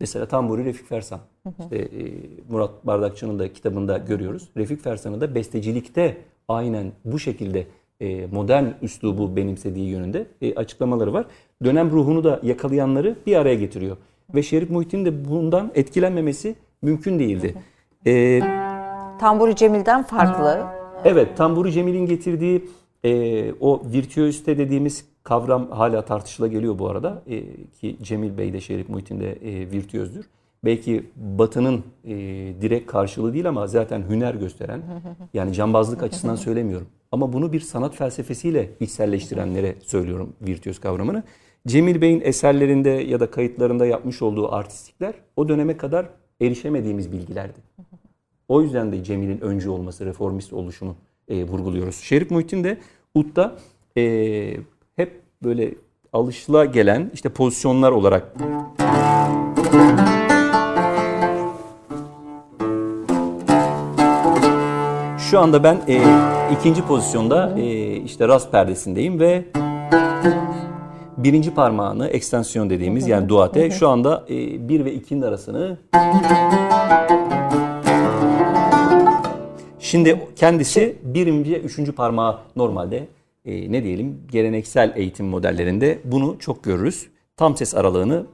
mesela 0.01 0.26
Tamburi 0.26 0.64
Refik 0.64 0.89
Fersan. 0.89 1.20
İşte, 1.61 1.76
e, 1.76 2.12
Murat 2.49 2.87
Bardakçı'nın 2.87 3.39
da 3.39 3.53
kitabında 3.53 3.99
görüyoruz. 3.99 4.49
Refik 4.57 4.83
Fersan'ın 4.83 5.20
da 5.20 5.35
bestecilikte 5.35 6.16
aynen 6.49 6.93
bu 7.05 7.18
şekilde 7.18 7.66
e, 8.01 8.26
modern 8.26 8.66
üslubu 8.83 9.37
benimsediği 9.37 9.89
yönünde 9.89 10.26
e, 10.43 10.55
açıklamaları 10.55 11.12
var. 11.12 11.26
Dönem 11.64 11.90
ruhunu 11.90 12.24
da 12.24 12.40
yakalayanları 12.42 13.16
bir 13.26 13.36
araya 13.36 13.54
getiriyor. 13.54 13.96
Ve 14.34 14.42
Şerif 14.42 14.70
Muhittin 14.70 15.04
de 15.04 15.30
bundan 15.30 15.70
etkilenmemesi 15.74 16.54
mümkün 16.82 17.18
değildi. 17.18 17.54
E, 18.06 18.40
Tamburi 19.20 19.56
Cemil'den 19.56 20.02
farklı. 20.02 20.66
Evet, 21.04 21.36
Tamburi 21.36 21.72
Cemil'in 21.72 22.06
getirdiği 22.06 22.68
e, 23.04 23.52
o 23.61 23.82
virtüözite 23.92 24.59
dediğimiz 24.59 25.04
kavram 25.22 25.70
hala 25.70 26.02
tartışıla 26.02 26.46
geliyor 26.46 26.78
bu 26.78 26.88
arada. 26.88 27.22
E, 27.26 27.42
ki 27.80 27.96
Cemil 28.02 28.38
Bey 28.38 28.52
de 28.52 28.61
Şerif 28.61 28.88
Muhittin 28.88 29.20
de 29.20 29.32
e, 29.32 29.70
virtüözdür 29.70 30.26
belki 30.64 31.04
Batı'nın 31.16 31.84
e, 32.04 32.14
direkt 32.62 32.90
karşılığı 32.90 33.32
değil 33.32 33.48
ama 33.48 33.66
zaten 33.66 34.04
hüner 34.09 34.34
gösteren 34.34 34.82
yani 35.34 35.52
cambazlık 35.52 36.02
açısından 36.02 36.36
söylemiyorum. 36.36 36.86
Ama 37.12 37.32
bunu 37.32 37.52
bir 37.52 37.61
sanat 37.61 37.94
felsefesiyle 37.94 38.70
içselleştirenlere 38.80 39.74
söylüyorum 39.82 40.32
virtüöz 40.42 40.80
kavramını. 40.80 41.22
Cemil 41.69 42.01
Bey'in 42.01 42.21
eserlerinde 42.21 42.91
ya 42.91 43.21
da 43.21 43.31
kayıtlarında 43.31 43.87
yapmış 43.87 44.23
olduğu 44.23 44.53
artistikler 44.53 45.14
o 45.37 45.49
döneme 45.49 45.77
kadar 45.77 46.07
erişemediğimiz 46.41 47.12
bilgilerdi. 47.12 47.59
O 48.49 48.62
yüzden 48.62 48.93
de 48.93 49.05
Cemil'in 49.05 49.41
öncü 49.41 49.69
olması, 49.69 50.07
reformist 50.07 50.53
oluşunu 50.53 50.97
e, 51.29 51.45
vurguluyoruz. 51.45 51.97
Şerif 51.97 52.31
Muhittin 52.31 52.64
de 52.64 52.79
Ut'ta 53.14 53.57
e, 53.97 54.57
hep 54.97 55.21
böyle 55.43 55.75
alışla 56.12 56.64
gelen 56.64 57.11
işte 57.14 57.29
pozisyonlar 57.29 57.93
olarak 57.93 58.35
Şu 65.19 65.39
anda 65.39 65.64
ben 65.64 65.81
e, 65.89 66.03
ikinci 66.59 66.83
pozisyonda 66.83 67.59
e, 67.59 67.97
işte 67.97 68.29
rast 68.29 68.53
perdesindeyim 68.53 69.21
ve 69.21 69.45
birinci 71.19 71.55
parmağını 71.55 72.09
ekstensiyon 72.09 72.71
dediğimiz 72.71 73.09
yani 73.09 73.29
duate 73.29 73.71
şu 73.71 73.89
anda 73.89 74.25
e, 74.29 74.69
1 74.69 74.85
ve 74.85 74.95
2'nin 74.95 75.23
arasını 75.23 75.79
Şimdi 79.79 80.29
kendisi 80.37 80.97
birinci, 81.03 81.57
üçüncü 81.57 81.93
parmağı 81.93 82.39
normalde 82.57 83.09
e, 83.45 83.73
ne 83.73 83.85
diyelim 83.85 84.23
geleneksel 84.31 84.93
eğitim 84.97 85.27
modellerinde 85.27 85.99
bunu 86.05 86.39
çok 86.39 86.64
görürüz. 86.64 87.09
Tam 87.37 87.57
ses 87.57 87.75
aralığını 87.75 88.27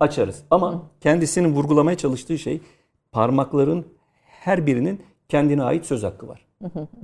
açarız. 0.00 0.42
Ama 0.50 0.82
kendisinin 1.00 1.54
vurgulamaya 1.54 1.96
çalıştığı 1.96 2.38
şey 2.38 2.60
parmakların 3.12 3.86
her 4.24 4.66
birinin 4.66 5.00
kendine 5.28 5.62
ait 5.62 5.86
söz 5.86 6.02
hakkı 6.02 6.28
var. 6.28 6.46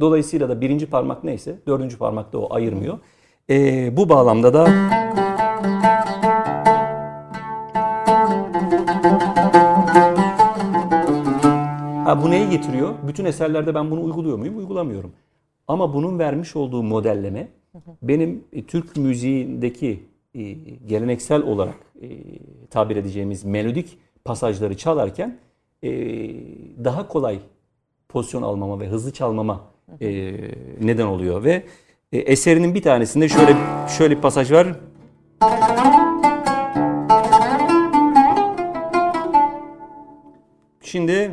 Dolayısıyla 0.00 0.48
da 0.48 0.60
birinci 0.60 0.86
parmak 0.86 1.24
neyse 1.24 1.58
dördüncü 1.66 1.98
parmak 1.98 2.32
da 2.32 2.38
o 2.38 2.54
ayırmıyor. 2.54 2.98
Ee, 3.50 3.96
bu 3.96 4.08
bağlamda 4.08 4.54
da 4.54 4.68
ha, 12.04 12.22
bu 12.22 12.30
neyi 12.30 12.50
getiriyor? 12.50 12.94
Bütün 13.08 13.24
eserlerde 13.24 13.74
ben 13.74 13.90
bunu 13.90 14.04
uyguluyor 14.04 14.38
muyum? 14.38 14.58
Uygulamıyorum. 14.58 15.12
Ama 15.68 15.94
bunun 15.94 16.18
vermiş 16.18 16.56
olduğu 16.56 16.82
modelleme 16.82 17.48
benim 18.02 18.44
e, 18.52 18.66
Türk 18.66 18.96
müziğindeki 18.96 20.02
e, 20.34 20.52
geleneksel 20.88 21.42
olarak 21.42 21.76
e, 22.02 22.08
tabir 22.70 22.96
edeceğimiz 22.96 23.44
melodik 23.44 23.98
pasajları 24.24 24.76
çalarken 24.76 25.38
daha 26.84 27.08
kolay 27.08 27.38
pozisyon 28.12 28.42
almama 28.42 28.80
ve 28.80 28.86
hızlı 28.86 29.12
çalmama 29.12 29.60
e, 30.00 30.08
neden 30.80 31.06
oluyor 31.06 31.44
ve 31.44 31.62
e, 32.12 32.18
eserinin 32.18 32.74
bir 32.74 32.82
tanesinde 32.82 33.28
şöyle 33.28 33.56
şöyle 33.98 34.16
bir 34.16 34.22
pasaj 34.22 34.52
var. 34.52 34.66
Şimdi 40.82 41.32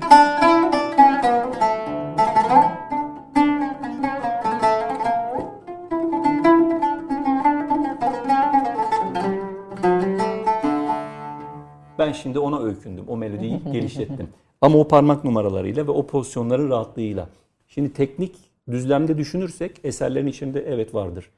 Ben 12.00 12.12
şimdi 12.12 12.40
ona 12.40 12.60
öykündüm. 12.60 13.06
O 13.08 13.18
melodiyi 13.18 13.64
geliştirdim. 13.72 14.30
Ama 14.62 14.78
o 14.78 14.88
parmak 14.88 15.24
numaralarıyla 15.24 15.88
ve 15.88 15.92
o 15.92 16.08
pozisyonların 16.08 16.70
rahatlığıyla. 16.70 17.30
Şimdi 17.68 17.94
teknik 17.94 18.36
düzlemde 18.72 19.18
düşünürsek 19.18 19.80
eserlerin 19.84 20.28
içinde 20.28 20.64
evet 20.68 20.94
vardır. 20.94 21.30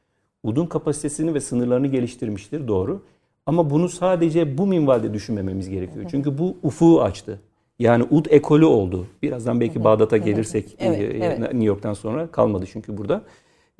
Udun 0.43 0.65
kapasitesini 0.65 1.33
ve 1.33 1.39
sınırlarını 1.39 1.87
geliştirmiştir 1.87 2.67
doğru. 2.67 3.01
Ama 3.45 3.69
bunu 3.69 3.89
sadece 3.89 4.57
bu 4.57 4.67
minvalde 4.67 5.13
düşünmememiz 5.13 5.69
gerekiyor. 5.69 6.05
Çünkü 6.11 6.37
bu 6.37 6.57
ufuğu 6.63 7.01
açtı. 7.01 7.39
Yani 7.79 8.03
ud 8.03 8.25
ekolü 8.29 8.65
oldu. 8.65 9.07
Birazdan 9.21 9.59
belki 9.59 9.83
Bağdat'a 9.83 10.17
gelirsek 10.17 10.75
evet, 10.79 11.15
evet. 11.15 11.39
New 11.39 11.65
York'tan 11.65 11.93
sonra 11.93 12.27
kalmadı 12.27 12.65
çünkü 12.71 12.97
burada. 12.97 13.21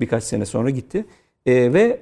Birkaç 0.00 0.24
sene 0.24 0.46
sonra 0.46 0.70
gitti. 0.70 1.04
E, 1.46 1.72
ve 1.72 2.00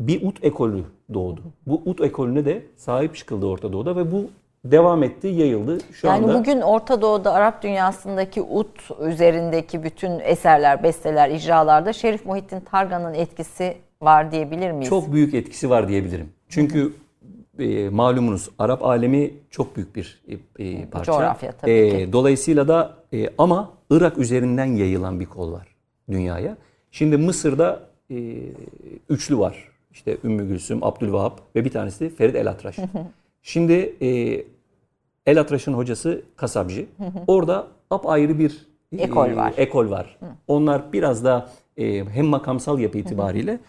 bir 0.00 0.26
ut 0.26 0.44
ekolü 0.44 0.84
doğdu. 1.14 1.40
Bu 1.66 1.82
ut 1.84 2.00
ekolüne 2.00 2.44
de 2.44 2.62
sahip 2.76 3.16
çıkıldı 3.16 3.46
Orta 3.46 3.72
Doğu'da 3.72 3.96
ve 3.96 4.12
bu 4.12 4.26
devam 4.64 5.02
etti, 5.02 5.28
yayıldı. 5.28 5.78
Şu 5.92 6.06
yani 6.06 6.24
anda... 6.24 6.38
bugün 6.38 6.60
Orta 6.60 7.02
Doğu'da 7.02 7.32
Arap 7.32 7.62
dünyasındaki 7.62 8.42
ut 8.42 8.90
üzerindeki 9.00 9.82
bütün 9.82 10.20
eserler, 10.20 10.82
besteler, 10.82 11.30
icralarda 11.30 11.92
Şerif 11.92 12.26
Muhittin 12.26 12.60
Targan'ın 12.60 13.14
etkisi 13.14 13.76
var 14.02 14.32
diyebilir 14.32 14.70
miyiz? 14.70 14.88
Çok 14.88 15.12
büyük 15.12 15.34
etkisi 15.34 15.70
var 15.70 15.88
diyebilirim. 15.88 16.28
Çünkü 16.48 16.92
e, 17.58 17.88
malumunuz 17.88 18.50
Arap 18.58 18.84
alemi 18.84 19.30
çok 19.50 19.76
büyük 19.76 19.96
bir 19.96 20.22
e, 20.28 20.64
e 20.64 20.86
parça. 20.86 21.12
Coğrafya 21.12 21.52
tabii 21.52 21.70
e, 21.70 21.90
ki. 21.90 22.12
Dolayısıyla 22.12 22.68
da 22.68 22.94
e, 23.12 23.28
ama 23.38 23.70
Irak 23.90 24.18
üzerinden 24.18 24.66
yayılan 24.66 25.20
bir 25.20 25.26
kol 25.26 25.52
var 25.52 25.68
dünyaya. 26.10 26.56
Şimdi 26.90 27.16
Mısır'da 27.16 27.80
e, 28.10 28.16
üçlü 29.08 29.38
var. 29.38 29.68
İşte 29.92 30.16
Ümmü 30.24 30.48
Gülsüm, 30.48 30.84
Abdülvahap 30.84 31.40
ve 31.56 31.64
bir 31.64 31.70
tanesi 31.70 32.14
Ferit 32.14 32.36
El 32.36 32.50
Atraş. 32.50 32.76
Şimdi 33.42 33.96
e, 34.02 34.42
El 35.26 35.40
Atraş'ın 35.40 35.72
hocası 35.72 36.22
kasapcı. 36.36 36.86
Orada 37.26 37.66
ayrı 38.04 38.38
bir 38.38 38.66
ekol 38.98 39.36
var. 39.36 39.54
ekol 39.56 39.90
var. 39.90 40.18
Onlar 40.48 40.92
biraz 40.92 41.24
da 41.24 41.48
e, 41.76 42.04
hem 42.04 42.26
makamsal 42.26 42.78
yapı 42.78 42.98
itibariyle 42.98 43.60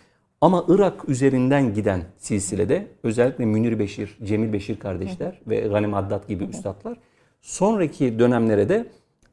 Ama 0.41 0.65
Irak 0.67 1.09
üzerinden 1.09 1.73
giden 1.73 2.01
silsilede 2.17 2.87
özellikle 3.03 3.45
Münir 3.45 3.79
Beşir, 3.79 4.17
Cemil 4.23 4.53
Beşir 4.53 4.79
kardeşler 4.79 5.39
ve 5.47 5.59
Ganem 5.59 5.93
Haddad 5.93 6.27
gibi 6.27 6.43
üstadlar. 6.43 6.97
Sonraki 7.41 8.19
dönemlere 8.19 8.69
de 8.69 8.85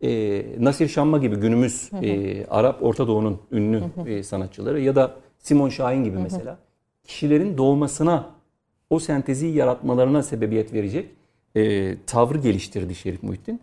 e, 0.02 0.44
Nasir 0.64 0.88
Şamma 0.88 1.18
gibi 1.18 1.36
günümüz 1.36 1.90
e, 2.02 2.46
Arap 2.46 2.82
Orta 2.82 3.08
Doğu'nun 3.08 3.40
ünlü 3.52 3.82
e, 4.06 4.22
sanatçıları 4.22 4.80
ya 4.80 4.96
da 4.96 5.14
Simon 5.38 5.68
Şahin 5.68 6.04
gibi 6.04 6.18
mesela 6.18 6.58
kişilerin 7.04 7.58
doğmasına 7.58 8.26
o 8.90 8.98
sentezi 8.98 9.46
yaratmalarına 9.46 10.22
sebebiyet 10.22 10.72
verecek 10.72 11.10
e, 11.56 11.96
tavrı 12.06 12.38
geliştirdi 12.38 12.94
Şerif 12.94 13.22
Muhittin. 13.22 13.60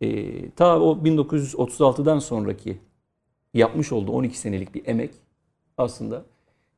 E, 0.00 0.50
ta 0.50 0.80
o 0.80 0.96
1936'dan 1.04 2.18
sonraki 2.18 2.78
yapmış 3.54 3.92
olduğu 3.92 4.12
12 4.12 4.38
senelik 4.38 4.74
bir 4.74 4.86
emek 4.86 5.10
aslında 5.78 6.24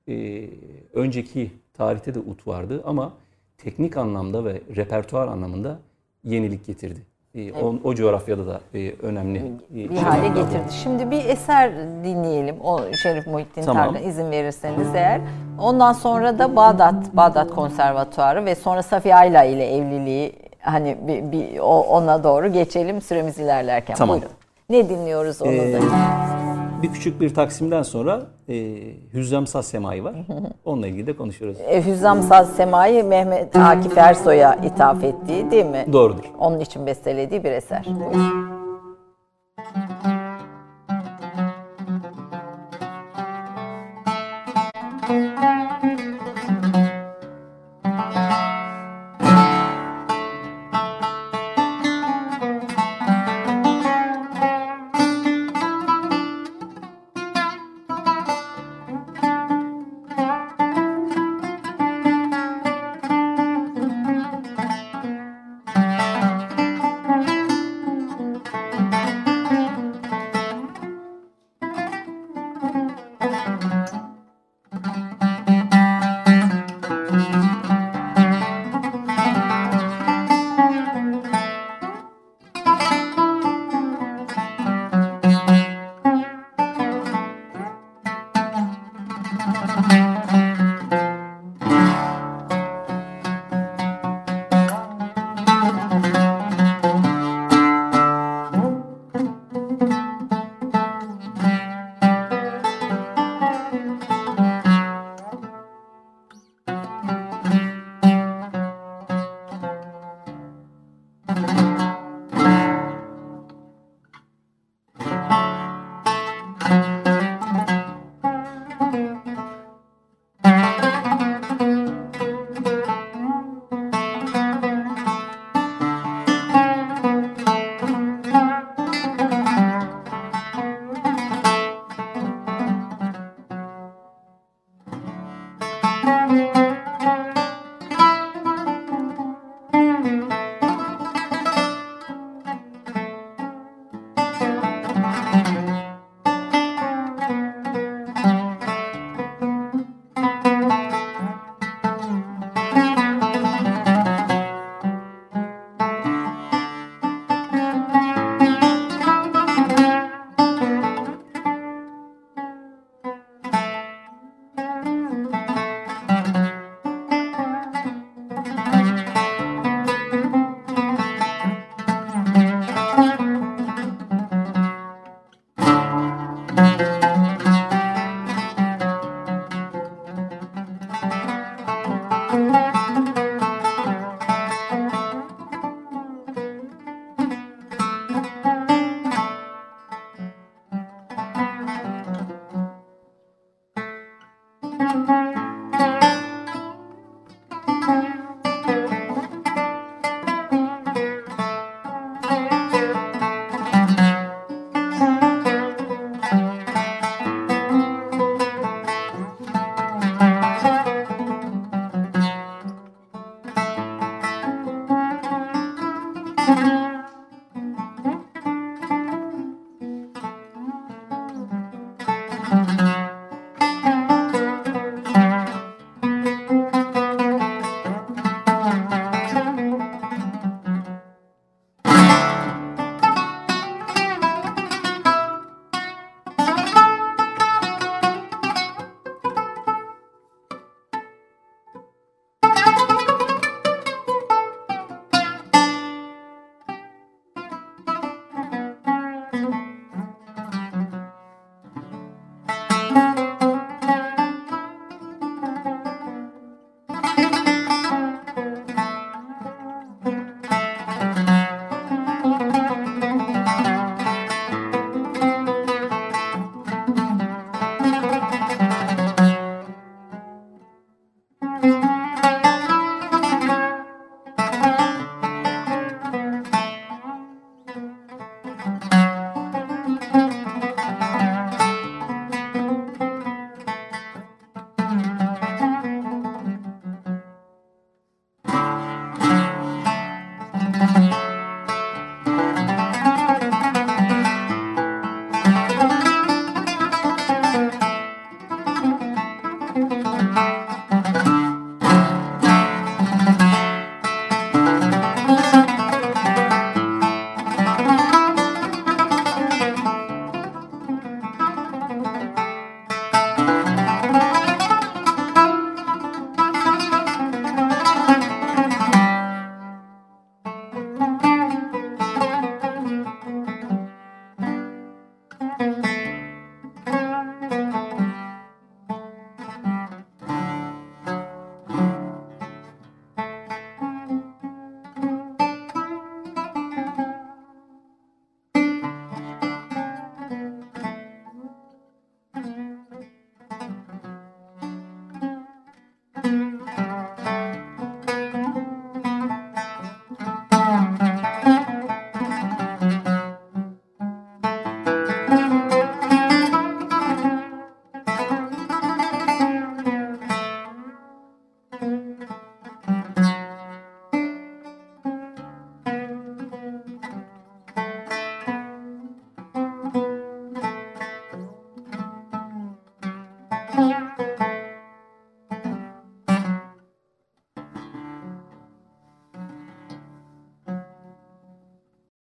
e, 0.09 0.49
önceki 0.92 1.51
tarihte 1.74 2.14
de 2.14 2.18
ut 2.18 2.46
vardı 2.46 2.82
ama 2.84 3.14
teknik 3.59 3.96
anlamda 3.96 4.44
ve 4.44 4.62
repertuar 4.76 5.28
anlamında 5.28 5.80
yenilik 6.24 6.66
getirdi. 6.66 7.01
E, 7.35 7.53
o, 7.53 7.74
o 7.85 7.95
coğrafyada 7.95 8.47
da 8.47 8.61
e, 8.74 8.93
önemli 9.03 9.39
e, 9.39 9.91
bir 9.91 9.97
hale 9.97 10.29
getirdi. 10.29 10.72
Şimdi 10.83 11.11
bir 11.11 11.24
eser 11.24 11.72
dinleyelim. 12.05 12.61
O 12.61 12.81
Şerif 13.03 13.26
Muhittin 13.26 13.62
tamam. 13.62 13.85
Tarkan 13.85 14.09
izin 14.09 14.31
verirseniz 14.31 14.95
eğer. 14.95 15.20
Ondan 15.61 15.93
sonra 15.93 16.39
da 16.39 16.57
Bağdat 16.57 17.16
Bağdat 17.16 17.51
Konservatuarı 17.51 18.45
ve 18.45 18.55
sonra 18.55 18.83
Safiye 18.83 19.14
Ayla 19.14 19.45
ile 19.45 19.76
evliliği 19.76 20.33
hani 20.61 20.97
bir, 21.03 21.33
bir 21.33 21.59
ona 21.59 22.24
doğru 22.24 22.53
geçelim 22.53 23.01
süremiz 23.01 23.39
ilerlerken. 23.39 23.97
Tamam. 23.97 24.20
Buyurun. 24.20 24.37
Ne 24.70 24.89
dinliyoruz 24.89 25.43
onu 25.43 25.53
ee, 25.53 25.72
da? 25.72 25.79
Bir 26.83 26.93
küçük 26.93 27.20
bir 27.20 27.35
taksimden 27.35 27.83
sonra 27.83 28.22
e, 28.49 28.55
Hüzzam 29.14 29.47
Saz 29.47 29.66
Semai 29.66 30.05
var. 30.05 30.14
Onunla 30.64 30.87
ilgili 30.87 31.07
de 31.07 31.16
konuşuyoruz. 31.16 31.59
E, 31.68 31.87
Hüzzam 31.87 32.22
Saz 32.22 32.57
Semai 32.57 33.03
Mehmet 33.03 33.57
Akif 33.57 33.99
Ersoy'a 33.99 34.55
ithaf 34.55 35.05
ettiği 35.05 35.51
değil 35.51 35.66
mi? 35.66 35.87
Doğrudur. 35.93 36.24
Onun 36.39 36.61
için 36.61 36.87
bestelediği 36.87 37.45
bir 37.45 37.53
eser. 37.53 37.87
Buyurun. 37.87 38.47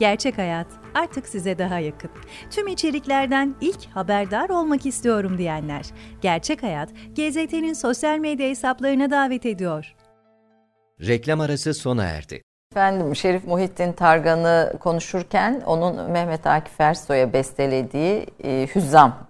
Gerçek 0.00 0.38
Hayat 0.38 0.66
artık 0.94 1.28
size 1.28 1.58
daha 1.58 1.78
yakın. 1.78 2.10
Tüm 2.50 2.68
içeriklerden 2.68 3.54
ilk 3.60 3.86
haberdar 3.86 4.48
olmak 4.48 4.86
istiyorum 4.86 5.38
diyenler. 5.38 5.86
Gerçek 6.20 6.62
Hayat, 6.62 6.88
GZT'nin 7.16 7.72
sosyal 7.72 8.18
medya 8.18 8.48
hesaplarına 8.48 9.10
davet 9.10 9.46
ediyor. 9.46 9.94
Reklam 11.00 11.40
arası 11.40 11.74
sona 11.74 12.04
erdi. 12.04 12.42
Efendim 12.72 13.16
Şerif 13.16 13.44
Muhittin 13.44 13.92
Targan'ı 13.92 14.72
konuşurken 14.80 15.62
onun 15.66 16.10
Mehmet 16.10 16.46
Akif 16.46 16.80
Ersoy'a 16.80 17.32
bestelediği 17.32 18.26
e, 18.44 18.68
Hüzzam 18.74 19.26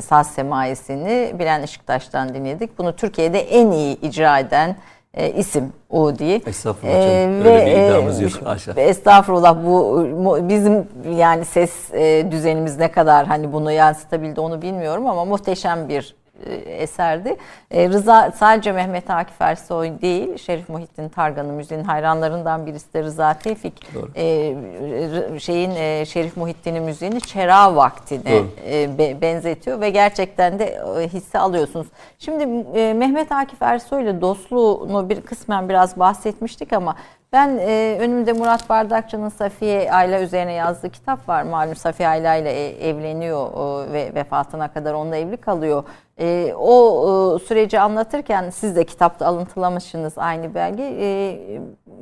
Saz 0.00 0.30
Semayesini 0.30 1.34
Bilen 1.38 1.62
Işıktaş'tan 1.62 2.34
dinledik. 2.34 2.78
Bunu 2.78 2.96
Türkiye'de 2.96 3.40
en 3.40 3.70
iyi 3.70 4.00
icra 4.00 4.38
eden 4.38 4.76
e, 5.14 5.30
isim 5.30 5.72
Udi. 5.90 6.42
Estağfurullah 6.46 6.94
ee, 6.94 7.28
ve, 7.44 7.50
Öyle 7.50 7.66
bir 7.66 7.70
iddiamız 7.70 8.20
yok 8.20 8.32
aşağı. 8.44 8.74
Estağfurullah 8.74 9.56
bu 9.66 10.38
bizim 10.48 10.88
yani 11.18 11.44
ses 11.44 11.94
e, 11.94 12.26
düzenimiz 12.30 12.78
ne 12.78 12.90
kadar 12.90 13.26
hani 13.26 13.52
bunu 13.52 13.72
yansıtabildi 13.72 14.40
onu 14.40 14.62
bilmiyorum 14.62 15.06
ama 15.06 15.24
muhteşem 15.24 15.88
bir 15.88 16.14
e, 16.14 16.19
eserdi. 16.66 17.36
E, 17.70 17.88
Rıza 17.88 18.32
sadece 18.36 18.72
Mehmet 18.72 19.10
Akif 19.10 19.40
Ersoy 19.40 20.00
değil, 20.02 20.36
Şerif 20.36 20.68
Muhittin 20.68 21.08
Targan'ın 21.08 21.54
müziğin 21.54 21.84
hayranlarından 21.84 22.66
birisi 22.66 22.94
de 22.94 23.02
Rıza 23.02 23.34
Tevfik. 23.34 23.94
Doğru. 23.94 24.10
E, 24.16 25.38
şeyin 25.38 25.70
e, 25.70 26.06
Şerif 26.06 26.36
Muhittin'in 26.36 26.82
müziğini 26.82 27.20
Çera 27.20 27.76
vaktine 27.76 28.42
e, 28.70 28.98
be, 28.98 29.20
benzetiyor 29.20 29.80
ve 29.80 29.90
gerçekten 29.90 30.58
de 30.58 30.64
e, 31.00 31.08
hisse 31.08 31.38
alıyorsunuz. 31.38 31.86
Şimdi 32.18 32.42
e, 32.78 32.94
Mehmet 32.94 33.32
Akif 33.32 33.62
Ersoy 33.62 34.02
ile 34.02 34.20
dostluğunu 34.20 35.08
bir 35.08 35.20
kısmen 35.20 35.68
biraz 35.68 35.98
bahsetmiştik 35.98 36.72
ama 36.72 36.96
ben 37.32 37.58
e, 37.58 37.96
önümde 38.00 38.32
Murat 38.32 38.68
Bardakçı'nın 38.68 39.28
Safiye 39.28 39.92
Ayla 39.92 40.20
üzerine 40.22 40.52
yazdığı 40.52 40.90
kitap 40.90 41.28
var. 41.28 41.42
Malum 41.42 41.76
Safiye 41.76 42.08
Ayla 42.08 42.36
ile 42.36 42.50
e, 42.50 42.88
evleniyor 42.88 43.48
e, 43.88 43.92
ve 43.92 44.14
vefatına 44.14 44.72
kadar 44.72 44.94
onunla 44.94 45.16
evli 45.16 45.36
kalıyor. 45.36 45.84
E, 46.18 46.54
o 46.58 47.36
e, 47.36 47.44
süreci 47.44 47.80
anlatırken 47.80 48.50
siz 48.50 48.76
de 48.76 48.84
kitapta 48.84 49.26
alıntılamışsınız 49.26 50.18
aynı 50.18 50.54
belge. 50.54 50.82
E, 50.82 51.38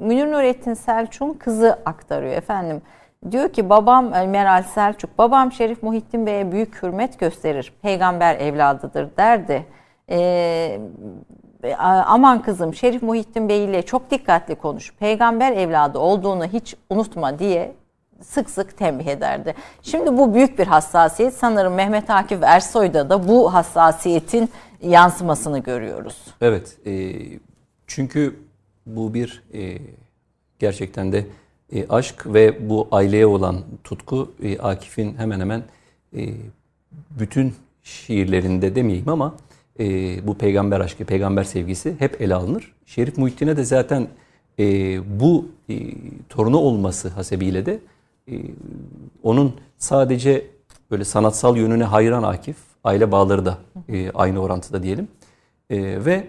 Münir 0.00 0.32
Nurettin 0.32 0.74
Selçuk'un 0.74 1.34
kızı 1.34 1.78
aktarıyor 1.86 2.32
efendim. 2.32 2.82
Diyor 3.30 3.48
ki 3.48 3.70
babam 3.70 4.14
e, 4.14 4.26
Meral 4.26 4.62
Selçuk, 4.62 5.18
babam 5.18 5.52
Şerif 5.52 5.82
Muhittin 5.82 6.26
Bey'e 6.26 6.52
büyük 6.52 6.82
hürmet 6.82 7.18
gösterir. 7.18 7.72
Peygamber 7.82 8.36
evladıdır 8.36 9.08
derdi. 9.16 9.66
E, 10.10 10.80
aman 11.78 12.42
kızım 12.42 12.74
Şerif 12.74 13.02
Muhittin 13.02 13.48
Bey 13.48 13.64
ile 13.64 13.82
çok 13.82 14.10
dikkatli 14.10 14.54
konuş. 14.54 14.92
Peygamber 14.92 15.52
evladı 15.52 15.98
olduğunu 15.98 16.44
hiç 16.44 16.74
unutma 16.90 17.38
diye 17.38 17.74
sık 18.22 18.50
sık 18.50 18.76
tembih 18.76 19.06
ederdi. 19.06 19.54
Şimdi 19.82 20.18
bu 20.18 20.34
büyük 20.34 20.58
bir 20.58 20.66
hassasiyet. 20.66 21.34
Sanırım 21.34 21.74
Mehmet 21.74 22.10
Akif 22.10 22.42
Ersoy'da 22.42 23.10
da 23.10 23.28
bu 23.28 23.54
hassasiyetin 23.54 24.50
yansımasını 24.82 25.58
görüyoruz. 25.58 26.16
Evet. 26.40 26.76
E, 26.86 27.14
çünkü 27.86 28.36
bu 28.86 29.14
bir 29.14 29.42
e, 29.54 29.78
gerçekten 30.58 31.12
de 31.12 31.26
e, 31.72 31.88
aşk 31.88 32.26
ve 32.26 32.70
bu 32.70 32.88
aileye 32.92 33.26
olan 33.26 33.56
tutku 33.84 34.32
e, 34.42 34.58
Akif'in 34.58 35.16
hemen 35.16 35.40
hemen 35.40 35.62
e, 36.16 36.22
bütün 37.10 37.54
şiirlerinde 37.82 38.74
demeyeyim 38.74 39.08
ama 39.08 39.34
e, 39.80 40.26
bu 40.26 40.34
peygamber 40.34 40.80
aşkı, 40.80 41.04
peygamber 41.04 41.44
sevgisi 41.44 41.94
hep 41.98 42.20
ele 42.20 42.34
alınır. 42.34 42.72
Şerif 42.86 43.18
Muhittin'e 43.18 43.56
de 43.56 43.64
zaten 43.64 44.08
e, 44.58 44.64
bu 45.20 45.48
e, 45.68 45.76
torunu 46.28 46.58
olması 46.58 47.08
hasebiyle 47.08 47.66
de 47.66 47.78
e, 48.30 48.34
onun 49.22 49.54
sadece 49.76 50.46
böyle 50.90 51.04
sanatsal 51.04 51.56
yönüne 51.56 51.84
hayran 51.84 52.22
Akif, 52.22 52.56
aile 52.84 53.12
bağları 53.12 53.46
da 53.46 53.58
e, 53.88 54.10
aynı 54.10 54.42
orantıda 54.42 54.82
diyelim. 54.82 55.08
E, 55.70 56.04
ve 56.04 56.26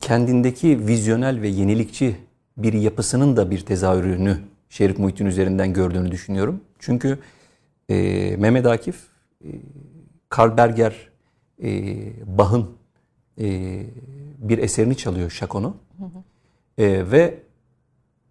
kendindeki 0.00 0.86
vizyonel 0.86 1.42
ve 1.42 1.48
yenilikçi 1.48 2.16
bir 2.56 2.72
yapısının 2.72 3.36
da 3.36 3.50
bir 3.50 3.60
tezahürünü 3.60 4.38
Şerif 4.68 4.98
Muhittin 4.98 5.26
üzerinden 5.26 5.72
gördüğünü 5.72 6.10
düşünüyorum. 6.10 6.60
Çünkü 6.78 7.18
e, 7.88 7.96
Mehmet 8.36 8.66
Akif, 8.66 8.96
e, 9.44 9.48
Karl 10.28 10.56
Berger 10.56 11.11
e, 11.62 11.96
Bach'ın 12.38 12.70
e, 13.40 13.80
bir 14.38 14.58
eserini 14.58 14.96
çalıyor 14.96 15.30
Şakon'u. 15.30 15.76
E, 16.78 17.10
ve 17.10 17.38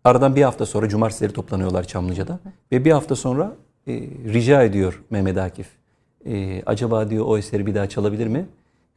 aradan 0.03 0.35
bir 0.35 0.41
hafta 0.41 0.65
sonra 0.65 0.89
cumartesileri 0.89 1.33
toplanıyorlar 1.33 1.83
Çamlıca'da. 1.83 2.33
Hı 2.33 2.35
hı. 2.35 2.53
Ve 2.71 2.85
bir 2.85 2.91
hafta 2.91 3.15
sonra 3.15 3.55
e, 3.87 3.93
rica 4.33 4.63
ediyor 4.63 5.03
Mehmet 5.09 5.37
Akif. 5.37 5.67
E, 6.25 6.63
acaba 6.65 7.09
diyor 7.09 7.25
o 7.27 7.37
eseri 7.37 7.65
bir 7.65 7.75
daha 7.75 7.89
çalabilir 7.89 8.27
mi? 8.27 8.45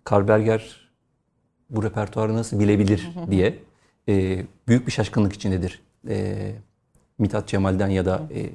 Karberger 0.05 0.91
bu 1.70 1.83
repertuarı 1.83 2.35
nasıl 2.35 2.61
bilebilir 2.61 3.11
hı 3.14 3.20
hı. 3.20 3.31
diye 3.31 3.59
e, 4.09 4.45
büyük 4.68 4.87
bir 4.87 4.93
şaşkınlık 4.93 5.33
içindedir. 5.33 5.83
E, 6.09 6.53
Mithat 7.18 7.49
Cemal'den 7.49 7.89
ya 7.89 8.05
da 8.05 8.22
e, 8.35 8.51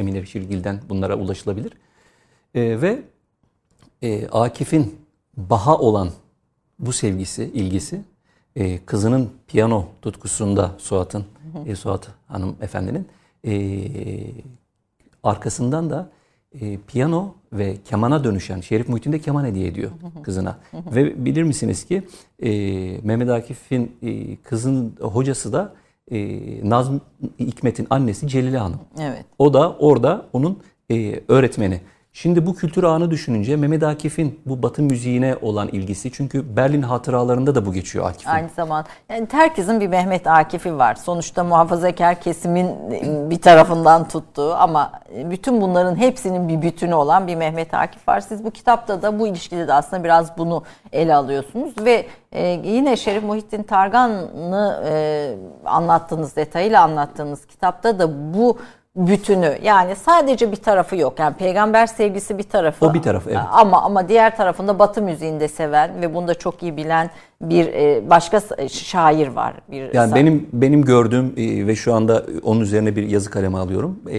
Emine 0.00 0.26
Şirgil'den 0.26 0.80
bunlara 0.88 1.16
ulaşılabilir. 1.16 1.72
E, 2.54 2.80
ve 2.80 3.02
e, 4.02 4.26
Akif'in 4.26 4.96
baha 5.36 5.78
olan 5.78 6.10
bu 6.78 6.92
sevgisi, 6.92 7.44
ilgisi 7.44 8.00
e, 8.56 8.78
kızının 8.78 9.30
piyano 9.46 9.86
tutkusunda 10.02 10.74
Suat'ın, 10.78 11.24
e, 11.66 11.76
Suat 11.76 12.08
Hanım 12.26 12.56
efendinin 12.60 13.08
e, 13.46 13.52
arkasından 15.22 15.90
da 15.90 16.10
e, 16.60 16.78
piyano 16.78 17.34
ve 17.52 17.76
kemana 17.84 18.24
dönüşen 18.24 18.60
Şerif 18.60 18.88
Muhittin 18.88 19.12
de 19.12 19.18
keman 19.18 19.44
hediye 19.44 19.66
ediyor 19.66 19.90
kızına. 20.22 20.58
ve 20.74 21.24
bilir 21.24 21.42
misiniz 21.42 21.84
ki 21.84 22.02
e, 22.42 22.50
Mehmet 23.02 23.30
Akif'in 23.30 23.96
e, 24.02 24.36
kızın 24.36 24.96
hocası 25.00 25.52
da 25.52 25.74
e, 26.10 26.18
Nazım 26.70 27.00
Hikmet'in 27.38 27.86
annesi 27.90 28.28
Celile 28.28 28.58
Hanım. 28.58 28.80
Evet. 29.00 29.24
O 29.38 29.54
da 29.54 29.76
orada 29.76 30.26
onun 30.32 30.58
e, 30.90 31.20
öğretmeni. 31.28 31.80
Şimdi 32.12 32.46
bu 32.46 32.54
kültür 32.54 32.84
ağını 32.84 33.10
düşününce 33.10 33.56
Mehmet 33.56 33.82
Akif'in 33.82 34.40
bu 34.46 34.62
batı 34.62 34.82
müziğine 34.82 35.36
olan 35.42 35.68
ilgisi 35.68 36.12
çünkü 36.12 36.56
Berlin 36.56 36.82
hatıralarında 36.82 37.54
da 37.54 37.66
bu 37.66 37.72
geçiyor 37.72 38.08
Akif'in. 38.08 38.30
Aynı 38.30 38.48
zaman 38.48 38.84
yani 39.08 39.28
herkesin 39.32 39.80
bir 39.80 39.88
Mehmet 39.88 40.26
Akif'i 40.26 40.78
var. 40.78 40.94
Sonuçta 40.94 41.44
muhafazakar 41.44 42.20
kesimin 42.20 42.90
bir 43.30 43.40
tarafından 43.40 44.08
tuttuğu 44.08 44.54
ama 44.54 44.92
bütün 45.30 45.60
bunların 45.60 45.96
hepsinin 45.96 46.48
bir 46.48 46.62
bütünü 46.62 46.94
olan 46.94 47.26
bir 47.26 47.36
Mehmet 47.36 47.74
Akif 47.74 48.08
var. 48.08 48.20
Siz 48.20 48.44
bu 48.44 48.50
kitapta 48.50 49.02
da 49.02 49.18
bu 49.18 49.26
ilişkide 49.26 49.68
de 49.68 49.72
aslında 49.72 50.04
biraz 50.04 50.38
bunu 50.38 50.62
ele 50.92 51.14
alıyorsunuz 51.14 51.72
ve 51.84 52.06
e, 52.32 52.46
yine 52.48 52.96
Şerif 52.96 53.22
Muhittin 53.22 53.62
Targan'ı 53.62 54.82
e, 54.86 55.34
anlattığınız 55.64 56.36
detayıyla 56.36 56.82
anlattığınız 56.82 57.46
kitapta 57.46 57.98
da 57.98 58.34
bu 58.34 58.58
bütünü 58.96 59.58
yani 59.62 59.96
sadece 59.96 60.52
bir 60.52 60.56
tarafı 60.56 60.96
yok. 60.96 61.18
Yani 61.18 61.36
peygamber 61.36 61.86
sevgisi 61.86 62.38
bir 62.38 62.42
tarafı. 62.42 62.86
O 62.86 62.94
bir 62.94 63.02
tarafı 63.02 63.30
evet. 63.30 63.40
Ama 63.50 63.82
ama 63.82 64.08
diğer 64.08 64.36
tarafında 64.36 64.78
Batı 64.78 65.02
müziğinde 65.02 65.48
seven 65.48 66.02
ve 66.02 66.14
bunu 66.14 66.28
da 66.28 66.34
çok 66.34 66.62
iyi 66.62 66.76
bilen 66.76 67.10
bir 67.42 67.66
e, 67.66 68.10
başka 68.10 68.40
şair 68.68 69.28
var. 69.28 69.54
Bir 69.70 69.94
yani 69.94 70.14
benim 70.14 70.48
benim 70.52 70.84
gördüğüm 70.84 71.34
e, 71.36 71.66
ve 71.66 71.76
şu 71.76 71.94
anda 71.94 72.26
onun 72.42 72.60
üzerine 72.60 72.96
bir 72.96 73.08
yazı 73.08 73.30
kalemi 73.30 73.58
alıyorum. 73.58 73.98
E, 74.10 74.18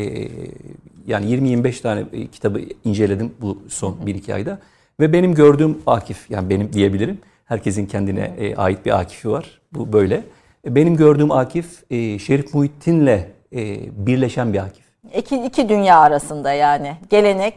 yani 1.08 1.26
20-25 1.26 1.82
tane 1.82 2.04
kitabı 2.32 2.60
inceledim 2.84 3.34
bu 3.42 3.62
son 3.70 3.94
1-2 4.06 4.34
ayda 4.34 4.60
ve 5.00 5.14
benim 5.14 5.36
gördüğüm 5.36 5.78
Akif 5.86 6.32
yani 6.32 6.50
benim 6.50 6.74
diyebilirim. 6.74 7.20
Herkesin 7.46 7.86
kendine 7.86 8.56
ait 8.58 8.86
bir 8.86 9.00
Akif'i 9.00 9.32
var. 9.32 9.62
Bu 9.72 9.94
böyle. 9.94 10.24
Benim 10.66 10.96
gördüğüm 10.98 11.32
Akif 11.32 11.84
Şerif 12.22 12.54
Muhittin'le 12.54 13.20
e, 13.56 13.80
birleşen 14.08 14.54
bir 14.54 14.60
Akif. 14.60 14.86
İki, 15.18 15.44
iki 15.46 15.70
dünya 15.70 16.00
arasında 16.00 16.54
yani 16.54 16.98
gelenek 17.10 17.56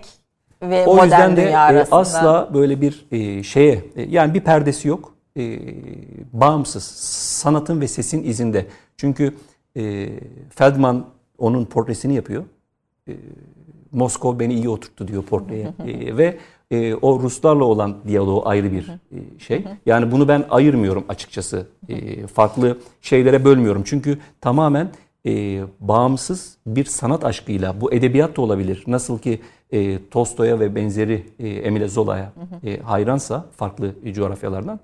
ve 0.63 0.87
o 0.87 0.97
modern 0.97 1.37
dünya 1.37 1.51
de, 1.51 1.59
arasında. 1.59 1.97
O 1.97 2.01
yüzden 2.01 2.21
de 2.21 2.27
asla 2.31 2.55
böyle 2.55 2.81
bir 2.81 3.07
e, 3.13 3.43
şeye 3.43 3.85
e, 3.97 4.03
yani 4.03 4.35
bir 4.35 4.41
perdesi 4.41 4.89
yok. 4.89 5.15
E, 5.37 5.59
bağımsız 6.33 6.85
sanatın 7.43 7.81
ve 7.81 7.89
sesin 7.89 8.25
izinde. 8.25 8.67
Çünkü 8.97 9.35
e, 9.77 10.09
Feldman 10.51 11.07
onun 11.39 11.65
portresini 11.65 12.15
yapıyor. 12.15 12.45
E, 13.09 13.13
Moskov 13.93 14.39
beni 14.39 14.55
iyi 14.55 14.69
oturttu 14.69 15.09
diyor 15.09 15.23
portreye. 15.23 15.73
e, 15.87 16.17
ve 16.17 16.39
e, 16.71 16.95
o 16.95 17.21
Ruslarla 17.21 17.65
olan 17.65 17.97
diyaloğu 18.09 18.49
ayrı 18.49 18.73
bir 18.73 18.91
e, 19.13 19.39
şey. 19.39 19.65
Yani 19.87 20.13
bunu 20.13 20.29
ben 20.29 20.45
ayırmıyorum 20.51 21.05
açıkçası. 21.09 21.67
E, 21.89 22.27
farklı 22.27 22.79
şeylere 23.03 23.45
bölmüyorum. 23.45 23.83
Çünkü 23.85 24.19
tamamen 24.41 24.89
e, 25.27 25.63
bağımsız 25.81 26.57
bir 26.67 26.85
sanat 26.85 27.25
aşkıyla 27.25 27.81
bu 27.81 27.93
edebiyat 27.93 28.37
da 28.37 28.43
olabilir. 28.43 28.85
Nasıl 28.87 29.19
ki 29.19 29.41
e, 29.73 30.09
Tolstoy'a 30.11 30.61
ve 30.61 30.75
benzeri 30.75 31.27
e, 31.39 31.49
Emile 31.49 31.89
Zola'ya 31.89 32.33
e, 32.65 32.81
hayransa 32.81 33.47
farklı 33.57 33.95
coğrafyalardan 34.13 34.81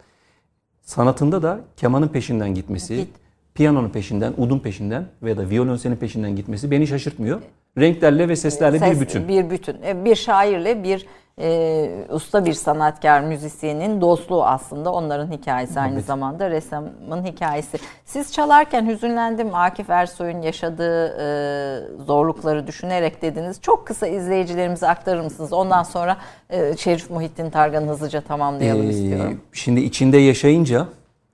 sanatında 0.82 1.42
da 1.42 1.60
kemanın 1.76 2.08
peşinden 2.08 2.54
gitmesi, 2.54 2.96
Git. 2.96 3.08
piyanonun 3.54 3.88
peşinden, 3.88 4.32
udun 4.36 4.58
peşinden 4.58 5.04
veya 5.22 5.36
da 5.36 5.50
violonsenin 5.50 5.96
peşinden 5.96 6.36
gitmesi 6.36 6.70
beni 6.70 6.86
şaşırtmıyor. 6.86 7.40
Renklerle 7.78 8.28
ve 8.28 8.36
seslerle 8.36 8.78
Ses, 8.78 8.96
bir 8.96 9.00
bütün. 9.00 9.28
Bir 9.28 9.50
bütün. 9.50 9.82
E, 9.82 10.04
bir 10.04 10.14
şairle 10.14 10.84
bir 10.84 11.06
e, 11.40 11.90
usta 12.08 12.44
bir 12.44 12.52
sanatkar 12.52 13.20
müzisyenin 13.20 14.00
dostluğu 14.00 14.44
aslında 14.44 14.92
onların 14.92 15.32
hikayesi 15.32 15.80
aynı 15.80 15.94
evet. 15.94 16.04
zamanda 16.04 16.50
ressamın 16.50 17.24
hikayesi. 17.24 17.78
Siz 18.04 18.32
çalarken 18.32 18.86
hüzünlendim 18.86 19.54
Akif 19.54 19.90
Ersoy'un 19.90 20.42
yaşadığı 20.42 21.06
e, 21.06 22.04
zorlukları 22.04 22.66
düşünerek 22.66 23.22
dediniz. 23.22 23.60
Çok 23.60 23.86
kısa 23.86 24.06
izleyicilerimize 24.06 24.88
aktarır 24.88 25.20
mısınız? 25.20 25.52
Ondan 25.52 25.82
sonra 25.82 26.16
e, 26.50 26.76
Şerif 26.76 27.10
Muhittin 27.10 27.50
Targan'ı 27.50 27.90
hızlıca 27.90 28.20
tamamlayalım 28.20 28.86
ee, 28.86 28.90
istiyorum. 28.90 29.40
Şimdi 29.52 29.80
içinde 29.80 30.18
yaşayınca 30.18 30.86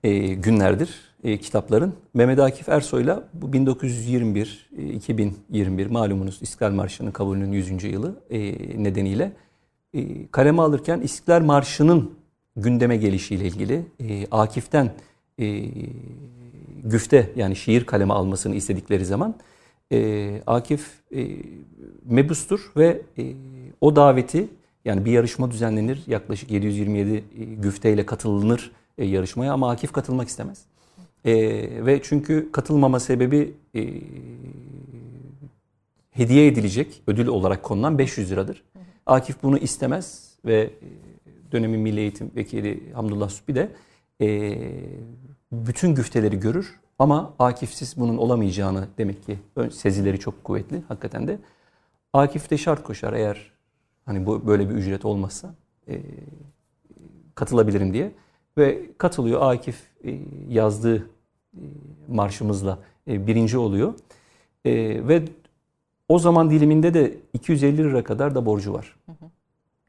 e, 0.05 0.19
günlerdir 0.19 1.07
e, 1.25 1.39
kitapların 1.39 1.95
Mehmet 2.15 2.39
Akif 2.39 2.69
Ersoy'la 2.69 3.25
bu 3.35 3.53
1921 3.53 4.71
e, 4.79 4.83
2021 4.83 5.87
malumunuz 5.87 6.39
İstiklal 6.43 6.71
Marşı'nın 6.71 7.11
kabulünün 7.11 7.53
100. 7.53 7.85
yılı 7.85 8.15
e, 8.31 8.39
nedeniyle 8.85 9.33
kaleme 10.31 10.63
alırken 10.63 11.01
İstiklal 11.01 11.43
Marşı'nın 11.43 12.11
gündeme 12.57 12.97
gelişiyle 12.97 13.47
ilgili 13.47 13.83
e, 14.01 14.27
Akif'ten 14.31 14.93
e, 15.39 15.65
güfte 16.85 17.33
yani 17.37 17.57
şiir 17.57 17.85
kaleme 17.85 18.15
almasını 18.15 18.55
istedikleri 18.55 19.05
zaman 19.05 19.35
e, 19.93 20.43
Akif 20.47 20.91
e, 21.15 21.29
mebustur 22.05 22.73
ve 22.77 23.03
e, 23.19 23.33
o 23.81 23.97
daveti 23.97 24.49
yani 24.85 25.05
bir 25.05 25.13
yarışma 25.13 25.51
düzenlenir 25.51 26.03
yaklaşık 26.07 26.51
727 26.51 27.15
e, 27.15 27.23
güfteyle 27.45 28.07
katılınır 28.07 28.71
e, 28.99 29.05
yarışmaya 29.05 29.53
ama 29.53 29.71
Akif 29.71 29.93
katılmak 29.93 30.29
istemez. 30.29 30.65
E, 31.25 31.35
ve 31.87 32.01
çünkü 32.03 32.53
katılmama 32.53 33.01
sebebi 33.01 33.55
e, 33.75 33.89
hediye 36.11 36.47
edilecek 36.47 37.03
ödül 37.07 37.27
olarak 37.27 37.63
konulan 37.63 37.99
500 37.99 38.31
liradır. 38.31 38.63
Akif 39.07 39.43
bunu 39.43 39.59
istemez 39.59 40.37
ve 40.45 40.61
e, 40.61 40.71
dönemin 41.53 41.81
Milli 41.81 42.01
Eğitim 42.01 42.31
Vekili 42.37 42.93
Hamdullah 42.93 43.29
Sübbi 43.29 43.55
de 43.55 43.69
e, 44.21 44.59
bütün 45.53 45.95
güfteleri 45.95 46.41
görür 46.41 46.81
ama 46.99 47.35
Akif'siz 47.39 47.95
bunun 47.97 48.17
olamayacağını 48.17 48.89
demek 48.99 49.27
ki 49.27 49.39
sezileri 49.73 50.19
çok 50.19 50.45
kuvvetli 50.45 50.83
hakikaten 50.89 51.29
de. 51.29 51.39
Akif 52.13 52.51
de 52.51 52.59
şart 52.59 52.83
koşar 52.83 53.13
eğer 53.13 53.53
hani 54.07 54.27
bu 54.27 54.47
böyle 54.47 54.71
bir 54.71 54.75
ücret 54.75 55.05
olmazsa 55.05 55.55
e, 55.89 56.03
katılabilirim 57.35 57.93
diye 57.93 58.13
ve 58.59 58.91
katılıyor. 58.99 59.53
Akif 59.53 59.83
e, 60.05 60.19
yazdığı 60.49 60.97
e, 60.97 61.63
marşımızla 62.09 62.79
e, 63.09 63.27
birinci 63.27 63.59
oluyor. 63.59 63.95
E, 64.65 64.73
ve 65.09 65.23
o 66.09 66.19
zaman 66.19 66.51
diliminde 66.51 66.95
de 66.95 67.15
250 67.33 67.79
lira 67.79 68.05
kadar 68.05 68.35
da 68.35 68.47
borcu 68.47 68.73
var. 68.73 68.97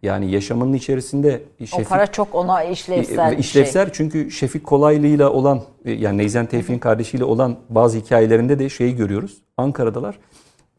Yani 0.03 0.31
yaşamının 0.31 0.73
içerisinde 0.73 1.43
Şefik, 1.59 1.79
o 1.79 1.83
para 1.83 2.07
çok 2.07 2.35
ona 2.35 2.63
işlevsel. 2.63 3.33
E, 3.33 3.37
işlevsel 3.37 3.85
şey. 3.85 3.93
çünkü 3.93 4.31
Şefik 4.31 4.63
Kolaylı'yla 4.63 5.31
olan 5.31 5.63
e, 5.85 5.91
yani 5.91 6.17
Neyzen 6.17 6.45
Tevfik'in 6.45 6.79
kardeşiyle 6.79 7.23
olan 7.23 7.57
bazı 7.69 7.97
hikayelerinde 7.97 8.59
de 8.59 8.69
şeyi 8.69 8.95
görüyoruz. 8.95 9.37
Ankara'dalar. 9.57 10.19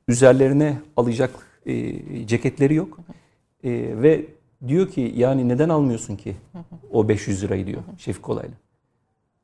Üzerlerine 0.09 0.79
alacak 0.97 1.31
e, 1.67 2.27
ceketleri 2.27 2.75
yok. 2.75 2.99
E, 3.65 3.71
ve 4.03 4.27
diyor 4.69 4.89
ki 4.89 5.13
yani 5.17 5.49
neden 5.49 5.69
almıyorsun 5.69 6.17
ki 6.17 6.37
o 6.93 7.09
500 7.09 7.43
lirayı 7.43 7.67
diyor 7.67 7.83
Şefik 7.99 8.23
Kolaylı. 8.23 8.53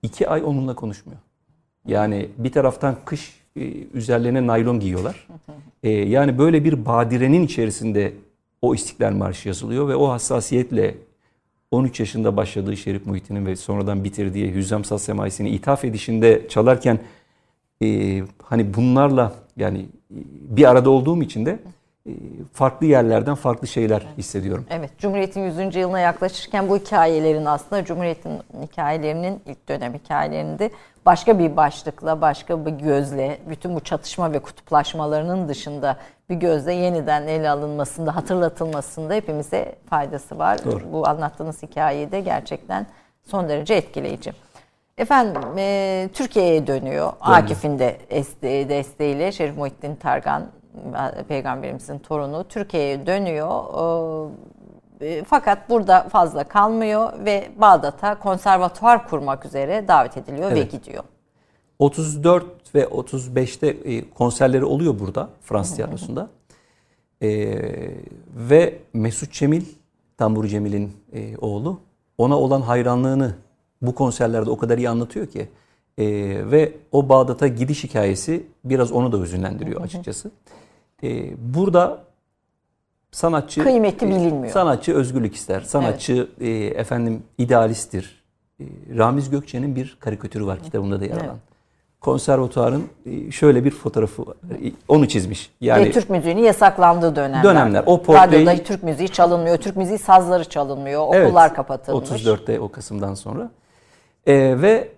İki 0.03 0.29
ay 0.29 0.45
onunla 0.45 0.75
konuşmuyor. 0.75 1.21
Yani 1.87 2.29
bir 2.39 2.53
taraftan 2.53 2.97
kış 3.05 3.44
üzerlerine 3.95 4.47
naylon 4.47 4.81
giyiyorlar. 4.81 5.27
E, 5.83 5.91
yani 5.91 6.39
böyle 6.39 6.65
bir 6.65 6.87
badirenin 6.87 7.43
içerisinde 7.43 8.13
o 8.63 8.75
İstiklal 8.75 9.13
Marşı 9.13 9.49
yazılıyor 9.49 9.89
ve 9.89 9.97
o 9.97 10.09
hassasiyetle 10.09 10.95
13 11.71 12.01
yaşında 12.01 12.37
başladığı 12.37 12.77
Şerif 12.77 13.07
Muhittin'in 13.07 13.47
ve 13.47 13.57
sonradan 13.57 14.05
bitirdiği 14.05 14.55
Hüzzam 14.55 14.85
Saz 14.85 15.03
Semaisi'ni 15.03 15.51
ithaf 15.51 15.85
edişinde 15.85 16.49
çalarken 16.49 16.99
e, 17.83 18.23
hani 18.43 18.75
bunlarla 18.75 19.33
yani 19.57 19.79
e, 19.79 19.87
bir 20.57 20.71
arada 20.71 20.91
olduğum 20.91 21.23
için 21.23 21.47
de 21.47 21.59
e, 22.07 22.11
farklı 22.53 22.87
yerlerden 22.87 23.35
farklı 23.35 23.69
şeyler 23.69 24.07
hissediyorum. 24.19 24.67
Evet, 24.71 24.91
Cumhuriyet'in 24.99 25.67
100. 25.67 25.77
yılına 25.77 26.01
yaklaşırken 26.01 26.69
bu 26.69 26.77
hikayelerin 26.77 27.45
aslında 27.45 27.85
Cumhuriyet'in 27.85 28.41
hikayelerinin 28.63 29.41
ilk 29.47 29.69
dönem 29.69 29.95
hikayelerinde 29.95 30.71
başka 31.07 31.39
bir 31.39 31.57
başlıkla, 31.57 32.21
başka 32.21 32.67
bir 32.67 32.71
gözle, 32.71 33.39
bütün 33.49 33.75
bu 33.75 33.81
çatışma 33.81 34.33
ve 34.33 34.39
kutuplaşmalarının 34.39 35.49
dışında 35.49 35.97
bir 36.31 36.35
gözle 36.35 36.73
yeniden 36.73 37.27
ele 37.27 37.51
alınmasında, 37.51 38.17
hatırlatılmasında 38.17 39.15
hepimize 39.15 39.75
faydası 39.91 40.39
var. 40.39 40.65
Doğru. 40.65 40.93
Bu 40.93 41.09
anlattığınız 41.09 41.63
hikayeyi 41.63 42.13
de 42.13 42.21
gerçekten 42.21 42.87
son 43.23 43.49
derece 43.49 43.75
etkileyici. 43.75 44.33
Efendim 44.99 45.43
e, 45.59 46.09
Türkiye'ye 46.15 46.67
dönüyor. 46.67 47.13
Akif'in 47.21 47.79
de 47.79 47.99
desteğiyle 48.69 49.33
Şerif 49.33 49.57
Muhittin 49.57 49.97
Targan 49.97 50.47
peygamberimizin 51.29 51.99
torunu 51.99 52.45
Türkiye'ye 52.49 53.07
dönüyor. 53.07 53.51
E, 53.51 54.31
fakat 55.27 55.71
burada 55.71 56.09
fazla 56.09 56.45
kalmıyor 56.45 57.13
ve 57.25 57.51
Bağdat'a 57.57 58.19
konservatuvar 58.19 59.09
kurmak 59.09 59.47
üzere 59.47 59.89
davet 59.89 60.17
ediliyor 60.17 60.53
evet. 60.53 60.73
ve 60.75 60.77
gidiyor. 60.77 61.05
34 61.79 62.75
ve 62.75 62.85
35'te 62.85 63.67
e, 63.67 64.11
konserleri 64.11 64.65
oluyor 64.65 64.99
burada 64.99 65.29
Fransız 65.43 65.77
tiyatrosunda. 65.77 66.29
Ee, 67.23 67.61
ve 68.35 68.79
Mesut 68.93 69.33
Cemil, 69.33 69.65
Tambur 70.17 70.45
Cemil'in 70.45 70.93
e, 71.13 71.37
oğlu 71.37 71.81
ona 72.19 72.39
olan 72.39 72.61
hayranlığını 72.61 73.35
bu 73.83 73.95
konserlerde 73.95 74.51
o 74.51 74.59
kadar 74.59 74.79
iyi 74.79 74.89
anlatıyor 74.89 75.27
ki. 75.27 75.49
E, 75.99 76.07
ve 76.51 76.73
o 76.93 77.09
Bağdat'a 77.09 77.47
gidiş 77.47 77.85
hikayesi 77.85 78.47
biraz 78.65 78.93
onu 78.93 79.13
da 79.13 79.19
hüzünlendiriyor 79.19 79.81
açıkçası. 79.81 80.31
E, 81.03 81.35
burada 81.55 82.05
sanatçı 83.15 83.63
kıymeti 83.63 84.09
bilinmiyor. 84.09 84.53
Sanatçı 84.53 84.95
özgürlük 84.95 85.35
ister. 85.35 85.61
Sanatçı 85.61 86.29
evet. 86.41 86.49
e, 86.49 86.81
efendim 86.81 87.23
idealisttir. 87.39 88.23
E, 88.61 88.65
Ramiz 88.99 89.31
Gökçe'nin 89.31 89.77
bir 89.77 89.97
karikatürü 90.01 90.47
var 90.47 90.59
kitabında 90.63 91.01
da 91.01 91.05
yer 91.05 91.17
alan. 91.17 91.25
Evet. 91.25 91.37
Konservatuarın 92.01 92.85
e, 93.07 93.31
şöyle 93.31 93.65
bir 93.65 93.71
fotoğrafı 93.71 94.27
var. 94.27 94.37
E, 94.65 94.73
onu 94.89 95.09
çizmiş. 95.09 95.51
Yani 95.61 95.85
Ve 95.85 95.93
Türk 95.93 96.11
müziğinin 96.11 96.43
yasaklandığı 96.43 97.17
dönemler. 97.17 97.45
Dönemler. 97.45 97.83
O 97.87 98.03
portreyi 98.03 98.47
Radyoda 98.47 98.65
Türk 98.65 98.83
müziği 98.83 99.09
çalınmıyor. 99.09 99.57
Türk 99.57 99.77
müziği 99.77 99.99
sazları 99.99 100.45
çalınmıyor. 100.45 101.03
Okullar 101.03 101.47
evet, 101.47 101.57
kapatılmış. 101.57 102.11
34'te 102.11 102.61
o 102.61 102.69
Kasım'dan 102.69 103.15
sonra. 103.15 103.51
E, 104.27 104.63
ve 104.63 104.89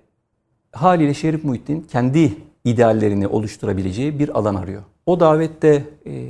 haliyle 0.72 1.14
Şerif 1.14 1.44
Muhittin 1.44 1.80
kendi 1.80 2.32
ideallerini 2.64 3.28
oluşturabileceği 3.28 4.18
bir 4.18 4.38
alan 4.38 4.54
arıyor. 4.54 4.82
O 5.06 5.20
davette 5.20 5.84
e, 6.06 6.28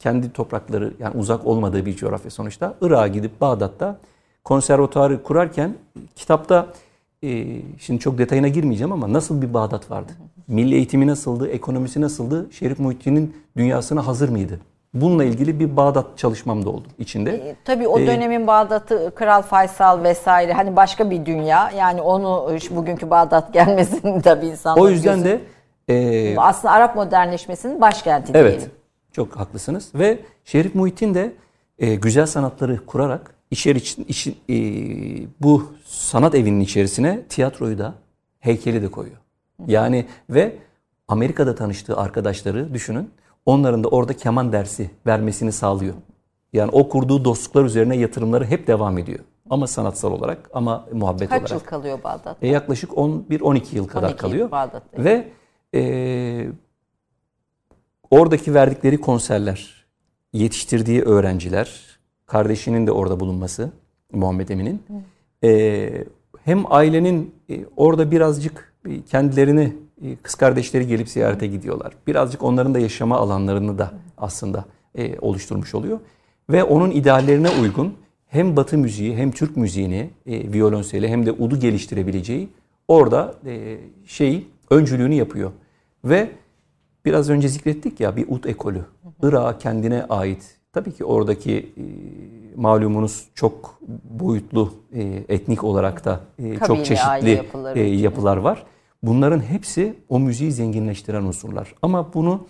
kendi 0.00 0.32
toprakları 0.32 0.92
yani 0.98 1.16
uzak 1.16 1.46
olmadığı 1.46 1.86
bir 1.86 1.96
coğrafya 1.96 2.30
sonuçta 2.30 2.74
Irak'a 2.80 3.08
gidip 3.08 3.40
Bağdat'ta 3.40 3.98
konservatuarı 4.44 5.22
kurarken 5.22 5.74
kitapta 6.16 6.66
e, 7.24 7.46
şimdi 7.78 8.00
çok 8.00 8.18
detayına 8.18 8.48
girmeyeceğim 8.48 8.92
ama 8.92 9.12
nasıl 9.12 9.42
bir 9.42 9.54
Bağdat 9.54 9.90
vardı? 9.90 10.12
Milli 10.48 10.74
eğitimi 10.74 11.06
nasıldı? 11.06 11.48
Ekonomisi 11.48 12.00
nasıldı? 12.00 12.46
Şerif 12.52 12.78
Muhittin'in 12.78 13.36
dünyasına 13.56 14.06
hazır 14.06 14.28
mıydı? 14.28 14.60
Bununla 14.94 15.24
ilgili 15.24 15.60
bir 15.60 15.76
Bağdat 15.76 16.18
çalışmam 16.18 16.64
da 16.64 16.70
oldu 16.70 16.88
içinde. 16.98 17.30
E, 17.30 17.56
tabii 17.64 17.88
o 17.88 17.98
e, 18.00 18.06
dönemin 18.06 18.46
Bağdat'ı 18.46 19.12
Kral 19.14 19.42
Faysal 19.42 20.02
vesaire 20.02 20.52
hani 20.52 20.76
başka 20.76 21.10
bir 21.10 21.26
dünya. 21.26 21.70
Yani 21.70 22.02
onu 22.02 22.56
bugünkü 22.70 23.10
Bağdat 23.10 23.52
gelmesini 23.52 24.22
tabii 24.22 24.46
insanlar 24.46 24.82
O 24.82 24.88
yüzden 24.88 25.16
gözü... 25.16 25.28
de 25.28 25.40
ee, 25.88 26.36
Aslında 26.36 26.74
Arap 26.74 26.96
modernleşmesinin 26.96 27.80
başkenti 27.80 28.32
evet, 28.34 28.50
diyelim. 28.50 28.70
Çok 29.12 29.36
haklısınız 29.36 29.90
ve 29.94 30.18
Şerif 30.44 30.74
Muhittin 30.74 31.14
de 31.14 31.32
e, 31.78 31.94
güzel 31.94 32.26
sanatları 32.26 32.86
kurarak 32.86 33.34
işler 33.50 33.76
için 33.76 34.04
işin, 34.04 34.36
e, 34.50 34.56
bu 35.40 35.72
sanat 35.84 36.34
evinin 36.34 36.60
içerisine 36.60 37.22
tiyatroyu 37.28 37.78
da 37.78 37.94
heykeli 38.40 38.82
de 38.82 38.88
koyuyor. 38.90 39.16
Yani 39.66 40.06
ve 40.30 40.56
Amerika'da 41.08 41.54
tanıştığı 41.54 41.96
arkadaşları 41.96 42.74
düşünün. 42.74 43.10
Onların 43.46 43.84
da 43.84 43.88
orada 43.88 44.16
keman 44.16 44.52
dersi 44.52 44.90
vermesini 45.06 45.52
sağlıyor. 45.52 45.94
Yani 46.52 46.70
o 46.70 46.88
kurduğu 46.88 47.24
dostluklar 47.24 47.64
üzerine 47.64 47.96
yatırımları 47.96 48.44
hep 48.44 48.66
devam 48.66 48.98
ediyor. 48.98 49.18
Ama 49.50 49.66
sanatsal 49.66 50.12
olarak 50.12 50.50
ama 50.52 50.86
muhabbet 50.92 51.28
Kaç 51.28 51.38
olarak. 51.38 51.48
Kaç 51.48 51.60
yıl 51.60 51.68
kalıyor 51.68 52.02
Bağdat'ta? 52.04 52.36
E, 52.42 52.48
yaklaşık 52.48 52.90
11-12 52.90 53.76
yıl 53.76 53.88
kadar 53.88 54.08
12 54.08 54.16
kalıyor. 54.18 54.50
Bağdat'ta. 54.50 55.04
Ve 55.04 55.28
e, 55.74 56.46
oradaki 58.10 58.54
verdikleri 58.54 59.00
konserler, 59.00 59.86
yetiştirdiği 60.32 61.02
öğrenciler, 61.02 61.98
kardeşinin 62.26 62.86
de 62.86 62.92
orada 62.92 63.20
bulunması 63.20 63.70
Muhammed 64.12 64.48
Emin'in. 64.48 64.82
E, 65.44 66.04
hem 66.44 66.72
ailenin 66.72 67.34
e, 67.50 67.60
orada 67.76 68.10
birazcık 68.10 68.72
e, 68.88 69.02
kendilerini 69.02 69.72
e, 70.04 70.16
kız 70.16 70.34
kardeşleri 70.34 70.86
gelip 70.86 71.08
ziyarete 71.08 71.46
gidiyorlar. 71.46 71.92
Birazcık 72.06 72.42
onların 72.42 72.74
da 72.74 72.78
yaşama 72.78 73.16
alanlarını 73.16 73.78
da 73.78 73.92
aslında 74.18 74.64
e, 74.94 75.18
oluşturmuş 75.18 75.74
oluyor. 75.74 76.00
Ve 76.50 76.64
onun 76.64 76.90
ideallerine 76.90 77.48
uygun 77.62 77.94
hem 78.26 78.56
Batı 78.56 78.78
müziği 78.78 79.16
hem 79.16 79.30
Türk 79.30 79.56
müziğini 79.56 80.10
e, 80.26 80.52
violonseli 80.52 81.08
hem 81.08 81.26
de 81.26 81.32
udu 81.32 81.60
geliştirebileceği 81.60 82.48
orada 82.88 83.34
e, 83.46 83.78
şey 84.06 84.46
öncülüğünü 84.70 85.14
yapıyor. 85.14 85.50
Ve 86.04 86.30
biraz 87.04 87.30
önce 87.30 87.48
zikrettik 87.48 88.00
ya 88.00 88.16
bir 88.16 88.28
ud 88.28 88.44
ekolü. 88.44 88.84
Irak'a 89.22 89.58
kendine 89.58 90.04
ait. 90.04 90.56
Tabii 90.72 90.92
ki 90.92 91.04
oradaki 91.04 91.72
e, 91.76 91.82
malumunuz 92.56 93.24
çok 93.34 93.80
boyutlu 94.04 94.74
e, 94.92 95.24
etnik 95.28 95.64
olarak 95.64 96.04
da 96.04 96.20
e, 96.38 96.58
çok 96.66 96.84
çeşitli 96.84 97.42
e, 97.74 97.80
yapılar 97.80 98.36
var. 98.36 98.66
Bunların 99.02 99.40
hepsi 99.40 99.94
o 100.08 100.20
müziği 100.20 100.52
zenginleştiren 100.52 101.22
unsurlar. 101.22 101.74
Ama 101.82 102.14
bunu 102.14 102.46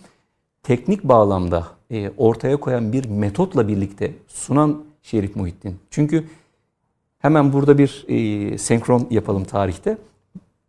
teknik 0.63 1.03
bağlamda 1.03 1.67
e, 1.91 2.11
ortaya 2.17 2.57
koyan 2.57 2.93
bir 2.93 3.09
metotla 3.09 3.67
birlikte 3.67 4.13
sunan 4.27 4.83
Şerif 5.01 5.35
Muhittin. 5.35 5.79
Çünkü 5.89 6.27
hemen 7.19 7.53
burada 7.53 7.77
bir 7.77 8.05
e, 8.07 8.57
senkron 8.57 9.07
yapalım 9.09 9.43
tarihte. 9.43 9.97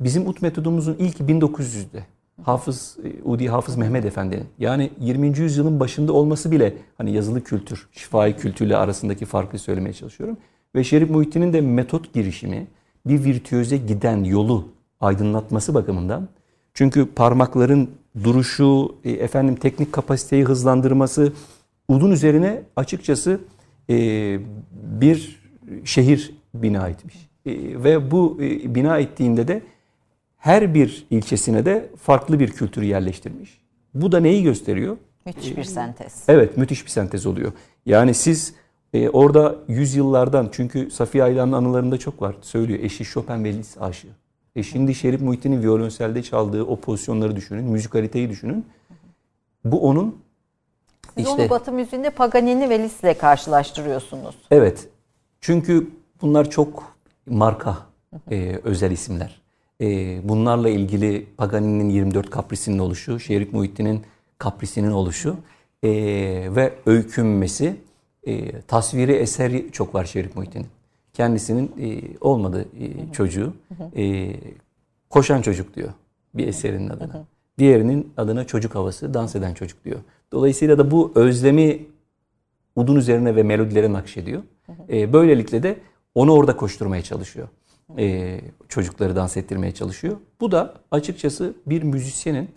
Bizim 0.01 0.29
ut 0.29 0.43
metodumuzun 0.43 0.97
ilk 0.99 1.21
1900'de 1.21 2.05
Hafız 2.43 2.97
e, 3.05 3.23
Udi 3.25 3.49
Hafız 3.49 3.77
Mehmet 3.77 4.05
Efendi'nin 4.05 4.47
yani 4.59 4.91
20. 5.01 5.39
yüzyılın 5.39 5.81
başında 5.81 6.13
olması 6.13 6.51
bile 6.51 6.75
hani 6.99 7.13
yazılı 7.13 7.45
kültür, 7.45 7.89
şifai 7.93 8.37
kültürle 8.37 8.77
arasındaki 8.77 9.25
farkı 9.25 9.59
söylemeye 9.59 9.93
çalışıyorum. 9.93 10.37
Ve 10.75 10.85
Şerif 10.85 11.11
Muhittin'in 11.11 11.53
de 11.53 11.61
metot 11.61 12.15
girişimi 12.15 12.67
bir 13.07 13.25
virtüöze 13.25 13.77
giden 13.77 14.25
yolu 14.25 14.69
aydınlatması 15.01 15.75
bakımından 15.75 16.29
çünkü 16.75 17.07
parmakların 17.07 17.91
duruşu, 18.25 18.95
e, 19.05 19.11
efendim 19.11 19.57
teknik 19.57 19.93
kapasiteyi 19.93 20.45
hızlandırması 20.45 21.33
udun 21.89 22.11
üzerine 22.11 22.63
açıkçası 22.77 23.41
e, 23.91 23.95
bir 25.01 25.43
şehir 25.85 26.35
bina 26.55 26.89
etmiş. 26.89 27.15
E, 27.47 27.53
ve 27.85 28.11
bu 28.11 28.39
e, 28.41 28.75
bina 28.75 28.99
ettiğinde 28.99 29.49
de 29.49 29.63
her 30.43 30.75
bir 30.75 31.07
ilçesine 31.11 31.65
de 31.65 31.91
farklı 32.03 32.41
bir 32.41 32.51
kültürü 32.51 32.85
yerleştirmiş. 32.85 33.61
Bu 33.95 34.13
da 34.13 34.21
neyi 34.21 34.43
gösteriyor? 34.43 34.97
Müthiş 35.27 35.57
bir 35.57 35.65
sentez. 35.65 36.25
Evet, 36.29 36.57
müthiş 36.57 36.85
bir 36.85 36.91
sentez 36.91 37.27
oluyor. 37.27 37.53
Yani 37.87 38.15
siz 38.15 38.55
e, 38.93 39.09
orada 39.09 39.57
yüzyıllardan 39.69 40.49
çünkü 40.53 40.91
Safiye 40.91 41.25
Aylan'ın 41.25 41.53
anılarında 41.53 41.99
çok 41.99 42.23
var. 42.23 42.37
Söylüyor 42.41 42.81
eşi 42.81 43.05
Chopin 43.05 43.45
ve 43.45 43.53
Liszt 43.53 43.83
aşığı. 43.83 44.09
E 44.57 44.63
şimdi 44.63 44.95
Şerif 44.95 45.21
Muhittin'in 45.21 45.63
violonselde 45.63 46.23
çaldığı 46.23 46.65
o 46.65 46.77
pozisyonları 46.77 47.37
düşünün, 47.37 47.65
müzikaliteyi 47.65 48.29
düşünün. 48.29 48.67
Bu 49.65 49.89
onun 49.89 50.19
Siz 51.15 51.27
işte, 51.27 51.43
onu 51.43 51.51
Batı 51.51 51.73
müziğinde 51.73 52.11
Paganini 52.11 52.71
ve 52.71 52.79
Liszt 52.79 53.05
ile 53.05 53.19
karşılaştırıyorsunuz. 53.19 54.35
Evet. 54.51 54.89
Çünkü 55.41 55.91
bunlar 56.23 56.51
çok 56.51 56.97
marka 57.27 57.77
e, 58.31 58.61
özel 58.65 58.91
isimler. 58.91 59.42
E, 59.83 60.21
bunlarla 60.29 60.69
ilgili 60.69 61.27
Paganini'nin 61.37 61.89
24 61.89 62.31
kaprisinin 62.31 62.79
oluşu, 62.79 63.21
Şerif 63.21 63.53
Muhittin'in 63.53 64.03
kaprisinin 64.39 64.91
oluşu 64.91 65.37
e, 65.83 65.91
ve 66.57 66.73
öykünmesi, 66.87 67.77
e, 68.27 68.61
tasviri 68.61 69.13
eseri 69.13 69.73
çok 69.73 69.95
var 69.95 70.05
Şerif 70.05 70.37
Muhittin'in 70.37 70.67
kendisinin 71.13 71.73
e, 71.81 72.19
olmadı 72.21 72.67
e, 72.81 73.13
çocuğu. 73.13 73.53
Koşan 75.11 75.43
çocuk 75.43 75.75
diyor 75.77 75.89
bir 76.35 76.49
eserinin 76.49 76.89
adına. 76.89 77.25
Diğerinin 77.59 78.13
adına 78.17 78.47
çocuk 78.47 78.75
havası, 78.75 79.15
dans 79.15 79.37
eden 79.37 79.55
çocuk 79.55 79.85
diyor. 79.85 80.01
Dolayısıyla 80.33 80.79
da 80.79 80.91
bu 80.91 81.13
özlemi 81.15 81.87
udun 82.77 82.97
üzerine 82.97 83.37
ve 83.37 83.43
melodilere 83.43 83.93
nakşediyor. 83.93 84.43
Böylelikle 84.89 85.63
de 85.63 85.77
onu 86.15 86.33
orada 86.33 86.57
koşturmaya 86.57 87.03
çalışıyor. 87.03 87.49
E, 87.99 88.41
çocukları 88.69 89.17
dans 89.17 89.37
ettirmeye 89.37 89.73
çalışıyor. 89.73 90.17
Bu 90.41 90.53
da 90.53 90.75
açıkçası 90.91 91.55
bir 91.67 91.83
müzisyenin 91.83 92.51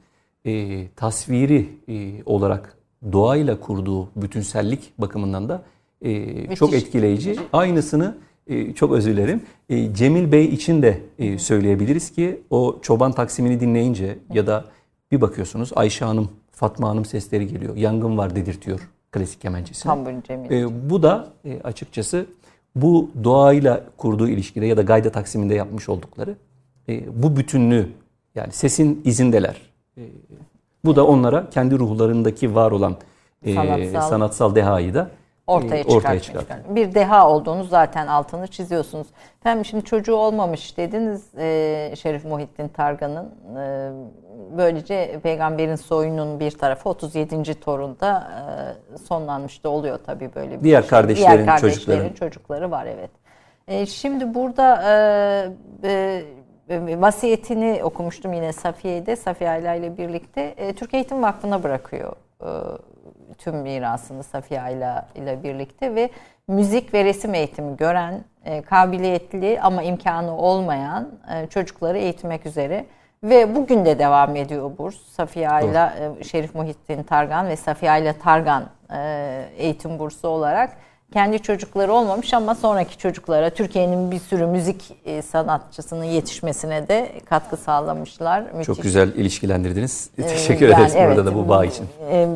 e, 0.46 0.88
tasviri 0.96 1.70
e, 1.88 2.24
olarak 2.26 2.78
doğayla 3.12 3.60
kurduğu 3.60 4.10
bütünsellik 4.16 4.94
bakımından 4.98 5.50
da 5.50 5.64
e, 6.02 6.56
çok 6.56 6.74
etkileyici. 6.74 7.36
Aynısını 7.54 8.18
e, 8.48 8.74
çok 8.74 8.92
özür 8.92 9.12
dilerim. 9.12 9.42
E, 9.70 9.94
Cemil 9.94 10.32
Bey 10.32 10.46
için 10.46 10.82
de 10.82 11.02
e, 11.20 11.38
söyleyebiliriz 11.38 12.12
ki 12.12 12.42
o 12.50 12.80
çoban 12.82 13.12
taksimini 13.12 13.60
dinleyince 13.60 14.18
ya 14.34 14.48
da 14.48 14.66
bir 15.12 15.22
bakıyorsunuz 15.22 15.72
Ayşe 15.76 16.06
Hanım, 16.06 16.30
Fatma 16.52 16.90
Hanım 16.90 17.06
sesleri 17.06 17.48
geliyor. 17.48 17.76
Yangın 17.76 18.18
var 18.18 18.36
dedirtiyor 18.36 18.90
klasik 19.16 19.42
kemençesi. 19.42 19.84
Tam 19.84 20.22
Cemil. 20.22 20.52
E, 20.52 20.90
bu 20.90 21.04
da 21.04 21.28
e, 21.46 21.62
açıkçası 21.64 22.26
bu 22.76 23.10
doğayla 23.24 23.82
kurduğu 23.98 24.28
ilişkide 24.28 24.66
ya 24.66 24.78
da 24.78 24.82
Gayda 24.82 25.12
Taksim'inde 25.12 25.56
yapmış 25.56 25.90
oldukları 25.90 26.36
e, 26.90 27.24
bu 27.24 27.38
bütünlüğü 27.38 27.90
yani 28.36 28.52
sesin 28.52 29.02
izindeler. 29.06 29.62
E, 29.98 30.02
bu 30.86 30.96
da 30.96 31.08
onlara 31.08 31.50
kendi 31.50 31.80
ruhlarındaki 31.80 32.56
var 32.56 32.72
olan 32.72 32.96
e, 33.44 33.54
sanatsal, 33.54 34.02
sanatsal 34.02 34.56
dehayı 34.56 34.94
da 34.94 35.10
ortaya, 35.48 35.84
ortaya 35.84 36.20
çıkartmak. 36.20 36.76
Bir 36.76 36.96
deha 36.96 37.30
olduğunu 37.30 37.64
zaten 37.64 38.08
altını 38.08 38.48
çiziyorsunuz. 38.48 39.08
Efendim 39.40 39.66
şimdi 39.66 39.86
çocuğu 39.86 40.16
olmamış 40.16 40.78
dediniz 40.78 41.36
e, 41.38 41.94
Şerif 41.96 42.26
Muhittin 42.26 42.68
Targan'ın. 42.68 43.26
E, 43.58 43.92
böylece 44.58 45.20
peygamberin 45.24 45.76
soyunun 45.76 46.40
bir 46.40 46.52
tarafı 46.52 46.90
37. 46.90 47.60
torunda 47.60 48.28
e, 48.94 48.98
sonlanmış 48.98 49.64
da 49.64 49.70
oluyor 49.70 50.00
tabii 50.06 50.36
böyle 50.36 50.60
bir 50.60 50.64
Diğer 50.64 50.82
şey. 50.82 50.90
kardeşlerin, 50.90 51.30
Diğer 51.32 51.46
kardeşlerin 51.46 51.74
çocukları. 52.00 52.16
çocukları 52.16 52.72
var 52.72 52.86
evet. 52.86 53.10
E, 53.68 53.86
şimdi 53.86 54.34
burada 54.34 54.84
e, 55.84 56.32
e, 56.70 57.02
vasiyetini 57.02 57.84
okumuştum 57.84 58.34
yine 58.34 58.54
Safiye'de. 58.54 59.16
Safiye 59.16 59.50
Ayla 59.50 59.76
ile 59.76 59.98
birlikte 59.98 60.42
e, 60.58 60.74
Türk 60.74 60.94
Eğitim 60.94 61.24
Vakfı'na 61.24 61.64
bırakıyor 61.64 62.14
e, 62.42 62.50
tüm 63.38 63.56
mirasını 63.56 64.24
Safiye 64.24 64.62
Ayla 64.62 65.08
ile 65.16 65.44
birlikte 65.44 65.96
ve 65.96 66.10
müzik 66.48 66.94
ve 66.94 67.04
resim 67.04 67.34
eğitimi 67.34 67.78
gören, 67.78 68.24
e, 68.46 68.62
kabiliyetli 68.62 69.60
ama 69.62 69.84
imkanı 69.84 70.38
olmayan 70.38 71.10
e, 71.36 71.48
çocukları 71.48 71.98
eğitmek 71.98 72.46
üzere 72.46 72.86
ve 73.30 73.56
bugün 73.56 73.86
de 73.86 74.00
devam 74.00 74.36
ediyor 74.36 74.72
burs. 74.78 74.96
Safiye 74.96 75.50
Ayla, 75.50 75.94
e, 76.20 76.24
Şerif 76.24 76.56
Muhittin 76.56 77.04
Targan 77.04 77.48
ve 77.48 77.56
Safiye 77.56 77.92
Ayla 77.92 78.14
Targan 78.14 78.64
e, 78.94 79.46
eğitim 79.58 80.00
bursu 80.00 80.28
olarak 80.28 80.78
kendi 81.14 81.40
çocukları 81.40 81.94
olmamış 81.94 82.34
ama 82.34 82.56
sonraki 82.56 82.98
çocuklara 82.98 83.50
Türkiye'nin 83.50 84.12
bir 84.12 84.20
sürü 84.20 84.46
müzik 84.46 84.98
e, 85.06 85.22
sanatçısının 85.22 86.04
yetişmesine 86.04 86.88
de 86.88 87.12
katkı 87.26 87.58
sağlamışlar. 87.58 88.42
Müthiş. 88.42 88.66
Çok 88.66 88.82
güzel 88.82 89.14
ilişkilendirdiniz. 89.14 90.10
Ee, 90.18 90.22
Teşekkür 90.22 90.70
yani 90.70 90.82
ederiz 90.82 90.94
evet, 90.98 91.18
burada 91.18 91.32
da 91.32 91.36
bu 91.36 91.50
bağ 91.50 91.66
için. 91.66 91.86
E, 92.10 92.28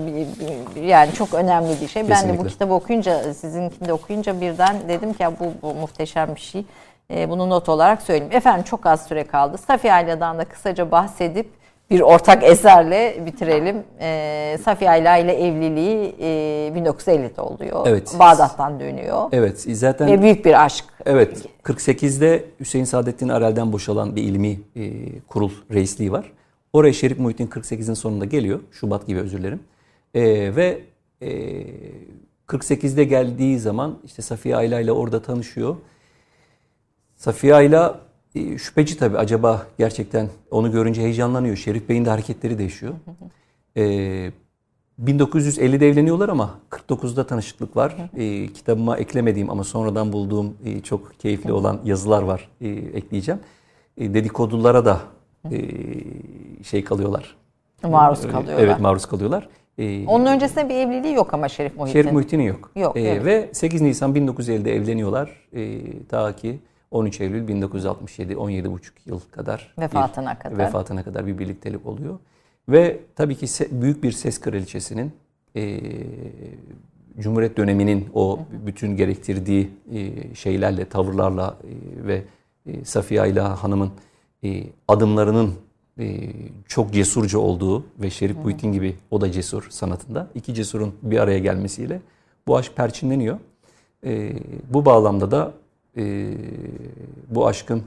yani 0.81 1.13
çok 1.13 1.33
önemli 1.33 1.69
bir 1.81 1.87
şey. 1.87 2.07
Kesinlikle. 2.07 2.27
Ben 2.29 2.33
de 2.33 2.39
bu 2.39 2.47
kitabı 2.47 2.73
okuyunca, 2.73 3.33
sizinkini 3.33 3.87
de 3.87 3.93
okuyunca 3.93 4.41
birden 4.41 4.75
dedim 4.87 5.13
ki 5.13 5.25
bu, 5.39 5.53
bu 5.61 5.73
muhteşem 5.73 6.35
bir 6.35 6.41
şey. 6.41 6.65
E, 7.13 7.29
bunu 7.29 7.49
not 7.49 7.69
olarak 7.69 8.01
söyleyeyim. 8.01 8.33
Efendim 8.33 8.63
çok 8.63 8.85
az 8.85 9.07
süre 9.07 9.23
kaldı. 9.23 9.57
Safiye 9.57 9.93
Ayla'dan 9.93 10.37
da 10.37 10.45
kısaca 10.45 10.91
bahsedip 10.91 11.49
bir 11.91 12.01
ortak 12.01 12.43
eserle 12.43 13.25
bitirelim. 13.25 13.83
E, 13.99 14.57
Safiye 14.65 14.89
Ayla 14.89 15.17
ile 15.17 15.47
evliliği 15.47 16.15
e, 16.19 16.27
1950'de 16.75 17.41
oluyor. 17.41 17.87
Evet. 17.87 18.15
Bağdat'tan 18.19 18.79
dönüyor. 18.79 19.29
Evet. 19.31 19.59
Zaten 19.59 20.07
Ve 20.07 20.21
büyük 20.21 20.45
bir 20.45 20.65
aşk. 20.65 20.85
Evet. 21.05 21.45
48'de 21.63 22.45
Hüseyin 22.59 22.85
Saadettin 22.85 23.29
Arel'den 23.29 23.73
boşalan 23.73 24.15
bir 24.15 24.23
ilmi 24.23 24.59
e, 24.75 25.19
kurul 25.19 25.51
reisliği 25.73 26.11
var. 26.11 26.31
Oraya 26.73 26.93
Şerif 26.93 27.19
Muhittin 27.19 27.47
48'in 27.47 27.93
sonunda 27.93 28.25
geliyor. 28.25 28.59
Şubat 28.71 29.07
gibi 29.07 29.19
özür 29.19 29.37
dilerim. 29.37 29.59
E, 30.13 30.55
ve 30.55 30.81
e, 31.21 31.29
48'de 32.47 33.03
geldiği 33.03 33.59
zaman 33.59 33.97
işte 34.05 34.21
Safiye 34.21 34.55
Ayla 34.55 34.79
ile 34.79 34.91
orada 34.91 35.21
tanışıyor. 35.21 35.75
Safiye 37.19 37.55
Ayla 37.55 37.99
e, 38.35 38.57
şüpheci 38.57 38.97
tabii 38.97 39.17
acaba 39.17 39.65
gerçekten 39.77 40.29
onu 40.51 40.71
görünce 40.71 41.01
heyecanlanıyor. 41.01 41.55
Şerif 41.55 41.89
Bey'in 41.89 42.05
de 42.05 42.09
hareketleri 42.09 42.57
değişiyor. 42.57 42.93
Ee, 43.77 44.31
1950'de 45.03 45.89
evleniyorlar 45.89 46.29
ama 46.29 46.59
49'da 46.69 47.27
tanışıklık 47.27 47.75
var. 47.75 47.95
E, 48.17 48.47
kitabıma 48.47 48.97
eklemediğim 48.97 49.49
ama 49.49 49.63
sonradan 49.63 50.13
bulduğum 50.13 50.53
e, 50.65 50.79
çok 50.79 51.19
keyifli 51.19 51.53
olan 51.53 51.79
yazılar 51.83 52.23
var 52.23 52.49
e, 52.61 52.67
ekleyeceğim. 52.69 53.41
E, 53.97 54.13
dedikodulara 54.13 54.85
da 54.85 54.99
e, 55.51 55.57
şey 56.63 56.83
kalıyorlar. 56.83 57.35
Maruz 57.83 58.21
kalıyorlar. 58.21 58.63
Evet 58.63 58.79
maruz 58.79 59.05
kalıyorlar. 59.05 59.49
Ee, 59.77 60.05
Onun 60.07 60.25
öncesinde 60.25 60.69
bir 60.69 60.75
evliliği 60.75 61.13
yok 61.13 61.33
ama 61.33 61.49
Şerif 61.49 61.77
Muhittin. 61.77 61.99
Şerif 62.01 62.11
Muhittin'in 62.11 62.43
yok. 62.43 62.71
Yok. 62.75 62.97
Ee, 62.97 63.01
evet. 63.01 63.25
Ve 63.25 63.49
8 63.53 63.81
Nisan 63.81 64.15
1950'de 64.15 64.75
evleniyorlar. 64.75 65.47
Ee, 65.55 65.81
ta 66.09 66.35
ki 66.35 66.59
13 66.91 67.21
Eylül 67.21 67.47
1967, 67.47 68.33
17,5 68.33 68.79
yıl 69.05 69.19
kadar. 69.31 69.73
Vefatına 69.79 70.35
bir, 70.35 70.39
kadar. 70.39 70.57
Vefatına 70.57 71.03
kadar 71.03 71.27
bir 71.27 71.39
birliktelik 71.39 71.85
oluyor. 71.85 72.19
Ve 72.69 72.99
tabii 73.15 73.35
ki 73.35 73.47
se, 73.47 73.81
büyük 73.81 74.03
bir 74.03 74.11
ses 74.11 74.41
kraliçesinin 74.41 75.11
e, 75.55 75.79
Cumhuriyet 77.19 77.57
döneminin 77.57 78.09
o 78.13 78.39
bütün 78.65 78.97
gerektirdiği 78.97 79.69
e, 79.93 80.35
şeylerle, 80.35 80.85
tavırlarla 80.85 81.57
e, 81.63 82.07
ve 82.07 82.23
e, 82.65 82.85
Safiye 82.85 83.21
Ayla 83.21 83.63
Hanım'ın 83.63 83.91
e, 84.43 84.63
adımlarının 84.87 85.53
e, 85.99 86.19
çok 86.67 86.93
cesurca 86.93 87.39
olduğu 87.39 87.85
ve 87.99 88.09
Şerif. 88.09 88.37
Muhittin 88.37 88.71
gibi 88.71 88.95
o 89.11 89.21
da 89.21 89.31
cesur 89.31 89.67
sanatında. 89.69 90.27
iki 90.35 90.53
cesurun 90.53 90.95
bir 91.01 91.19
araya 91.19 91.39
gelmesiyle 91.39 92.01
bu 92.47 92.57
aşk 92.57 92.75
perçinleniyor. 92.75 93.39
E, 94.05 94.33
bu 94.73 94.85
bağlamda 94.85 95.31
da 95.31 95.53
e, 95.97 96.27
bu 97.29 97.47
aşkın 97.47 97.83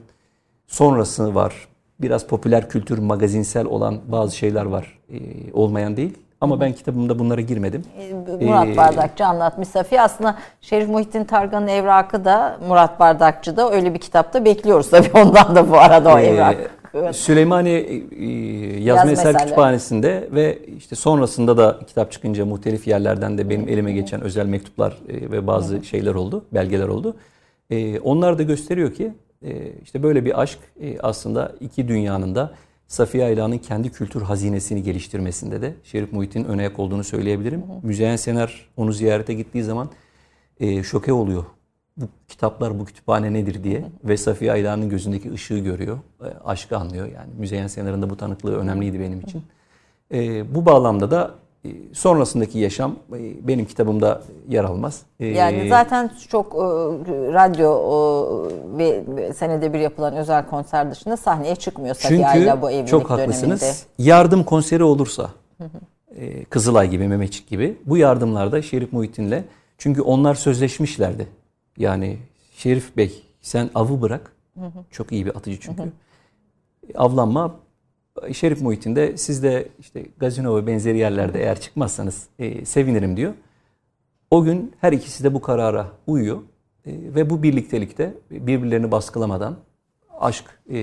sonrası 0.67 1.35
var. 1.35 1.67
Biraz 2.01 2.27
popüler 2.27 2.69
kültür, 2.69 2.97
magazinsel 2.97 3.65
olan 3.65 3.99
bazı 4.07 4.35
şeyler 4.35 4.65
var. 4.65 4.99
E, 5.13 5.17
olmayan 5.53 5.97
değil. 5.97 6.17
Ama 6.43 6.59
ben 6.59 6.73
kitabımda 6.73 7.19
bunlara 7.19 7.41
girmedim. 7.41 7.83
Murat 8.41 8.67
ee, 8.67 8.77
Bardakçı 8.77 9.25
anlatmış 9.25 9.67
Safiye. 9.67 10.01
Aslında 10.01 10.35
Şerif 10.61 10.89
Muhittin 10.89 11.23
Targan'ın 11.23 11.67
evrakı 11.67 12.25
da 12.25 12.57
Murat 12.67 12.99
Bardakçı 12.99 13.57
da 13.57 13.71
öyle 13.71 13.93
bir 13.93 13.99
kitapta 13.99 14.45
bekliyoruz 14.45 14.89
tabii 14.89 15.09
ondan 15.13 15.55
da 15.55 15.69
bu 15.71 15.77
arada 15.77 16.13
o 16.13 16.19
evrak. 16.19 16.57
Süleymaniye 17.11 17.79
e, 17.79 18.25
Yazma 18.83 19.09
Yaz 19.09 19.19
Eser 19.19 19.37
Kütüphanesi'nde 19.37 20.29
ve 20.31 20.59
işte 20.77 20.95
sonrasında 20.95 21.57
da 21.57 21.79
kitap 21.87 22.11
çıkınca 22.11 22.45
muhtelif 22.45 22.87
yerlerden 22.87 23.37
de 23.37 23.49
benim 23.49 23.69
elime 23.69 23.91
geçen 23.91 24.21
özel 24.21 24.45
mektuplar 24.45 24.97
e, 25.07 25.31
ve 25.31 25.47
bazı 25.47 25.83
şeyler 25.83 26.15
oldu, 26.15 26.45
belgeler 26.53 26.87
oldu. 26.87 27.15
E, 27.69 27.99
onlar 27.99 28.37
da 28.37 28.43
gösteriyor 28.43 28.93
ki 28.93 29.13
işte 29.83 30.03
böyle 30.03 30.25
bir 30.25 30.41
aşk 30.41 30.59
aslında 30.99 31.55
iki 31.59 31.87
dünyanın 31.87 32.35
da 32.35 32.53
Safiye 32.87 33.25
Ayla'nın 33.25 33.57
kendi 33.57 33.91
kültür 33.91 34.21
hazinesini 34.21 34.83
geliştirmesinde 34.83 35.61
de 35.61 35.73
Şerif 35.83 36.13
Muhit'in 36.13 36.43
ön 36.43 36.57
ayak 36.57 36.79
olduğunu 36.79 37.03
söyleyebilirim. 37.03 37.63
Müzeyyen 37.83 38.15
Sener 38.15 38.69
onu 38.77 38.93
ziyarete 38.93 39.33
gittiği 39.33 39.63
zaman 39.63 39.89
şoke 40.83 41.13
oluyor 41.13 41.45
bu 41.97 42.05
kitaplar, 42.27 42.79
bu 42.79 42.85
kütüphane 42.85 43.33
nedir 43.33 43.63
diye 43.63 43.85
ve 44.03 44.17
Safiye 44.17 44.51
Ayla'nın 44.51 44.89
gözündeki 44.89 45.33
ışığı 45.33 45.57
görüyor. 45.57 45.99
E, 46.21 46.25
aşkı 46.25 46.77
anlıyor 46.77 47.05
yani. 47.05 47.29
Müzeyyen 47.37 47.67
Senar'ın 47.67 48.09
bu 48.09 48.17
tanıklığı 48.17 48.57
önemliydi 48.57 48.99
benim 48.99 49.21
için. 49.21 49.43
E, 50.13 50.55
bu 50.55 50.65
bağlamda 50.65 51.11
da 51.11 51.25
e, 51.25 51.42
sonrasındaki 51.93 52.59
yaşam 52.59 52.91
e, 52.91 53.47
benim 53.47 53.65
kitabımda 53.65 54.21
yer 54.49 54.63
almaz. 54.63 55.01
E, 55.19 55.27
yani 55.27 55.69
zaten 55.69 56.11
çok 56.29 56.53
e, 56.53 56.57
radyo 57.33 57.69
e, 58.79 59.03
ve 59.07 59.33
senede 59.33 59.73
bir 59.73 59.79
yapılan 59.79 60.15
özel 60.15 60.45
konser 60.45 60.91
dışında 60.91 61.17
sahneye 61.17 61.55
çıkmıyor 61.55 61.95
Safiye 61.95 62.27
Ayla 62.27 62.61
bu 62.61 62.71
evlilik 62.71 62.87
çok 62.87 63.09
haklısınız. 63.09 63.61
Döneminde. 63.61 63.77
Yardım 63.97 64.43
konseri 64.43 64.83
olursa 64.83 65.29
Kızılay 66.49 66.89
gibi, 66.89 67.07
Mehmetçik 67.07 67.47
gibi 67.47 67.77
bu 67.85 67.97
yardımlarda 67.97 68.61
Şerif 68.61 68.93
Muhittin'le 68.93 69.43
çünkü 69.77 70.01
onlar 70.01 70.35
sözleşmişlerdi 70.35 71.27
yani 71.77 72.17
Şerif 72.57 72.97
Bey 72.97 73.23
sen 73.41 73.69
avı 73.75 74.01
bırak. 74.01 74.31
Hı 74.59 74.65
hı. 74.65 74.83
Çok 74.91 75.11
iyi 75.11 75.25
bir 75.25 75.35
atıcı 75.35 75.59
çünkü. 75.59 75.81
Hı 75.81 75.85
hı. 75.85 75.91
Avlanma 76.95 77.55
Şerif 78.33 78.61
muhitinde 78.61 79.17
siz 79.17 79.43
de 79.43 79.67
işte 79.79 80.05
gazino 80.17 80.55
ve 80.55 80.67
benzeri 80.67 80.97
yerlerde 80.97 81.41
eğer 81.41 81.59
çıkmazsanız 81.59 82.27
e, 82.39 82.65
sevinirim 82.65 83.17
diyor. 83.17 83.33
O 84.31 84.43
gün 84.43 84.73
her 84.81 84.91
ikisi 84.91 85.23
de 85.23 85.33
bu 85.33 85.41
karara 85.41 85.87
uyuyor. 86.07 86.37
E, 86.85 86.91
ve 87.15 87.29
bu 87.29 87.43
birliktelikte 87.43 88.13
birbirlerini 88.31 88.91
baskılamadan 88.91 89.55
aşk 90.19 90.45
e, 90.69 90.79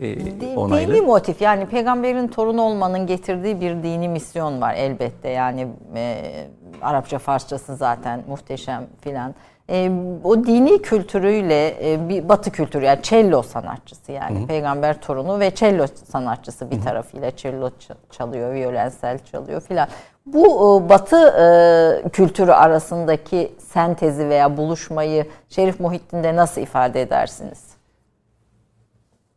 e, 0.00 0.56
onaylı. 0.56 0.94
Dini 0.94 1.00
motif 1.00 1.42
yani 1.42 1.66
peygamberin 1.66 2.28
torunu 2.28 2.62
olmanın 2.62 3.06
getirdiği 3.06 3.60
bir 3.60 3.82
dini 3.82 4.08
misyon 4.08 4.60
var 4.60 4.74
elbette 4.74 5.28
yani 5.28 5.68
e, 5.96 6.46
Arapça 6.82 7.18
Farsçası 7.18 7.76
zaten 7.76 8.24
muhteşem 8.28 8.86
filan 9.00 9.34
e, 9.70 9.90
o 10.24 10.44
dini 10.46 10.82
kültürüyle 10.82 11.92
e, 11.92 12.08
bir 12.08 12.28
batı 12.28 12.50
kültürü 12.50 12.84
yani 12.84 13.02
cello 13.02 13.42
sanatçısı 13.42 14.12
yani 14.12 14.38
Hı-hı. 14.38 14.46
peygamber 14.46 15.00
torunu 15.00 15.40
ve 15.40 15.54
cello 15.54 15.86
sanatçısı 16.12 16.70
bir 16.70 16.76
Hı-hı. 16.76 16.84
tarafıyla 16.84 17.36
cello 17.36 17.70
çalıyor, 18.10 18.54
violensel 18.54 19.18
çalıyor 19.18 19.60
filan. 19.60 19.88
Bu 20.26 20.46
e, 20.46 20.88
batı 20.88 21.16
e, 21.16 22.08
kültürü 22.08 22.50
arasındaki 22.50 23.52
sentezi 23.58 24.28
veya 24.28 24.56
buluşmayı 24.56 25.26
Şerif 25.48 25.80
Muhittin'de 25.80 26.36
nasıl 26.36 26.60
ifade 26.60 27.02
edersiniz? 27.02 27.64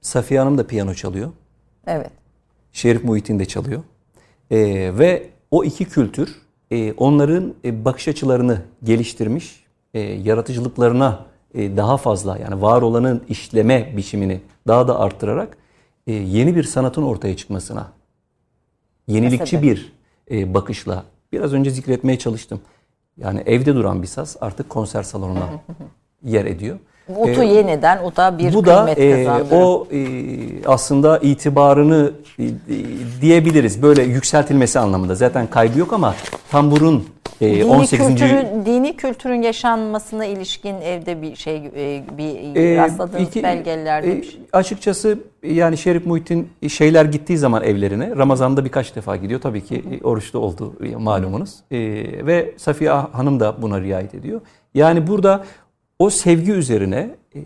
Safiye 0.01 0.39
Hanım 0.39 0.57
da 0.57 0.67
piyano 0.67 0.93
çalıyor. 0.93 1.31
Evet. 1.87 2.11
Şerif 2.71 3.03
Muhittin 3.03 3.39
de 3.39 3.45
çalıyor. 3.45 3.81
E, 4.51 4.57
ve 4.97 5.29
o 5.51 5.63
iki 5.63 5.85
kültür 5.85 6.41
e, 6.71 6.93
onların 6.93 7.53
e, 7.65 7.85
bakış 7.85 8.07
açılarını 8.07 8.61
geliştirmiş 8.83 9.62
e, 9.93 9.99
yaratıcılıklarına 9.99 11.25
e, 11.53 11.77
daha 11.77 11.97
fazla 11.97 12.37
yani 12.37 12.61
var 12.61 12.81
olanın 12.81 13.21
işleme 13.29 13.93
biçimini 13.97 14.41
daha 14.67 14.87
da 14.87 14.99
arttırarak 14.99 15.57
e, 16.07 16.13
yeni 16.13 16.55
bir 16.55 16.63
sanatın 16.63 17.03
ortaya 17.03 17.37
çıkmasına 17.37 17.87
yenilikçi 19.07 19.61
bir 19.61 19.93
e, 20.31 20.53
bakışla 20.53 21.03
biraz 21.31 21.53
önce 21.53 21.69
zikretmeye 21.69 22.19
çalıştım. 22.19 22.61
Yani 23.17 23.43
evde 23.45 23.75
duran 23.75 24.01
bir 24.01 24.07
saz 24.07 24.37
artık 24.41 24.69
konser 24.69 25.03
salonuna 25.03 25.49
yer 26.23 26.45
ediyor. 26.45 26.79
Otu 27.17 27.43
ee, 27.43 27.45
yeniden 27.45 28.03
o 28.03 28.15
da 28.15 28.37
bir 28.37 28.53
bu 28.53 28.65
da 28.65 28.89
e, 28.89 29.27
o 29.51 29.87
e, 29.91 29.99
aslında 30.65 31.17
itibarını 31.17 32.11
e, 32.39 32.43
diyebiliriz 33.21 33.81
böyle 33.81 34.03
yükseltilmesi 34.03 34.79
anlamında. 34.79 35.15
Zaten 35.15 35.47
kaybı 35.47 35.79
yok 35.79 35.93
ama 35.93 36.15
tamburun 36.51 36.95
e, 36.99 37.22
dini 37.43 37.65
18. 37.65 38.07
Kültürün, 38.07 38.65
dini 38.65 38.95
kültürün 38.95 39.41
yaşanmasına 39.41 40.25
ilişkin 40.25 40.81
evde 40.81 41.21
bir 41.21 41.35
şey 41.35 41.55
e, 41.55 42.03
bir 42.17 42.55
e, 42.55 42.77
rastladığınız 42.77 43.27
iki, 43.27 43.43
belgelerde 43.43 44.11
e. 44.11 44.23
Açıkçası 44.53 45.19
yani 45.43 45.77
Şerif 45.77 46.05
Muhittin 46.05 46.49
şeyler 46.69 47.05
gittiği 47.05 47.37
zaman 47.37 47.63
evlerine 47.63 48.15
Ramazan'da 48.15 48.65
birkaç 48.65 48.95
defa 48.95 49.15
gidiyor. 49.15 49.41
Tabii 49.41 49.63
ki 49.63 49.83
e, 49.91 50.03
oruçta 50.03 50.39
oldu 50.39 50.73
malumunuz. 50.97 51.55
E, 51.71 51.77
ve 52.25 52.53
Safiye 52.57 52.89
Hanım 52.89 53.39
da 53.39 53.61
buna 53.61 53.81
riayet 53.81 54.15
ediyor. 54.15 54.41
Yani 54.73 55.07
burada 55.07 55.43
o 55.99 56.09
sevgi 56.09 56.51
üzerine 56.51 57.09
e, 57.35 57.39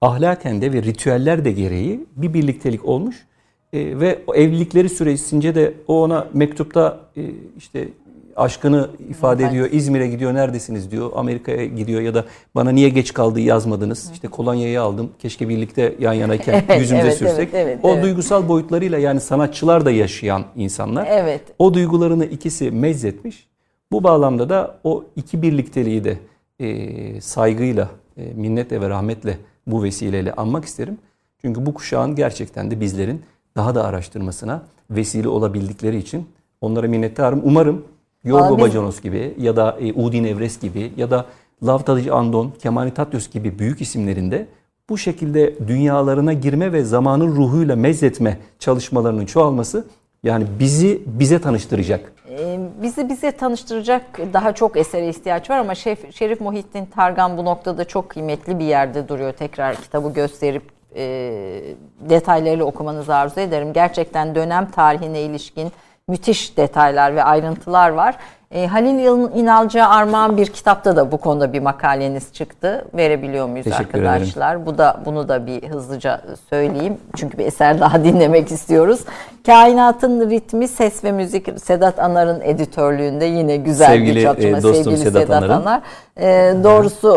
ahlaken 0.00 0.62
de 0.62 0.72
ve 0.72 0.82
ritüeller 0.82 1.44
de 1.44 1.52
gereği 1.52 2.06
bir 2.16 2.34
birliktelik 2.34 2.84
olmuş. 2.84 3.26
E, 3.72 4.00
ve 4.00 4.18
evlilikleri 4.34 4.88
süresince 4.88 5.54
de 5.54 5.74
o 5.88 6.02
ona 6.02 6.26
mektupta 6.32 7.00
e, 7.16 7.22
işte 7.58 7.88
aşkını 8.36 8.90
ifade 9.10 9.44
ediyor. 9.44 9.68
İzmir'e 9.72 10.08
gidiyor 10.08 10.34
neredesiniz 10.34 10.90
diyor. 10.90 11.10
Amerika'ya 11.14 11.64
gidiyor 11.64 12.00
ya 12.00 12.14
da 12.14 12.24
bana 12.54 12.70
niye 12.70 12.88
geç 12.88 13.12
kaldı 13.12 13.40
yazmadınız. 13.40 14.10
İşte 14.12 14.28
kolonyayı 14.28 14.82
aldım. 14.82 15.10
Keşke 15.18 15.48
birlikte 15.48 15.94
yan 15.98 16.12
yanayken 16.12 16.52
evet, 16.68 16.80
yüzümüze 16.80 17.06
evet, 17.06 17.18
sürsek. 17.18 17.48
Evet, 17.52 17.54
evet, 17.54 17.78
o 17.82 17.90
evet. 17.90 18.02
duygusal 18.02 18.48
boyutlarıyla 18.48 18.98
yani 18.98 19.20
sanatçılar 19.20 19.84
da 19.84 19.90
yaşayan 19.90 20.44
insanlar. 20.56 21.06
Evet. 21.10 21.42
O 21.58 21.74
duygularını 21.74 22.24
ikisi 22.24 22.70
mezzetmiş. 22.70 23.48
Bu 23.92 24.04
bağlamda 24.04 24.48
da 24.48 24.78
o 24.84 25.04
iki 25.16 25.42
birlikteliği 25.42 26.04
de 26.04 26.18
e, 26.60 27.20
saygıyla, 27.20 27.88
e, 28.16 28.24
minnetle 28.34 28.80
ve 28.80 28.88
rahmetle 28.88 29.38
bu 29.66 29.82
vesileyle 29.82 30.32
anmak 30.32 30.64
isterim. 30.64 30.98
Çünkü 31.40 31.66
bu 31.66 31.74
kuşağın 31.74 32.14
gerçekten 32.14 32.70
de 32.70 32.80
bizlerin 32.80 33.22
daha 33.56 33.74
da 33.74 33.84
araştırmasına 33.84 34.62
vesile 34.90 35.28
olabildikleri 35.28 35.96
için 35.96 36.28
onlara 36.60 36.88
minnettarım. 36.88 37.40
Umarım 37.44 37.84
Yorgo 38.24 38.56
biz... 38.56 38.64
Bacanos 38.64 39.00
gibi 39.00 39.34
ya 39.38 39.56
da 39.56 39.76
e, 39.80 39.92
Udin 39.92 40.24
Evres 40.24 40.60
gibi 40.60 40.92
ya 40.96 41.10
da 41.10 41.26
Lavtalıcı 41.66 42.14
Andon, 42.14 42.52
Kemani 42.62 42.94
Tatyos 42.94 43.30
gibi 43.30 43.58
büyük 43.58 43.80
isimlerinde 43.80 44.46
bu 44.88 44.98
şekilde 44.98 45.68
dünyalarına 45.68 46.32
girme 46.32 46.72
ve 46.72 46.84
zamanın 46.84 47.36
ruhuyla 47.36 47.76
mezzetme 47.76 48.38
çalışmalarının 48.58 49.26
çoğalması 49.26 49.84
yani 50.22 50.46
bizi 50.60 51.02
bize 51.06 51.38
tanıştıracak. 51.38 52.12
Ee, 52.30 52.58
bizi 52.82 53.08
bize 53.08 53.32
tanıştıracak 53.32 54.02
daha 54.32 54.54
çok 54.54 54.76
esere 54.76 55.08
ihtiyaç 55.08 55.50
var 55.50 55.58
ama 55.58 55.74
Şerif, 55.74 56.14
Şerif 56.14 56.40
Muhittin 56.40 56.86
Targan 56.86 57.38
bu 57.38 57.44
noktada 57.44 57.84
çok 57.84 58.08
kıymetli 58.08 58.58
bir 58.58 58.64
yerde 58.64 59.08
duruyor. 59.08 59.32
Tekrar 59.32 59.76
kitabı 59.76 60.12
gösterip 60.12 60.62
e, 60.96 61.74
detaylarıyla 62.00 62.64
okumanızı 62.64 63.14
arzu 63.14 63.40
ederim. 63.40 63.72
Gerçekten 63.72 64.34
dönem 64.34 64.70
tarihine 64.70 65.22
ilişkin 65.22 65.72
müthiş 66.10 66.56
detaylar 66.56 67.16
ve 67.16 67.24
ayrıntılar 67.24 67.90
var. 67.90 68.16
E, 68.50 68.66
Halil 68.66 68.98
İnalcı'ya 69.34 69.88
armağan 69.88 70.36
bir 70.36 70.46
kitapta 70.46 70.96
da 70.96 71.12
bu 71.12 71.16
konuda 71.16 71.52
bir 71.52 71.60
makaleniz 71.60 72.32
çıktı. 72.32 72.84
Verebiliyor 72.94 73.48
muyuz 73.48 73.64
Teşekkür 73.64 73.98
arkadaşlar? 73.98 74.54
Ederim. 74.54 74.66
Bu 74.66 74.78
da 74.78 75.00
bunu 75.04 75.28
da 75.28 75.46
bir 75.46 75.68
hızlıca 75.68 76.20
söyleyeyim. 76.50 76.98
Çünkü 77.16 77.38
bir 77.38 77.46
eser 77.46 77.80
daha 77.80 78.04
dinlemek 78.04 78.52
istiyoruz. 78.52 79.00
Kainatın 79.46 80.30
ritmi, 80.30 80.68
ses 80.68 81.04
ve 81.04 81.12
müzik 81.12 81.60
Sedat 81.60 81.98
Anar'ın 81.98 82.40
editörlüğünde 82.40 83.24
yine 83.24 83.56
güzel 83.56 83.86
sevgili, 83.86 84.16
bir 84.16 84.22
çalışma. 84.22 84.58
E, 84.58 84.62
dostum 84.62 84.84
sevgili 84.84 84.98
Sedat, 84.98 85.22
Sedat 85.22 85.50
Anar. 85.50 85.82
E, 86.20 86.54
doğrusu 86.64 87.08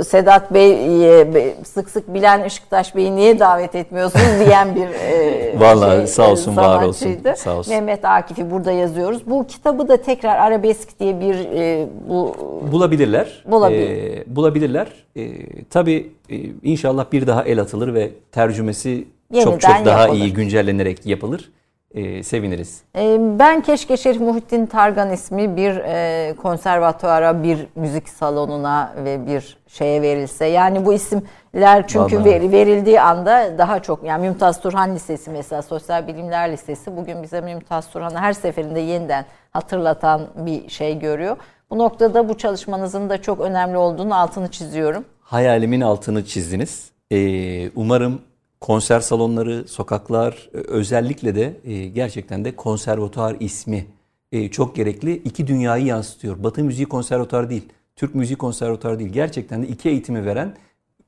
e, 0.00 0.04
Sedat 0.04 0.54
Bey 0.54 0.72
e, 1.20 1.54
sık 1.64 1.90
sık 1.90 2.14
Bilen 2.14 2.44
Işıktaş 2.44 2.96
Bey'i 2.96 3.16
niye 3.16 3.38
davet 3.38 3.74
etmiyorsunuz 3.74 4.46
diyen 4.46 4.74
bir 4.74 4.88
e, 4.88 5.60
Vallahi 5.60 5.96
şey, 5.96 6.06
sağ 6.06 6.30
olsun 6.30 6.56
var 6.56 6.82
olsun. 6.82 7.18
Sağ 7.36 7.56
olsun. 7.56 7.74
Mehmet 7.74 8.04
Akif'i 8.04 8.50
burada 8.50 8.72
yazıyoruz. 8.72 9.26
Bu 9.26 9.46
kitabı 9.46 9.88
da 9.88 9.96
tekrar 9.96 10.38
arabesk 10.38 11.00
diye 11.00 11.20
bir 11.20 11.34
e, 11.34 11.86
bu 12.08 12.36
bulabilirler. 12.72 13.44
Bulabilir. 13.46 13.90
E, 13.90 14.36
bulabilirler. 14.36 14.88
E, 15.16 15.30
tabii 15.64 16.12
e, 16.30 16.36
inşallah 16.62 17.12
bir 17.12 17.26
daha 17.26 17.44
el 17.44 17.60
atılır 17.60 17.94
ve 17.94 18.10
tercümesi 18.32 19.08
Yeniden 19.32 19.50
çok 19.50 19.60
çok 19.60 19.84
daha 19.84 20.00
yapılır. 20.00 20.18
iyi 20.20 20.32
güncellenerek 20.32 21.06
yapılır 21.06 21.50
e, 21.94 22.22
seviniriz. 22.22 22.82
E, 22.96 23.18
ben 23.38 23.60
keşke 23.60 23.96
Şerif 23.96 24.20
Muhittin 24.20 24.66
Targan 24.66 25.12
ismi 25.12 25.56
bir 25.56 25.76
e, 25.76 26.34
konservatuara, 26.34 27.42
bir 27.42 27.66
müzik 27.74 28.08
salonuna 28.08 28.94
ve 29.04 29.26
bir 29.26 29.58
şeye 29.68 30.02
verilse. 30.02 30.44
Yani 30.46 30.86
bu 30.86 30.92
isimler 30.92 31.86
çünkü 31.86 32.24
ver, 32.24 32.52
verildiği 32.52 33.00
anda 33.00 33.58
daha 33.58 33.82
çok 33.82 34.04
yani 34.04 34.28
Mümtaz 34.28 34.60
Turhan 34.60 34.94
Lisesi 34.94 35.30
mesela 35.30 35.62
Sosyal 35.62 36.06
Bilimler 36.06 36.52
Lisesi 36.52 36.96
bugün 36.96 37.22
bize 37.22 37.40
Mümtaz 37.40 37.90
Turhan'ı 37.90 38.18
her 38.18 38.32
seferinde 38.32 38.80
yeniden 38.80 39.24
hatırlatan 39.50 40.26
bir 40.36 40.68
şey 40.68 40.98
görüyor. 40.98 41.36
Bu 41.70 41.78
noktada 41.78 42.28
bu 42.28 42.38
çalışmanızın 42.38 43.10
da 43.10 43.22
çok 43.22 43.40
önemli 43.40 43.76
olduğunu 43.76 44.14
altını 44.14 44.50
çiziyorum. 44.50 45.04
Hayalimin 45.20 45.80
altını 45.80 46.24
çizdiniz. 46.24 46.90
Ee, 47.12 47.70
umarım 47.70 48.20
konser 48.60 49.00
salonları, 49.00 49.68
sokaklar 49.68 50.50
e, 50.54 50.56
özellikle 50.56 51.34
de 51.34 51.56
e, 51.64 51.88
gerçekten 51.88 52.44
de 52.44 52.56
konservatuar 52.56 53.36
ismi 53.40 53.86
e, 54.32 54.50
çok 54.50 54.76
gerekli. 54.76 55.16
İki 55.16 55.46
dünyayı 55.46 55.84
yansıtıyor. 55.86 56.42
Batı 56.42 56.64
Müziği 56.64 56.86
Konservatuarı 56.86 57.50
değil, 57.50 57.68
Türk 57.96 58.14
Müziği 58.14 58.36
Konservatuarı 58.36 58.98
değil. 58.98 59.10
Gerçekten 59.10 59.62
de 59.62 59.68
iki 59.68 59.88
eğitimi 59.88 60.26
veren 60.26 60.56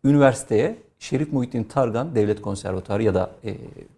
üniversiteye 0.05 0.77
Şerif 0.99 1.33
Muhittin 1.33 1.65
Targan 1.65 2.15
Devlet 2.15 2.43
Konservatuarı 2.43 3.03
ya 3.03 3.15
da 3.15 3.31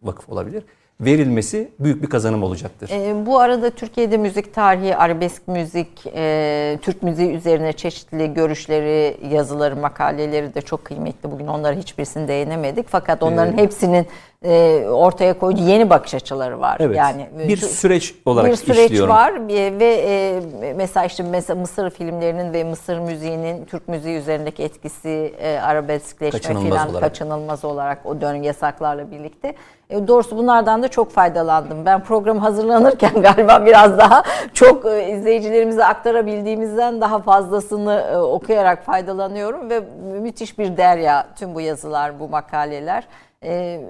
vakıf 0.02 0.28
olabilir 0.28 0.64
verilmesi 1.00 1.70
büyük 1.78 2.02
bir 2.02 2.06
kazanım 2.06 2.42
olacaktır. 2.42 2.90
E, 2.92 3.26
bu 3.26 3.38
arada 3.38 3.70
Türkiye'de 3.70 4.16
müzik 4.16 4.54
tarihi, 4.54 4.96
arabesk 4.96 5.48
müzik, 5.48 5.88
e, 6.14 6.78
Türk 6.82 7.02
müziği 7.02 7.30
üzerine 7.30 7.72
çeşitli 7.72 8.34
görüşleri, 8.34 9.16
yazıları, 9.34 9.76
makaleleri 9.76 10.54
de 10.54 10.60
çok 10.60 10.84
kıymetli. 10.84 11.30
Bugün 11.30 11.46
onlara 11.46 11.76
hiçbirisini 11.76 12.28
değinemedik. 12.28 12.86
Fakat 12.88 13.22
onların 13.22 13.58
ee, 13.58 13.62
hepsinin 13.62 14.06
e, 14.44 14.84
ortaya 14.88 15.38
koyduğu 15.38 15.62
yeni 15.62 15.90
bakış 15.90 16.14
açıları 16.14 16.60
var. 16.60 16.76
Evet. 16.80 16.96
Yani 16.96 17.28
bir 17.48 17.56
süreç 17.56 18.14
olarak 18.26 18.50
bir 18.50 18.56
süreç 18.56 18.90
işliyorum. 18.90 19.10
var 19.10 19.48
ve 19.48 20.04
e, 20.06 20.40
mesela 20.76 21.06
işte 21.06 21.22
mesela 21.22 21.60
Mısır 21.60 21.90
filmlerinin 21.90 22.52
ve 22.52 22.64
Mısır 22.64 22.98
müziğinin 22.98 23.64
Türk 23.64 23.88
müziği 23.88 24.18
üzerindeki 24.18 24.62
etkisi 24.62 25.34
e, 25.38 25.58
arabeskleşme 25.58 26.40
kaçınılmaz 26.40 26.70
falan 26.70 26.88
olarak. 26.88 27.02
kaçınılmaz 27.02 27.64
olarak 27.64 28.06
o 28.06 28.20
dönem 28.20 28.42
yasaklarla 28.42 29.10
birlikte. 29.10 29.54
E, 29.90 30.08
doğrusu 30.08 30.36
bunlardan 30.36 30.82
da 30.82 30.88
çok 30.88 31.10
faydalandım. 31.10 31.86
Ben 31.86 32.04
program 32.04 32.38
hazırlanırken 32.38 33.22
galiba 33.22 33.66
biraz 33.66 33.98
daha 33.98 34.22
çok 34.54 34.86
e, 34.86 35.08
izleyicilerimize 35.08 35.84
aktarabildiğimizden 35.84 37.00
daha 37.00 37.18
fazlasını 37.18 38.04
e, 38.12 38.16
okuyarak 38.16 38.84
faydalanıyorum 38.84 39.70
ve 39.70 39.80
müthiş 40.20 40.58
bir 40.58 40.76
derya 40.76 41.26
tüm 41.36 41.54
bu 41.54 41.60
yazılar, 41.60 42.20
bu 42.20 42.28
makaleler 42.28 43.04
e, 43.44 43.80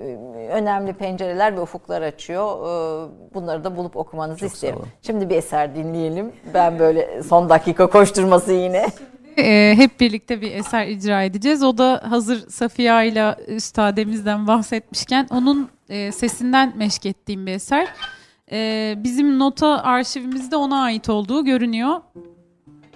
önemli 0.52 0.92
pencereler 0.92 1.56
ve 1.56 1.60
ufuklar 1.60 2.02
açıyor. 2.02 2.48
E, 2.48 3.34
bunları 3.34 3.64
da 3.64 3.76
bulup 3.76 3.96
okumanızı 3.96 4.40
Çok 4.40 4.52
isterim. 4.52 4.78
Şimdi 5.02 5.30
bir 5.30 5.36
eser 5.36 5.74
dinleyelim. 5.74 6.32
Ben 6.54 6.78
böyle 6.78 7.22
son 7.22 7.48
dakika 7.48 7.86
koşturması 7.86 8.52
yine. 8.52 8.86
E, 9.38 9.74
hep 9.76 10.00
birlikte 10.00 10.40
bir 10.40 10.52
eser 10.52 10.86
icra 10.86 11.22
edeceğiz. 11.22 11.62
O 11.62 11.78
da 11.78 12.02
hazır 12.08 12.48
Safiye 12.48 13.08
ile 13.08 13.36
üstademizden 13.46 14.46
bahsetmişken 14.46 15.26
onun 15.30 15.68
e, 15.88 16.12
sesinden 16.12 16.72
meşk 16.76 17.06
ettiğim 17.06 17.46
bir 17.46 17.52
eser. 17.52 17.88
E, 18.52 18.94
bizim 18.96 19.38
nota 19.38 19.82
arşivimizde 19.82 20.56
ona 20.56 20.82
ait 20.82 21.08
olduğu 21.08 21.44
görünüyor 21.44 22.00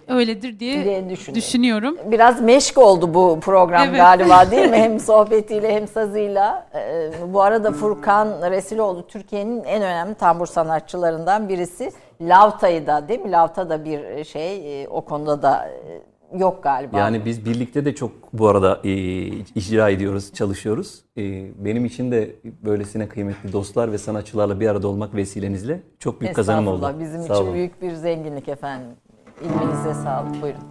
öyledir 0.09 0.61
diye, 0.61 0.85
diye 0.85 1.35
düşünüyorum. 1.35 1.99
Biraz 2.05 2.43
meşk 2.43 2.79
oldu 2.79 3.15
bu 3.15 3.41
program 3.41 3.89
evet. 3.89 3.97
galiba 3.97 4.51
değil 4.51 4.71
mi? 4.71 4.77
Hem 4.89 5.01
sohbetiyle 5.01 5.75
hem 5.75 5.89
sazıyla. 5.89 6.67
Ee, 6.75 7.11
bu 7.33 7.43
arada 7.43 7.73
Furkan 7.73 8.51
Resiloğlu 8.51 9.07
Türkiye'nin 9.07 9.65
en 9.65 9.83
önemli 9.83 10.15
tambur 10.15 10.47
sanatçılarından 10.47 11.49
birisi. 11.49 11.93
Lavta'yı 12.21 12.87
da 12.87 13.09
değil 13.09 13.21
mi? 13.21 13.31
Lavta 13.31 13.71
da 13.71 13.85
bir 13.85 14.25
şey 14.25 14.83
e, 14.83 14.89
o 14.89 15.01
konuda 15.01 15.43
da 15.43 15.69
e, 15.69 16.03
yok 16.39 16.63
galiba. 16.63 16.99
Yani 16.99 17.25
biz 17.25 17.45
birlikte 17.47 17.85
de 17.85 17.95
çok 17.95 18.13
bu 18.33 18.49
arada 18.49 18.81
e, 18.85 18.91
icra 19.55 19.91
ediyoruz, 19.91 20.33
çalışıyoruz. 20.35 21.01
E, 21.19 21.23
benim 21.65 21.85
için 21.85 22.11
de 22.11 22.35
böylesine 22.65 23.09
kıymetli 23.09 23.53
dostlar 23.53 23.93
ve 23.93 23.99
sanatçılarla 23.99 24.61
bir 24.61 24.69
arada 24.69 24.89
olmak 24.89 25.15
vesilenizle 25.15 25.81
çok 25.99 26.21
büyük 26.21 26.37
kazanım 26.37 26.69
oldu. 26.69 26.95
Bizim 27.01 27.21
Sağ 27.23 27.35
için 27.35 27.45
olun. 27.45 27.55
büyük 27.55 27.83
bir 27.83 27.93
zenginlik 27.93 28.49
efendim. 28.49 28.91
İlminize 29.43 29.95
sağlık. 29.95 30.43
Buyurun. 30.43 30.63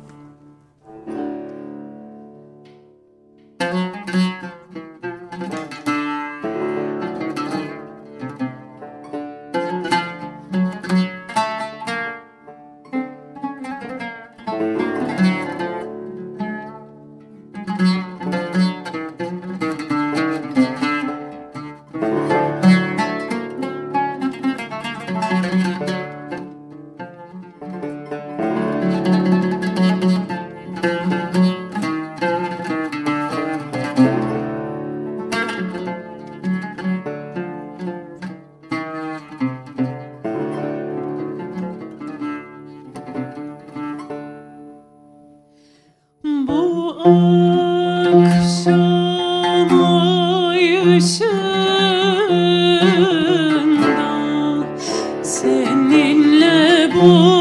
Oh. 56.99 57.36